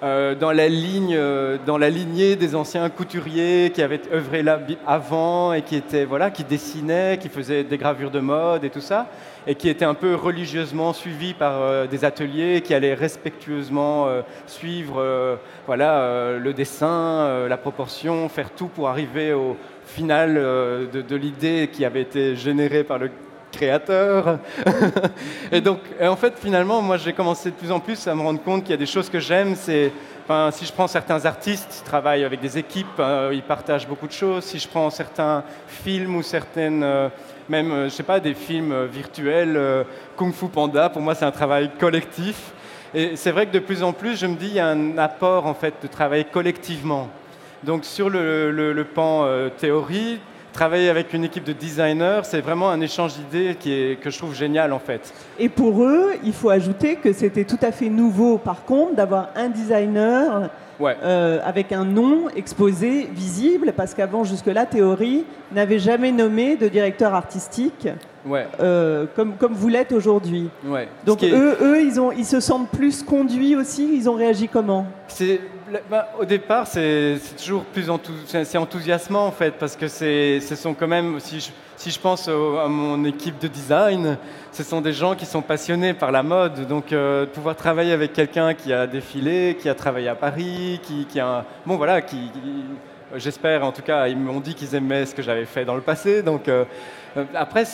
dans, 0.05 0.53
la 0.53 0.69
ligne, 0.69 1.19
dans 1.67 1.79
la 1.79 1.91
lignée 1.91 2.37
des 2.37 2.55
anciens 2.55 2.91
couturiers 2.91 3.71
qui 3.75 3.83
avaient 3.83 4.03
œuvré 4.13 4.43
là 4.43 4.61
avant 4.87 5.53
et 5.53 5.63
qui, 5.63 5.77
étaient, 5.77 6.05
voilà, 6.05 6.31
qui 6.31 6.45
dessinaient, 6.45 7.19
qui 7.19 7.29
faisaient 7.29 7.65
des 7.65 7.79
gravures 7.79 8.11
de 8.11 8.21
mode 8.21 8.65
et 8.65 8.71
tout 8.71 8.81
ça, 8.81 9.07
et 9.47 9.55
qui 9.55 9.69
étaient 9.69 9.85
un 9.85 9.95
peu 9.95 10.15
religieusement 10.15 10.93
suivis 10.93 11.35
par 11.35 11.89
des 11.89 12.05
ateliers 12.05 12.61
qui 12.63 12.75
allaient 12.75 12.95
respectueusement 12.95 14.09
suivre 14.47 15.39
voilà, 15.67 16.37
le 16.39 16.53
dessin, 16.53 17.49
la 17.49 17.57
proportion, 17.57 18.29
faire 18.29 18.51
tout 18.51 18.69
pour 18.69 18.89
arriver 18.89 19.33
au 19.33 19.57
final 19.87 20.35
de 20.35 21.17
l'idée 21.17 21.71
qui 21.73 21.85
avait 21.85 22.03
été 22.03 22.37
générée 22.37 22.85
par 22.85 22.99
le 22.99 23.11
créateur. 23.57 24.39
et 25.53 25.61
donc, 25.61 25.79
en 26.01 26.17
fait, 26.17 26.35
finalement, 26.39 26.83
moi, 26.83 26.97
j'ai 26.97 27.13
commencé 27.13 27.51
de 27.51 27.55
plus 27.55 27.71
en 27.71 27.81
plus 27.81 28.07
à 28.07 28.15
me 28.15 28.23
rendre 28.23 28.43
compte 28.43 28.63
qu'il 28.63 28.71
y 28.71 28.75
a 28.75 28.79
des 28.79 28.87
choses 28.87 29.09
que 29.09 29.19
j'aime. 29.19 29.55
C'est, 29.55 29.93
enfin, 30.25 30.51
si 30.51 30.67
je 30.67 30.73
prends 30.73 30.87
certains 30.87 31.25
artistes, 31.25 31.83
ils 31.83 31.89
travaillent 31.89 32.25
avec 32.25 32.41
des 32.41 32.59
équipes, 32.59 32.99
euh, 32.99 33.31
ils 33.33 33.43
partagent 33.43 33.87
beaucoup 33.87 34.07
de 34.07 34.13
choses. 34.13 34.45
Si 34.45 34.59
je 34.59 34.69
prends 34.69 34.91
certains 34.91 35.45
films 35.67 36.17
ou 36.17 36.23
certaines, 36.23 36.83
euh, 36.83 37.09
même, 37.49 37.73
euh, 37.73 37.85
je 37.85 37.91
sais 37.91 38.03
pas, 38.03 38.21
des 38.21 38.35
films 38.35 38.87
virtuels, 38.87 39.59
Kung 40.17 40.33
Fu 40.33 40.49
Panda, 40.49 40.89
pour 40.89 41.03
moi, 41.03 41.15
c'est 41.15 41.25
un 41.25 41.31
travail 41.31 41.71
collectif. 41.79 42.53
Et 42.95 43.17
c'est 43.17 43.33
vrai 43.33 43.47
que 43.47 43.53
de 43.53 43.59
plus 43.59 43.83
en 43.83 43.93
plus, 43.93 44.19
je 44.19 44.27
me 44.27 44.37
dis, 44.37 44.47
il 44.47 44.55
y 44.55 44.61
a 44.61 44.69
un 44.69 44.99
apport, 44.99 45.47
en 45.47 45.55
fait, 45.55 45.75
de 45.83 45.89
travailler 45.89 46.25
collectivement. 46.25 47.09
Donc, 47.63 47.85
sur 47.85 48.11
le, 48.11 48.51
le 48.51 48.85
pan 48.85 49.27
théorie, 49.59 50.21
travailler 50.55 50.89
avec 50.89 51.13
une 51.13 51.25
équipe 51.25 51.45
de 51.45 51.53
designers, 51.53 52.21
c'est 52.23 52.41
vraiment 52.41 52.71
un 52.71 52.81
échange 52.81 53.15
d'idées 53.15 53.57
qui 53.59 53.73
est, 53.73 54.01
que 54.01 54.09
je 54.09 54.17
trouve 54.17 54.35
génial 54.35 54.73
en 54.73 54.79
fait. 54.79 55.13
Et 55.39 55.51
pour 55.51 55.83
eux, 55.83 56.13
il 56.25 56.33
faut 56.33 56.49
ajouter 56.49 56.95
que 56.97 57.13
c'était 57.13 57.45
tout 57.45 57.59
à 57.61 57.73
fait 57.73 57.91
nouveau 57.91 58.39
par 58.39 58.65
contre 58.65 58.95
d'avoir 58.95 59.29
un 59.37 59.49
designer 59.49 60.49
euh, 60.81 61.39
avec 61.45 61.73
un 61.73 61.85
nom 61.85 62.29
exposé, 62.35 63.09
visible, 63.13 63.73
parce 63.77 63.95
qu'avant, 63.95 64.25
jusque-là, 64.25 64.67
Théorie 64.67 65.25
n'avait 65.53 65.79
jamais 65.79 66.11
nommé 66.11 66.57
de 66.57 66.69
directeur 66.69 67.15
artistique. 67.15 67.89
Euh, 68.61 69.05
comme, 69.15 69.35
comme 69.35 69.53
vous 69.53 69.69
l'êtes 69.69 69.93
aujourd'hui. 69.93 70.49
Donc 71.05 71.23
eux, 71.23 71.59
eux 71.61 71.83
ils, 71.83 72.01
ont, 72.01 72.11
ils 72.11 72.25
se 72.25 72.41
sentent 72.41 72.71
plus 72.71 73.03
conduits 73.03 73.55
aussi, 73.55 73.91
ils 73.95 74.09
ont 74.09 74.15
réagi 74.15 74.49
comment? 74.49 74.87
Bah, 75.91 76.09
Au 76.19 76.25
départ, 76.25 76.67
c'est 76.67 77.19
toujours 77.37 77.65
plus 77.65 77.89
enthousiasmant 77.91 79.27
en 79.27 79.33
fait, 79.33 79.53
parce 79.53 79.77
que 79.77 79.89
ce 79.89 80.57
sont 80.57 80.75
quand 80.75 80.89
même, 80.89 81.19
si 81.21 81.41
je, 81.41 81.51
si 81.77 81.91
je 81.91 81.99
pense 81.99 82.29
à 82.29 82.69
mon 82.69 83.05
équipe 83.05 83.39
de 83.39 83.49
design, 83.49 84.17
ce 84.53 84.63
sont 84.63 84.81
des 84.81 84.93
gens 84.93 85.15
qui 85.15 85.27
sont 85.27 85.43
passionnés 85.43 85.95
par 85.95 86.13
la 86.13 86.23
mode. 86.23 86.67
Donc, 86.67 86.93
euh, 86.93 87.27
pouvoir 87.27 87.57
travailler 87.57 87.93
avec 87.93 88.13
quelqu'un 88.13 88.55
qui 88.55 88.73
a 88.73 88.87
défilé, 88.87 89.57
qui 89.59 89.69
a 89.69 89.75
travaillé 89.75 90.09
à 90.09 90.15
Paris, 90.15 90.81
qui, 90.83 91.21
a. 91.21 91.45
Bon, 91.67 91.77
voilà, 91.77 92.03
qui. 92.03 92.31
J'espère, 93.17 93.65
en 93.65 93.71
tout 93.71 93.83
cas, 93.83 94.09
ils 94.09 94.17
m'ont 94.17 94.41
dit 94.41 94.55
qu'ils 94.55 94.75
aimaient 94.75 95.07
ce 95.07 95.15
que 95.15 95.23
j'avais 95.23 95.45
fait 95.45 95.65
dans 95.65 95.77
le 95.77 95.83
passé. 95.83 96.23
Donc, 96.23 96.49
euh, 96.49 96.65
euh, 97.17 97.25
après, 97.35 97.65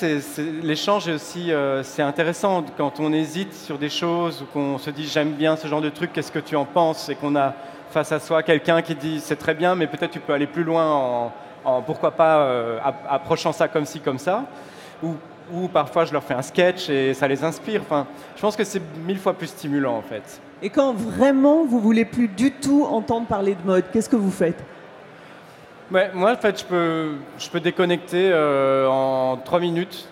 l'échange 0.63 1.09
aussi, 1.09 1.51
c'est 1.83 2.03
intéressant 2.03 2.65
quand 2.77 3.01
on 3.01 3.13
hésite 3.13 3.55
sur 3.55 3.79
des 3.79 3.89
choses 3.89 4.43
ou 4.43 4.45
qu'on 4.47 4.77
se 4.77 4.91
dit 4.91 5.07
j'aime 5.07 5.33
bien 5.33 5.57
ce 5.57 5.67
genre 5.67 5.81
de 5.81 5.89
truc, 5.89 6.13
qu'est-ce 6.13 6.33
que 6.33 6.39
tu 6.39 6.57
en 6.57 6.67
penses? 6.67 7.09
Et 7.09 7.15
qu'on 7.15 7.37
a 7.37 7.55
face 7.91 8.13
à 8.13 8.21
soi 8.21 8.43
quelqu'un 8.43 8.83
qui 8.83 8.95
dit 8.95 9.21
c'est 9.21 9.37
très 9.37 9.55
bien, 9.55 9.75
mais 9.75 9.87
peut-être 9.87 10.13
tu 10.13 10.21
peux 10.21 10.33
aller 10.33 10.47
plus 10.47 10.65
loin 10.65 10.91
en, 10.91 11.33
en 11.65 11.83
pourquoi 11.83 12.13
pas 12.13 12.81
approchant 13.09 13.53
ça 13.53 13.69
comme 13.69 13.85
ci, 13.85 14.01
comme 14.01 14.19
ça. 14.19 14.45
Ou 15.03 15.15
ou 15.53 15.67
parfois 15.69 16.05
je 16.05 16.13
leur 16.13 16.23
fais 16.23 16.35
un 16.35 16.43
sketch 16.43 16.89
et 16.89 17.13
ça 17.13 17.27
les 17.27 17.43
inspire. 17.43 17.81
Enfin, 17.83 18.07
je 18.37 18.41
pense 18.41 18.57
que 18.57 18.65
c'est 18.65 18.83
mille 19.05 19.19
fois 19.19 19.33
plus 19.35 19.49
stimulant 19.49 19.97
en 19.97 20.03
fait. 20.03 20.41
Et 20.63 20.71
quand 20.71 20.93
vraiment 20.93 21.65
vous 21.65 21.81
voulez 21.81 22.05
plus 22.05 22.29
du 22.29 22.53
tout 22.53 22.85
entendre 22.85 23.27
parler 23.27 23.55
de 23.55 23.67
mode, 23.67 23.85
qu'est-ce 23.93 24.09
que 24.09 24.17
vous 24.17 24.31
faites? 24.31 24.63
Moi, 25.91 26.31
en 26.31 26.37
fait, 26.37 26.61
je 26.61 26.65
peux, 26.65 27.15
je 27.37 27.49
peux 27.49 27.59
déconnecter 27.59 28.31
euh, 28.33 28.87
en 28.87 29.39
trois 29.39 29.59
minutes. 29.59 30.09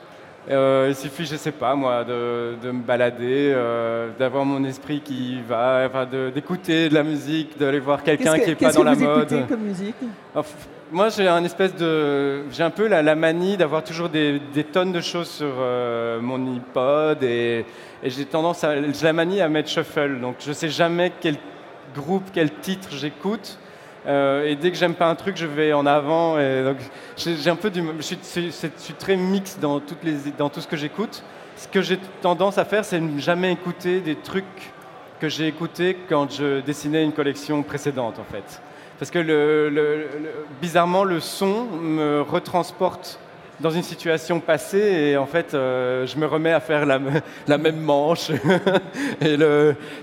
Euh, 0.50 0.86
il 0.88 0.94
suffit, 0.94 1.26
je 1.26 1.36
sais 1.36 1.52
pas, 1.52 1.74
moi, 1.74 2.04
de, 2.04 2.54
de 2.62 2.70
me 2.70 2.82
balader, 2.82 3.52
euh, 3.54 4.08
d'avoir 4.18 4.44
mon 4.44 4.64
esprit 4.64 5.00
qui 5.00 5.40
va, 5.46 5.86
enfin, 5.86 6.06
d'écouter 6.34 6.88
de, 6.88 6.94
la 6.94 7.02
musique, 7.02 7.58
d'aller 7.58 7.80
voir 7.80 8.02
quelqu'un 8.02 8.38
qui 8.38 8.48
n'est 8.48 8.54
pas 8.54 8.72
dans 8.72 8.84
la 8.84 8.94
mode. 8.94 9.28
Qu'est-ce 9.28 9.34
que 9.34 9.42
vous 9.42 9.46
comme 9.46 9.62
musique 9.62 9.96
moi, 10.90 11.10
j'ai 11.10 11.28
un 11.28 11.44
espèce 11.44 11.74
de, 11.74 12.44
j'ai 12.50 12.62
un 12.62 12.70
peu 12.70 12.86
la, 12.88 13.14
manie 13.14 13.58
d'avoir 13.58 13.84
toujours 13.84 14.08
des, 14.08 14.40
tonnes 14.72 14.92
de 14.92 15.02
choses 15.02 15.28
sur 15.28 15.52
euh, 15.58 16.18
mon 16.20 16.54
iPod 16.54 17.22
et, 17.22 17.66
j'ai 18.02 18.24
tendance 18.24 18.64
à, 18.64 18.80
j'ai 18.80 19.04
la 19.04 19.12
manie 19.12 19.42
à 19.42 19.48
mettre 19.48 19.68
shuffle. 19.68 20.18
Donc, 20.18 20.36
je 20.40 20.52
sais 20.52 20.70
jamais 20.70 21.12
quel 21.20 21.36
groupe, 21.94 22.24
quel 22.32 22.50
titre 22.50 22.88
j'écoute. 22.92 23.58
Euh, 24.08 24.46
et 24.46 24.56
dès 24.56 24.70
que 24.70 24.76
j'aime 24.76 24.94
pas 24.94 25.08
un 25.08 25.14
truc, 25.14 25.36
je 25.36 25.46
vais 25.46 25.72
en 25.72 25.86
avant. 25.86 26.36
J'ai 27.16 27.50
un 27.50 27.56
peu 27.56 27.70
du, 27.70 27.82
je 27.98 28.02
suis, 28.02 28.94
très 28.98 29.16
mix 29.16 29.58
dans 29.58 29.80
tout 29.80 30.60
ce 30.60 30.66
que 30.66 30.76
j'écoute. 30.76 31.22
Ce 31.56 31.68
que 31.68 31.82
j'ai 31.82 31.98
tendance 32.22 32.56
à 32.56 32.64
faire, 32.64 32.84
c'est 32.84 33.00
ne 33.00 33.18
jamais 33.18 33.52
écouter 33.52 34.00
des 34.00 34.14
trucs 34.14 34.72
que 35.20 35.28
j'ai 35.28 35.48
écoutés 35.48 35.96
quand 36.08 36.30
je 36.30 36.60
dessinais 36.60 37.04
une 37.04 37.12
collection 37.12 37.62
précédente, 37.62 38.18
en 38.18 38.32
fait 38.32 38.62
parce 38.98 39.10
que 39.10 39.70
bizarrement, 40.60 41.04
le 41.04 41.20
son 41.20 41.66
me 41.66 42.20
retransporte 42.20 43.20
dans 43.60 43.70
une 43.70 43.82
situation 43.82 44.40
passée 44.40 44.78
et 44.78 45.16
en 45.16 45.26
fait, 45.26 45.54
euh, 45.54 46.06
je 46.06 46.16
me 46.18 46.26
remets 46.26 46.52
à 46.52 46.60
faire 46.60 46.86
la, 46.86 46.98
la 47.46 47.58
même 47.58 47.80
manche. 47.80 48.30
et 49.20 49.34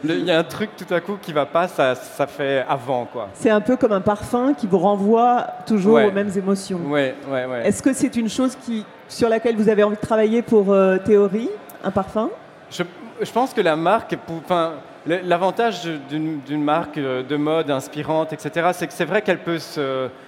il 0.03 0.25
y 0.25 0.31
a 0.31 0.39
un 0.39 0.43
truc 0.43 0.71
tout 0.75 0.93
à 0.93 0.99
coup 0.99 1.17
qui 1.21 1.31
va 1.33 1.45
pas, 1.45 1.67
ça, 1.67 1.95
ça 1.95 2.27
fait 2.27 2.65
avant. 2.67 3.05
quoi. 3.05 3.29
C'est 3.33 3.49
un 3.49 3.61
peu 3.61 3.77
comme 3.77 3.93
un 3.93 4.01
parfum 4.01 4.53
qui 4.53 4.67
vous 4.67 4.79
renvoie 4.79 5.47
toujours 5.65 5.99
aux 6.03 6.11
mêmes 6.11 6.31
émotions. 6.35 6.79
Ouais, 6.87 7.15
ouais. 7.29 7.67
Est-ce 7.67 7.81
que 7.81 7.93
c'est 7.93 8.15
une 8.15 8.29
chose 8.29 8.57
qui, 8.65 8.85
sur 9.07 9.29
laquelle 9.29 9.55
vous 9.55 9.69
avez 9.69 9.83
envie 9.83 9.95
de 9.95 10.01
travailler 10.01 10.41
pour 10.41 10.71
euh, 10.71 10.97
Théorie, 10.97 11.49
un 11.83 11.91
parfum? 11.91 12.29
Je, 12.69 12.83
je, 13.21 13.31
pense 13.31 13.53
que 13.53 13.61
la 13.61 13.75
marque, 13.75 14.17
enfin, 14.49 14.73
L'avantage 15.07 15.83
d'une 16.09 16.63
marque 16.63 16.97
euh, 16.97 17.21
de 17.21 17.35
mode 17.35 17.69
inspirante, 17.69 18.33
etc., 18.33 18.69
c'est 18.73 18.87
que 18.87 18.93
c'est 18.93 19.05
vrai 19.05 19.21
qu'elle 19.21 19.37
peut 19.37 19.59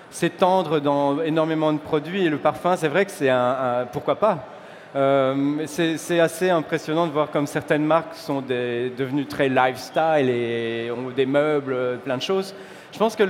s'étendre 0.10 0.80
dans 0.80 1.22
énormément 1.22 1.74
de 1.74 1.80
produits. 1.80 2.26
Et 2.26 2.30
le 2.30 2.38
parfum, 2.38 2.76
c'est 2.76 2.88
vrai 2.88 3.06
que 3.06 3.12
c'est 3.12 3.30
un, 3.30 3.88
Pourquoi 3.92 4.16
pas 4.16 4.46
euh, 4.96 5.66
C'est 5.66 6.20
assez 6.20 6.50
impressionnant 6.50 7.08
de 7.08 7.12
voir 7.12 7.32
comme 7.32 7.48
certaines 7.48 7.86
marques 7.86 8.16
sont 8.16 8.42
devenues 8.42 9.26
très 9.26 9.50
lifestyle 9.50 10.30
et 10.30 10.92
ont 10.92 11.10
des 11.10 11.26
meubles, 11.26 12.00
plein 12.04 12.18
de 12.18 12.22
choses. 12.22 12.54
Je 12.92 12.98
pense 12.98 13.16
que 13.16 13.24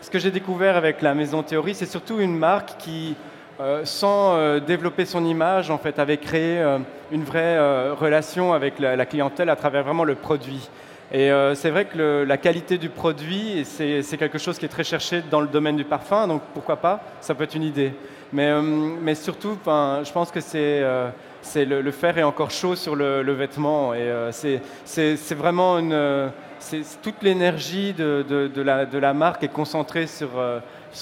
ce 0.00 0.10
que 0.10 0.18
j'ai 0.18 0.30
découvert 0.30 0.76
avec 0.76 1.02
la 1.02 1.14
Maison 1.14 1.42
Théorie, 1.42 1.74
c'est 1.74 1.86
surtout 1.86 2.20
une 2.20 2.36
marque 2.38 2.76
qui, 2.78 3.16
euh, 3.60 3.84
sans 3.84 4.60
développer 4.60 5.04
son 5.04 5.24
image, 5.24 5.70
en 5.70 5.78
fait, 5.78 5.98
avait 5.98 6.18
créé 6.18 6.62
une 7.14 7.24
vraie 7.24 7.56
euh, 7.56 7.94
relation 7.94 8.52
avec 8.52 8.78
la, 8.78 9.06
clientèle 9.06 9.48
à 9.48 9.56
travers 9.56 9.84
vraiment 9.84 10.04
le 10.04 10.14
produit. 10.14 10.68
Et 11.14 11.30
euh, 11.30 11.54
c'est 11.54 11.70
vrai 11.70 11.84
que 11.84 12.24
la 12.26 12.36
qualité 12.36 12.76
du 12.76 12.88
produit, 12.88 13.64
c'est 13.64 14.16
quelque 14.18 14.36
chose 14.36 14.58
qui 14.58 14.64
est 14.64 14.68
très 14.68 14.82
cherché 14.82 15.22
dans 15.30 15.40
le 15.40 15.46
domaine 15.46 15.76
du 15.76 15.84
parfum, 15.84 16.26
donc 16.26 16.42
pourquoi 16.52 16.74
pas, 16.74 17.04
ça 17.20 17.36
peut 17.36 17.44
être 17.44 17.54
une 17.54 17.62
idée. 17.62 17.92
Mais, 18.32 18.48
euh, 18.48 19.14
surtout, 19.14 19.56
je 19.64 20.12
pense 20.12 20.32
que 20.32 20.40
c'est 20.40 20.82
c'est 21.40 21.66
le, 21.66 21.88
fer 21.92 22.18
est 22.18 22.24
encore 22.24 22.50
chaud 22.50 22.74
sur 22.74 22.96
le, 22.96 23.32
vêtement 23.32 23.94
et 23.94 24.10
c'est 24.32 25.34
vraiment 25.36 25.78
toute 27.00 27.22
l'énergie 27.22 27.92
de, 27.92 28.98
la, 28.98 29.14
marque 29.14 29.44
est 29.44 29.48
concentrée 29.52 30.08
sur, 30.08 30.30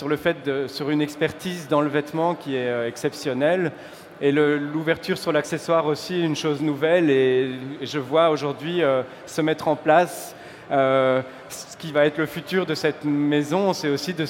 le 0.07 0.17
fait 0.17 0.37
sur 0.67 0.91
une 0.91 1.01
expertise 1.01 1.69
dans 1.69 1.81
le 1.81 1.89
vêtement 1.89 2.35
qui 2.35 2.55
est 2.55 2.87
exceptionnelle. 2.87 3.73
Et 4.21 4.31
l'ouverture 4.31 5.19
sur 5.19 5.33
l'accessoire 5.33 5.87
aussi, 5.87 6.23
une 6.23 6.37
chose 6.37 6.61
nouvelle. 6.61 7.11
Et, 7.11 7.51
je 7.83 7.99
vois 7.99 8.31
aujourd'hui 8.31 8.83
euh, 8.83 9.03
se 9.27 9.41
mettre 9.41 9.69
en 9.69 9.77
place 9.77 10.35
euh, 10.71 11.23
ce 11.49 11.77
qui 11.77 11.93
va 11.93 12.07
être 12.07 12.19
le 12.19 12.27
futur 12.27 12.65
de 12.65 12.75
cette 12.75 13.05
maison. 13.05 13.73
C'est 13.73 13.89
aussi 13.89 14.15
de, 14.15 14.25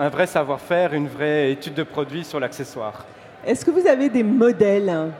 un 0.00 0.08
vrai 0.08 0.26
savoir-faire, 0.26 0.92
une 0.94 1.08
vraie 1.08 1.52
étude 1.52 1.74
de 1.74 1.84
produit 1.84 2.24
sur 2.24 2.40
l'accessoire. 2.40 3.04
Est-ce 3.46 3.64
que 3.64 3.70
vous 3.70 3.86
avez 3.86 4.08
des 4.08 4.22
modèles 4.22 5.10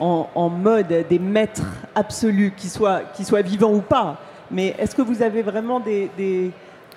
en, 0.00 0.48
mode, 0.48 1.06
des 1.08 1.18
maîtres 1.18 1.66
absolus, 1.94 2.52
qui 2.56 2.68
soient, 2.68 3.00
qui 3.14 3.24
soient 3.24 3.42
vivants 3.42 3.72
ou 3.72 3.80
pas? 3.80 4.16
Mais 4.50 4.74
est-ce 4.78 4.94
que 4.94 5.02
vous 5.02 5.22
avez 5.22 5.42
vraiment 5.42 5.80
des, 5.80 6.50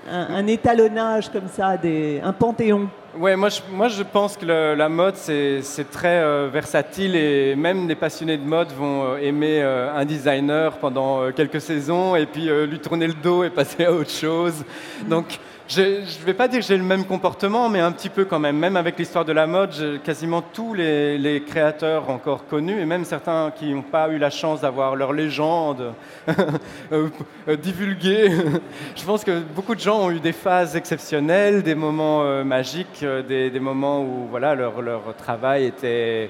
un, 0.10 0.48
étalonnage 0.48 1.30
comme 1.30 1.48
ça, 1.48 1.78
un 2.24 2.34
panthéon 2.34 2.90
Ouais, 3.20 3.36
moi 3.36 3.50
je, 3.50 3.60
moi 3.70 3.90
je 3.90 4.04
pense 4.04 4.38
que 4.38 4.46
la 4.46 4.88
mode 4.88 5.18
c'est 5.18 5.92
très 5.92 6.22
euh, 6.22 6.50
versatile 6.52 7.14
et 7.18 7.58
même 7.58 7.90
les 7.90 7.96
passionnés 7.96 8.38
de 8.38 8.46
mode 8.46 8.72
vont 8.72 9.04
euh, 9.04 9.18
aimer 9.18 9.62
euh, 9.62 9.94
un 9.94 10.06
designer 10.06 10.78
pendant 10.78 11.30
quelques 11.34 11.60
saisons 11.60 12.16
et 12.16 12.26
puis 12.26 12.50
lui 12.68 12.80
tourner 12.80 13.08
le 13.08 13.14
dos 13.14 13.44
et 13.44 13.50
passer 13.50 13.84
à 13.84 13.92
autre 13.92 14.10
chose. 14.10 14.64
Donc 15.10 15.40
je 15.74 15.82
ne 15.82 16.26
vais 16.26 16.34
pas 16.34 16.50
dire 16.50 16.60
que 16.60 16.66
j'ai 16.66 16.76
le 16.76 16.84
même 16.84 17.06
comportement, 17.06 17.70
mais 17.70 17.80
un 17.80 17.94
petit 17.94 18.10
peu 18.10 18.26
quand 18.26 18.40
même. 18.40 18.58
Même 18.58 18.76
avec 18.76 19.00
l'histoire 19.00 19.24
de 19.24 19.32
la 19.32 19.48
mode, 19.48 20.02
quasiment 20.04 20.42
tous 20.42 20.74
les, 20.74 21.44
créateurs 21.48 22.10
encore 22.10 22.46
connus, 22.46 22.80
et 22.80 22.86
même 22.86 23.06
certains 23.06 23.52
qui 23.56 23.74
n'ont 23.74 23.82
pas 23.82 24.10
eu 24.10 24.18
la 24.18 24.30
chance 24.30 24.62
d'avoir 24.62 24.96
leur 24.96 25.14
légende 25.14 25.94
euh, 26.92 27.10
divulguée, 27.62 28.32
je 28.96 29.04
pense 29.06 29.24
que 29.24 29.40
beaucoup 29.40 29.76
de 29.76 29.80
gens 29.80 30.02
ont 30.02 30.12
eu 30.12 30.20
des 30.20 30.34
phases 30.34 30.76
exceptionnelles, 30.76 31.64
des 31.64 31.76
moments 31.76 32.24
euh, 32.24 32.44
magiques, 32.44 33.04
euh, 33.04 33.22
des, 33.22 33.60
moments 33.60 34.02
où 34.02 34.28
voilà, 34.30 34.56
leur, 34.56 34.82
leur 34.82 35.16
travail 35.16 35.66
était 35.66 36.30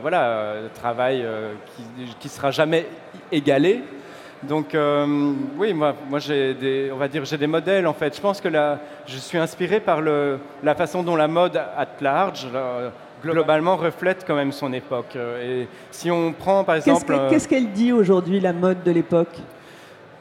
voilà, 0.00 0.54
travail 0.74 1.26
qui 2.20 2.28
ne 2.28 2.30
sera 2.30 2.50
jamais 2.50 2.86
égalé. 3.30 3.82
Donc 4.42 4.74
euh, 4.74 5.32
oui, 5.56 5.74
moi, 5.74 5.94
moi 6.08 6.18
j'ai 6.20 6.54
des, 6.54 6.90
on 6.92 6.96
va 6.96 7.08
dire, 7.08 7.24
j'ai 7.24 7.38
des 7.38 7.46
modèles 7.46 7.86
en 7.86 7.92
fait. 7.92 8.14
Je 8.14 8.20
pense 8.20 8.40
que 8.40 8.48
là, 8.48 8.78
je 9.06 9.16
suis 9.16 9.38
inspiré 9.38 9.80
par 9.80 10.00
le, 10.00 10.38
la 10.62 10.74
façon 10.74 11.02
dont 11.02 11.16
la 11.16 11.26
mode 11.28 11.56
at 11.56 11.88
large, 12.00 12.46
globalement, 13.22 13.76
reflète 13.76 14.24
quand 14.26 14.36
même 14.36 14.52
son 14.52 14.72
époque. 14.72 15.16
Et 15.42 15.66
si 15.90 16.10
on 16.10 16.32
prend 16.32 16.62
par 16.62 16.76
exemple, 16.76 17.12
euh, 17.12 17.30
qu'est-ce 17.30 17.48
qu'elle 17.48 17.72
dit 17.72 17.92
aujourd'hui 17.92 18.38
la 18.38 18.52
mode 18.52 18.82
de 18.84 18.92
l'époque? 18.92 19.36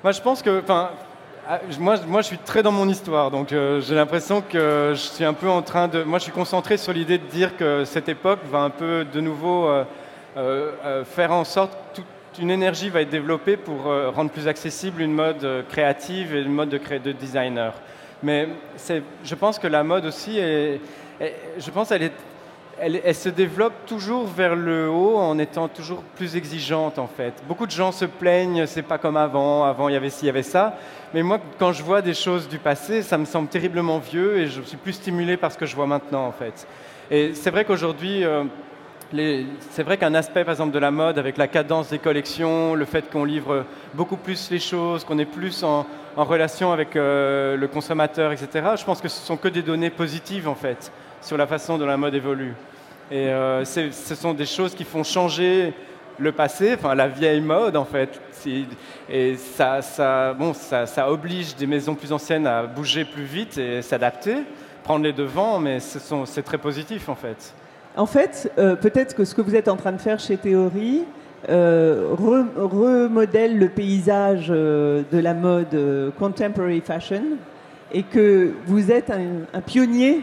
Moi, 0.03 0.11
je 0.11 0.21
pense 0.21 0.41
que, 0.41 0.61
enfin, 0.61 0.89
ah, 1.47 1.59
moi, 1.79 1.95
moi, 2.07 2.21
je 2.21 2.27
suis 2.27 2.37
très 2.39 2.63
dans 2.63 2.71
mon 2.71 2.89
histoire, 2.89 3.29
donc 3.29 3.51
euh, 3.51 3.81
j'ai 3.81 3.95
l'impression 3.95 4.41
que 4.41 4.93
je 4.93 4.99
suis 4.99 5.25
un 5.25 5.33
peu 5.33 5.47
en 5.47 5.61
train 5.61 5.87
de. 5.87 6.01
Moi, 6.01 6.17
je 6.17 6.23
suis 6.23 6.31
concentré 6.31 6.77
sur 6.77 6.91
l'idée 6.91 7.19
de 7.19 7.25
dire 7.25 7.55
que 7.55 7.85
cette 7.85 8.09
époque 8.09 8.39
va 8.51 8.59
un 8.59 8.71
peu 8.71 9.05
de 9.05 9.21
nouveau 9.21 9.69
faire 11.05 11.31
en 11.31 11.43
sorte 11.43 11.77
tout, 11.93 12.03
une 12.39 12.51
énergie 12.51 12.89
va 12.89 13.01
être 13.01 13.09
développée 13.09 13.57
pour 13.57 13.87
euh, 13.87 14.09
rendre 14.09 14.31
plus 14.31 14.47
accessible 14.47 15.01
une 15.01 15.13
mode 15.13 15.43
euh, 15.43 15.63
créative 15.67 16.35
et 16.35 16.41
une 16.41 16.53
mode 16.53 16.69
de, 16.69 16.79
de 16.97 17.11
designer. 17.11 17.73
Mais 18.23 18.49
je 19.23 19.35
pense 19.35 19.59
que 19.59 19.67
la 19.67 19.83
mode 19.83 20.05
aussi, 20.05 20.37
je 20.37 21.69
pense 21.71 21.91
elle, 22.79 23.15
se 23.15 23.29
développe 23.29 23.73
toujours 23.85 24.25
vers 24.25 24.55
le 24.55 24.89
haut 24.89 25.17
en 25.17 25.37
étant 25.37 25.67
toujours 25.67 26.01
plus 26.15 26.35
exigeante 26.35 26.99
en 26.99 27.07
fait. 27.07 27.33
Beaucoup 27.47 27.65
de 27.65 27.71
gens 27.71 27.91
se 27.91 28.05
plaignent, 28.05 28.65
c'est 28.65 28.81
pas 28.81 28.97
comme 28.97 29.17
avant, 29.17 29.65
avant 29.65 29.89
il 29.89 29.93
y 29.93 29.95
avait 29.95 30.09
ci, 30.09 30.23
il 30.23 30.27
y 30.27 30.29
avait 30.29 30.43
ça. 30.43 30.77
Mais 31.13 31.23
moi, 31.23 31.39
quand 31.59 31.73
je 31.73 31.83
vois 31.83 32.01
des 32.01 32.13
choses 32.13 32.47
du 32.47 32.57
passé, 32.59 33.01
ça 33.01 33.17
me 33.17 33.25
semble 33.25 33.49
terriblement 33.49 33.99
vieux 33.99 34.39
et 34.39 34.47
je 34.47 34.61
suis 34.61 34.77
plus 34.77 34.93
stimulé 34.93 35.37
par 35.37 35.51
ce 35.51 35.57
que 35.57 35.65
je 35.65 35.75
vois 35.75 35.87
maintenant 35.87 36.25
en 36.25 36.31
fait. 36.31 36.67
Et 37.09 37.33
c'est 37.33 37.51
vrai 37.51 37.65
qu'aujourd'hui, 37.65 38.23
euh, 38.23 38.43
c'est 39.11 39.83
vrai 39.83 39.97
qu'un 39.97 40.13
aspect, 40.13 40.43
par 40.43 40.53
exemple, 40.53 40.73
de 40.73 40.79
la 40.79 40.91
mode, 40.91 41.17
avec 41.17 41.37
la 41.37 41.47
cadence 41.47 41.89
des 41.89 41.99
collections, 41.99 42.75
le 42.75 42.85
fait 42.85 43.09
qu'on 43.09 43.23
livre 43.23 43.65
beaucoup 43.93 44.17
plus 44.17 44.51
les 44.51 44.59
choses, 44.59 45.05
qu'on 45.05 45.17
est 45.17 45.25
plus 45.25 45.63
en, 45.63 45.85
relation 46.17 46.71
avec 46.71 46.95
euh, 46.95 47.55
le 47.55 47.67
consommateur, 47.67 48.31
etc., 48.31 48.49
je 48.75 48.83
pense 48.83 49.01
que 49.01 49.07
ce 49.07 49.23
sont 49.23 49.37
que 49.37 49.47
des 49.47 49.61
données 49.61 49.91
positives, 49.91 50.47
en 50.47 50.55
fait, 50.55 50.91
sur 51.21 51.37
la 51.37 51.47
façon 51.47 51.77
dont 51.77 51.85
la 51.85 51.95
mode 51.95 52.15
évolue. 52.15 52.53
Et 53.11 53.27
euh, 53.29 53.63
ce 53.63 54.15
sont 54.15 54.33
des 54.33 54.47
choses 54.47 54.75
qui 54.75 54.83
font 54.83 55.03
changer 55.03 55.73
le 56.17 56.31
passé, 56.31 56.73
enfin 56.73 56.95
la 56.95 57.07
vieille 57.07 57.41
mode, 57.41 57.77
en 57.77 57.85
fait. 57.85 58.19
Et 59.09 59.35
ça, 59.35 60.33
bon, 60.33 60.53
ça 60.53 61.09
oblige 61.09 61.55
des 61.55 61.67
maisons 61.67 61.95
plus 61.95 62.11
anciennes 62.11 62.47
à 62.47 62.63
bouger 62.63 63.05
plus 63.05 63.23
vite 63.23 63.57
et 63.57 63.81
s'adapter, 63.81 64.37
prendre 64.83 65.03
les 65.03 65.13
devants, 65.13 65.59
mais 65.59 65.79
c'est 65.79 66.43
très 66.43 66.57
positif, 66.57 67.09
en 67.09 67.15
fait. 67.15 67.53
En 67.97 68.05
fait, 68.05 68.51
euh, 68.59 68.75
peut-être 68.75 69.15
que 69.15 69.25
ce 69.25 69.33
que 69.33 69.41
vous 69.41 69.55
êtes 69.55 69.67
en 69.67 69.75
train 69.75 69.91
de 69.91 69.97
faire 69.97 70.19
chez 70.19 70.37
Théorie 70.37 71.03
euh, 71.49 72.13
remodèle 72.13 73.57
le 73.57 73.69
paysage 73.69 74.47
euh, 74.49 75.01
de 75.11 75.17
la 75.17 75.33
mode 75.33 75.75
contemporary 76.19 76.81
fashion 76.81 77.23
et 77.91 78.03
que 78.03 78.53
vous 78.67 78.91
êtes 78.91 79.09
un, 79.09 79.61
pionnier 79.61 80.21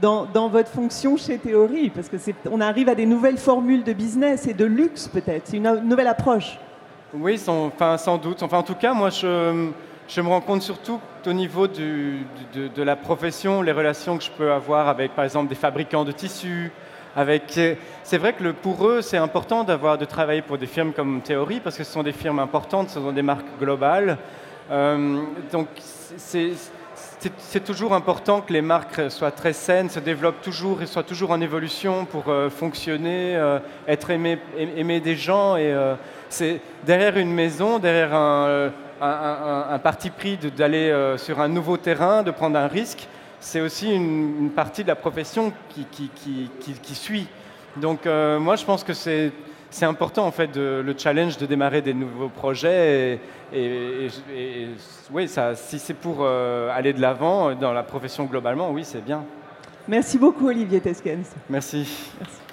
dans, 0.00 0.26
votre 0.48 0.68
fonction 0.68 1.16
chez 1.16 1.38
Théorie, 1.38 1.90
parce 1.90 2.08
que 2.08 2.16
on 2.52 2.60
arrive 2.60 2.88
à 2.88 2.94
des 2.94 3.06
nouvelles 3.06 3.38
formules 3.38 3.82
de 3.82 3.92
business 3.92 4.46
et 4.46 4.54
de 4.54 4.64
luxe 4.64 5.08
peut-être. 5.08 5.42
C'est 5.46 5.56
une, 5.56 5.80
nouvelle 5.84 6.06
approche. 6.06 6.58
Oui, 7.14 7.36
sans, 7.36 7.70
doute. 8.18 8.42
Enfin, 8.42 8.58
en 8.58 8.62
tout 8.62 8.74
cas, 8.74 8.94
moi, 8.94 9.08
je 9.10 10.20
me 10.20 10.28
rends 10.28 10.40
compte 10.40 10.62
surtout 10.62 11.00
au 11.26 11.32
niveau 11.32 11.66
de, 11.66 12.82
la 12.82 12.96
profession, 12.96 13.62
les 13.62 13.72
relations 13.72 14.18
que 14.18 14.24
je 14.24 14.30
peux 14.30 14.52
avoir 14.52 14.88
avec, 14.88 15.14
par 15.14 15.24
exemple, 15.24 15.48
des 15.48 15.54
fabricants 15.54 16.04
de 16.04 16.12
tissus. 16.12 16.70
Avec, 17.14 17.58
c'est 18.02 18.18
vrai 18.18 18.34
que 18.34 18.50
pour 18.50 18.86
eux, 18.86 19.00
c'est 19.00 19.16
important 19.16 19.64
d'avoir 19.64 19.96
de 19.96 20.04
travailler 20.04 20.42
pour 20.42 20.58
des 20.58 20.66
firmes 20.66 20.92
comme 20.92 21.22
Theory 21.22 21.60
parce 21.60 21.76
que 21.78 21.84
ce 21.84 21.92
sont 21.92 22.02
des 22.02 22.12
firmes 22.12 22.38
importantes, 22.38 22.90
ce 22.90 23.00
sont 23.00 23.12
des 23.12 23.22
marques 23.22 23.58
globales. 23.58 24.18
Euh, 24.70 25.22
donc, 25.50 25.68
c'est 25.78 27.64
toujours 27.64 27.94
important 27.94 28.42
que 28.42 28.52
les 28.52 28.60
marques 28.60 29.10
soient 29.10 29.30
très 29.30 29.54
saines, 29.54 29.88
se 29.88 30.00
développent 30.00 30.42
toujours 30.42 30.82
et 30.82 30.86
soient 30.86 31.02
toujours 31.02 31.30
en 31.30 31.40
évolution 31.40 32.04
pour 32.04 32.28
euh, 32.28 32.50
fonctionner, 32.50 33.34
euh, 33.36 33.58
être 33.88 34.10
aimé 34.10 35.00
des 35.00 35.16
gens. 35.16 35.56
Et 35.56 35.74
c'est 36.28 36.60
derrière 36.84 37.16
une 37.16 37.32
maison, 37.32 37.78
derrière 37.78 38.14
un 38.14 38.70
un, 39.00 39.78
parti 39.78 40.10
pris 40.10 40.36
d'aller 40.36 40.90
euh, 40.90 41.16
sur 41.18 41.40
un 41.40 41.48
nouveau 41.48 41.76
terrain, 41.76 42.22
de 42.22 42.30
prendre 42.30 42.58
un 42.58 42.66
risque, 42.66 43.06
c'est 43.40 43.60
aussi 43.60 43.92
une, 43.94 44.50
partie 44.54 44.82
de 44.82 44.88
la 44.88 44.96
profession 44.96 45.52
qui, 45.68 45.86
qui, 45.86 46.94
suit. 46.94 47.26
Donc 47.76 48.06
euh, 48.06 48.38
moi, 48.38 48.56
je 48.56 48.64
pense 48.64 48.82
que 48.82 48.92
c'est 48.92 49.32
important 49.82 50.26
en 50.26 50.32
fait 50.32 50.56
le 50.56 50.94
challenge 50.96 51.36
de 51.36 51.46
démarrer 51.46 51.82
des 51.82 51.94
nouveaux 51.94 52.28
projets. 52.28 53.20
Et, 53.52 54.08
oui, 55.12 55.28
ça, 55.28 55.54
si 55.54 55.78
c'est 55.78 55.94
pour 55.94 56.18
euh, 56.20 56.70
aller 56.74 56.92
de 56.92 57.00
l'avant 57.00 57.54
dans 57.54 57.72
la 57.72 57.82
profession 57.82 58.24
globalement, 58.24 58.70
oui, 58.70 58.84
c'est 58.84 59.04
bien. 59.04 59.24
Merci 59.86 60.18
beaucoup, 60.18 60.48
Olivier 60.48 60.80
Teskens. 60.80 61.30
Merci. 61.48 61.86
Merci. 62.18 62.45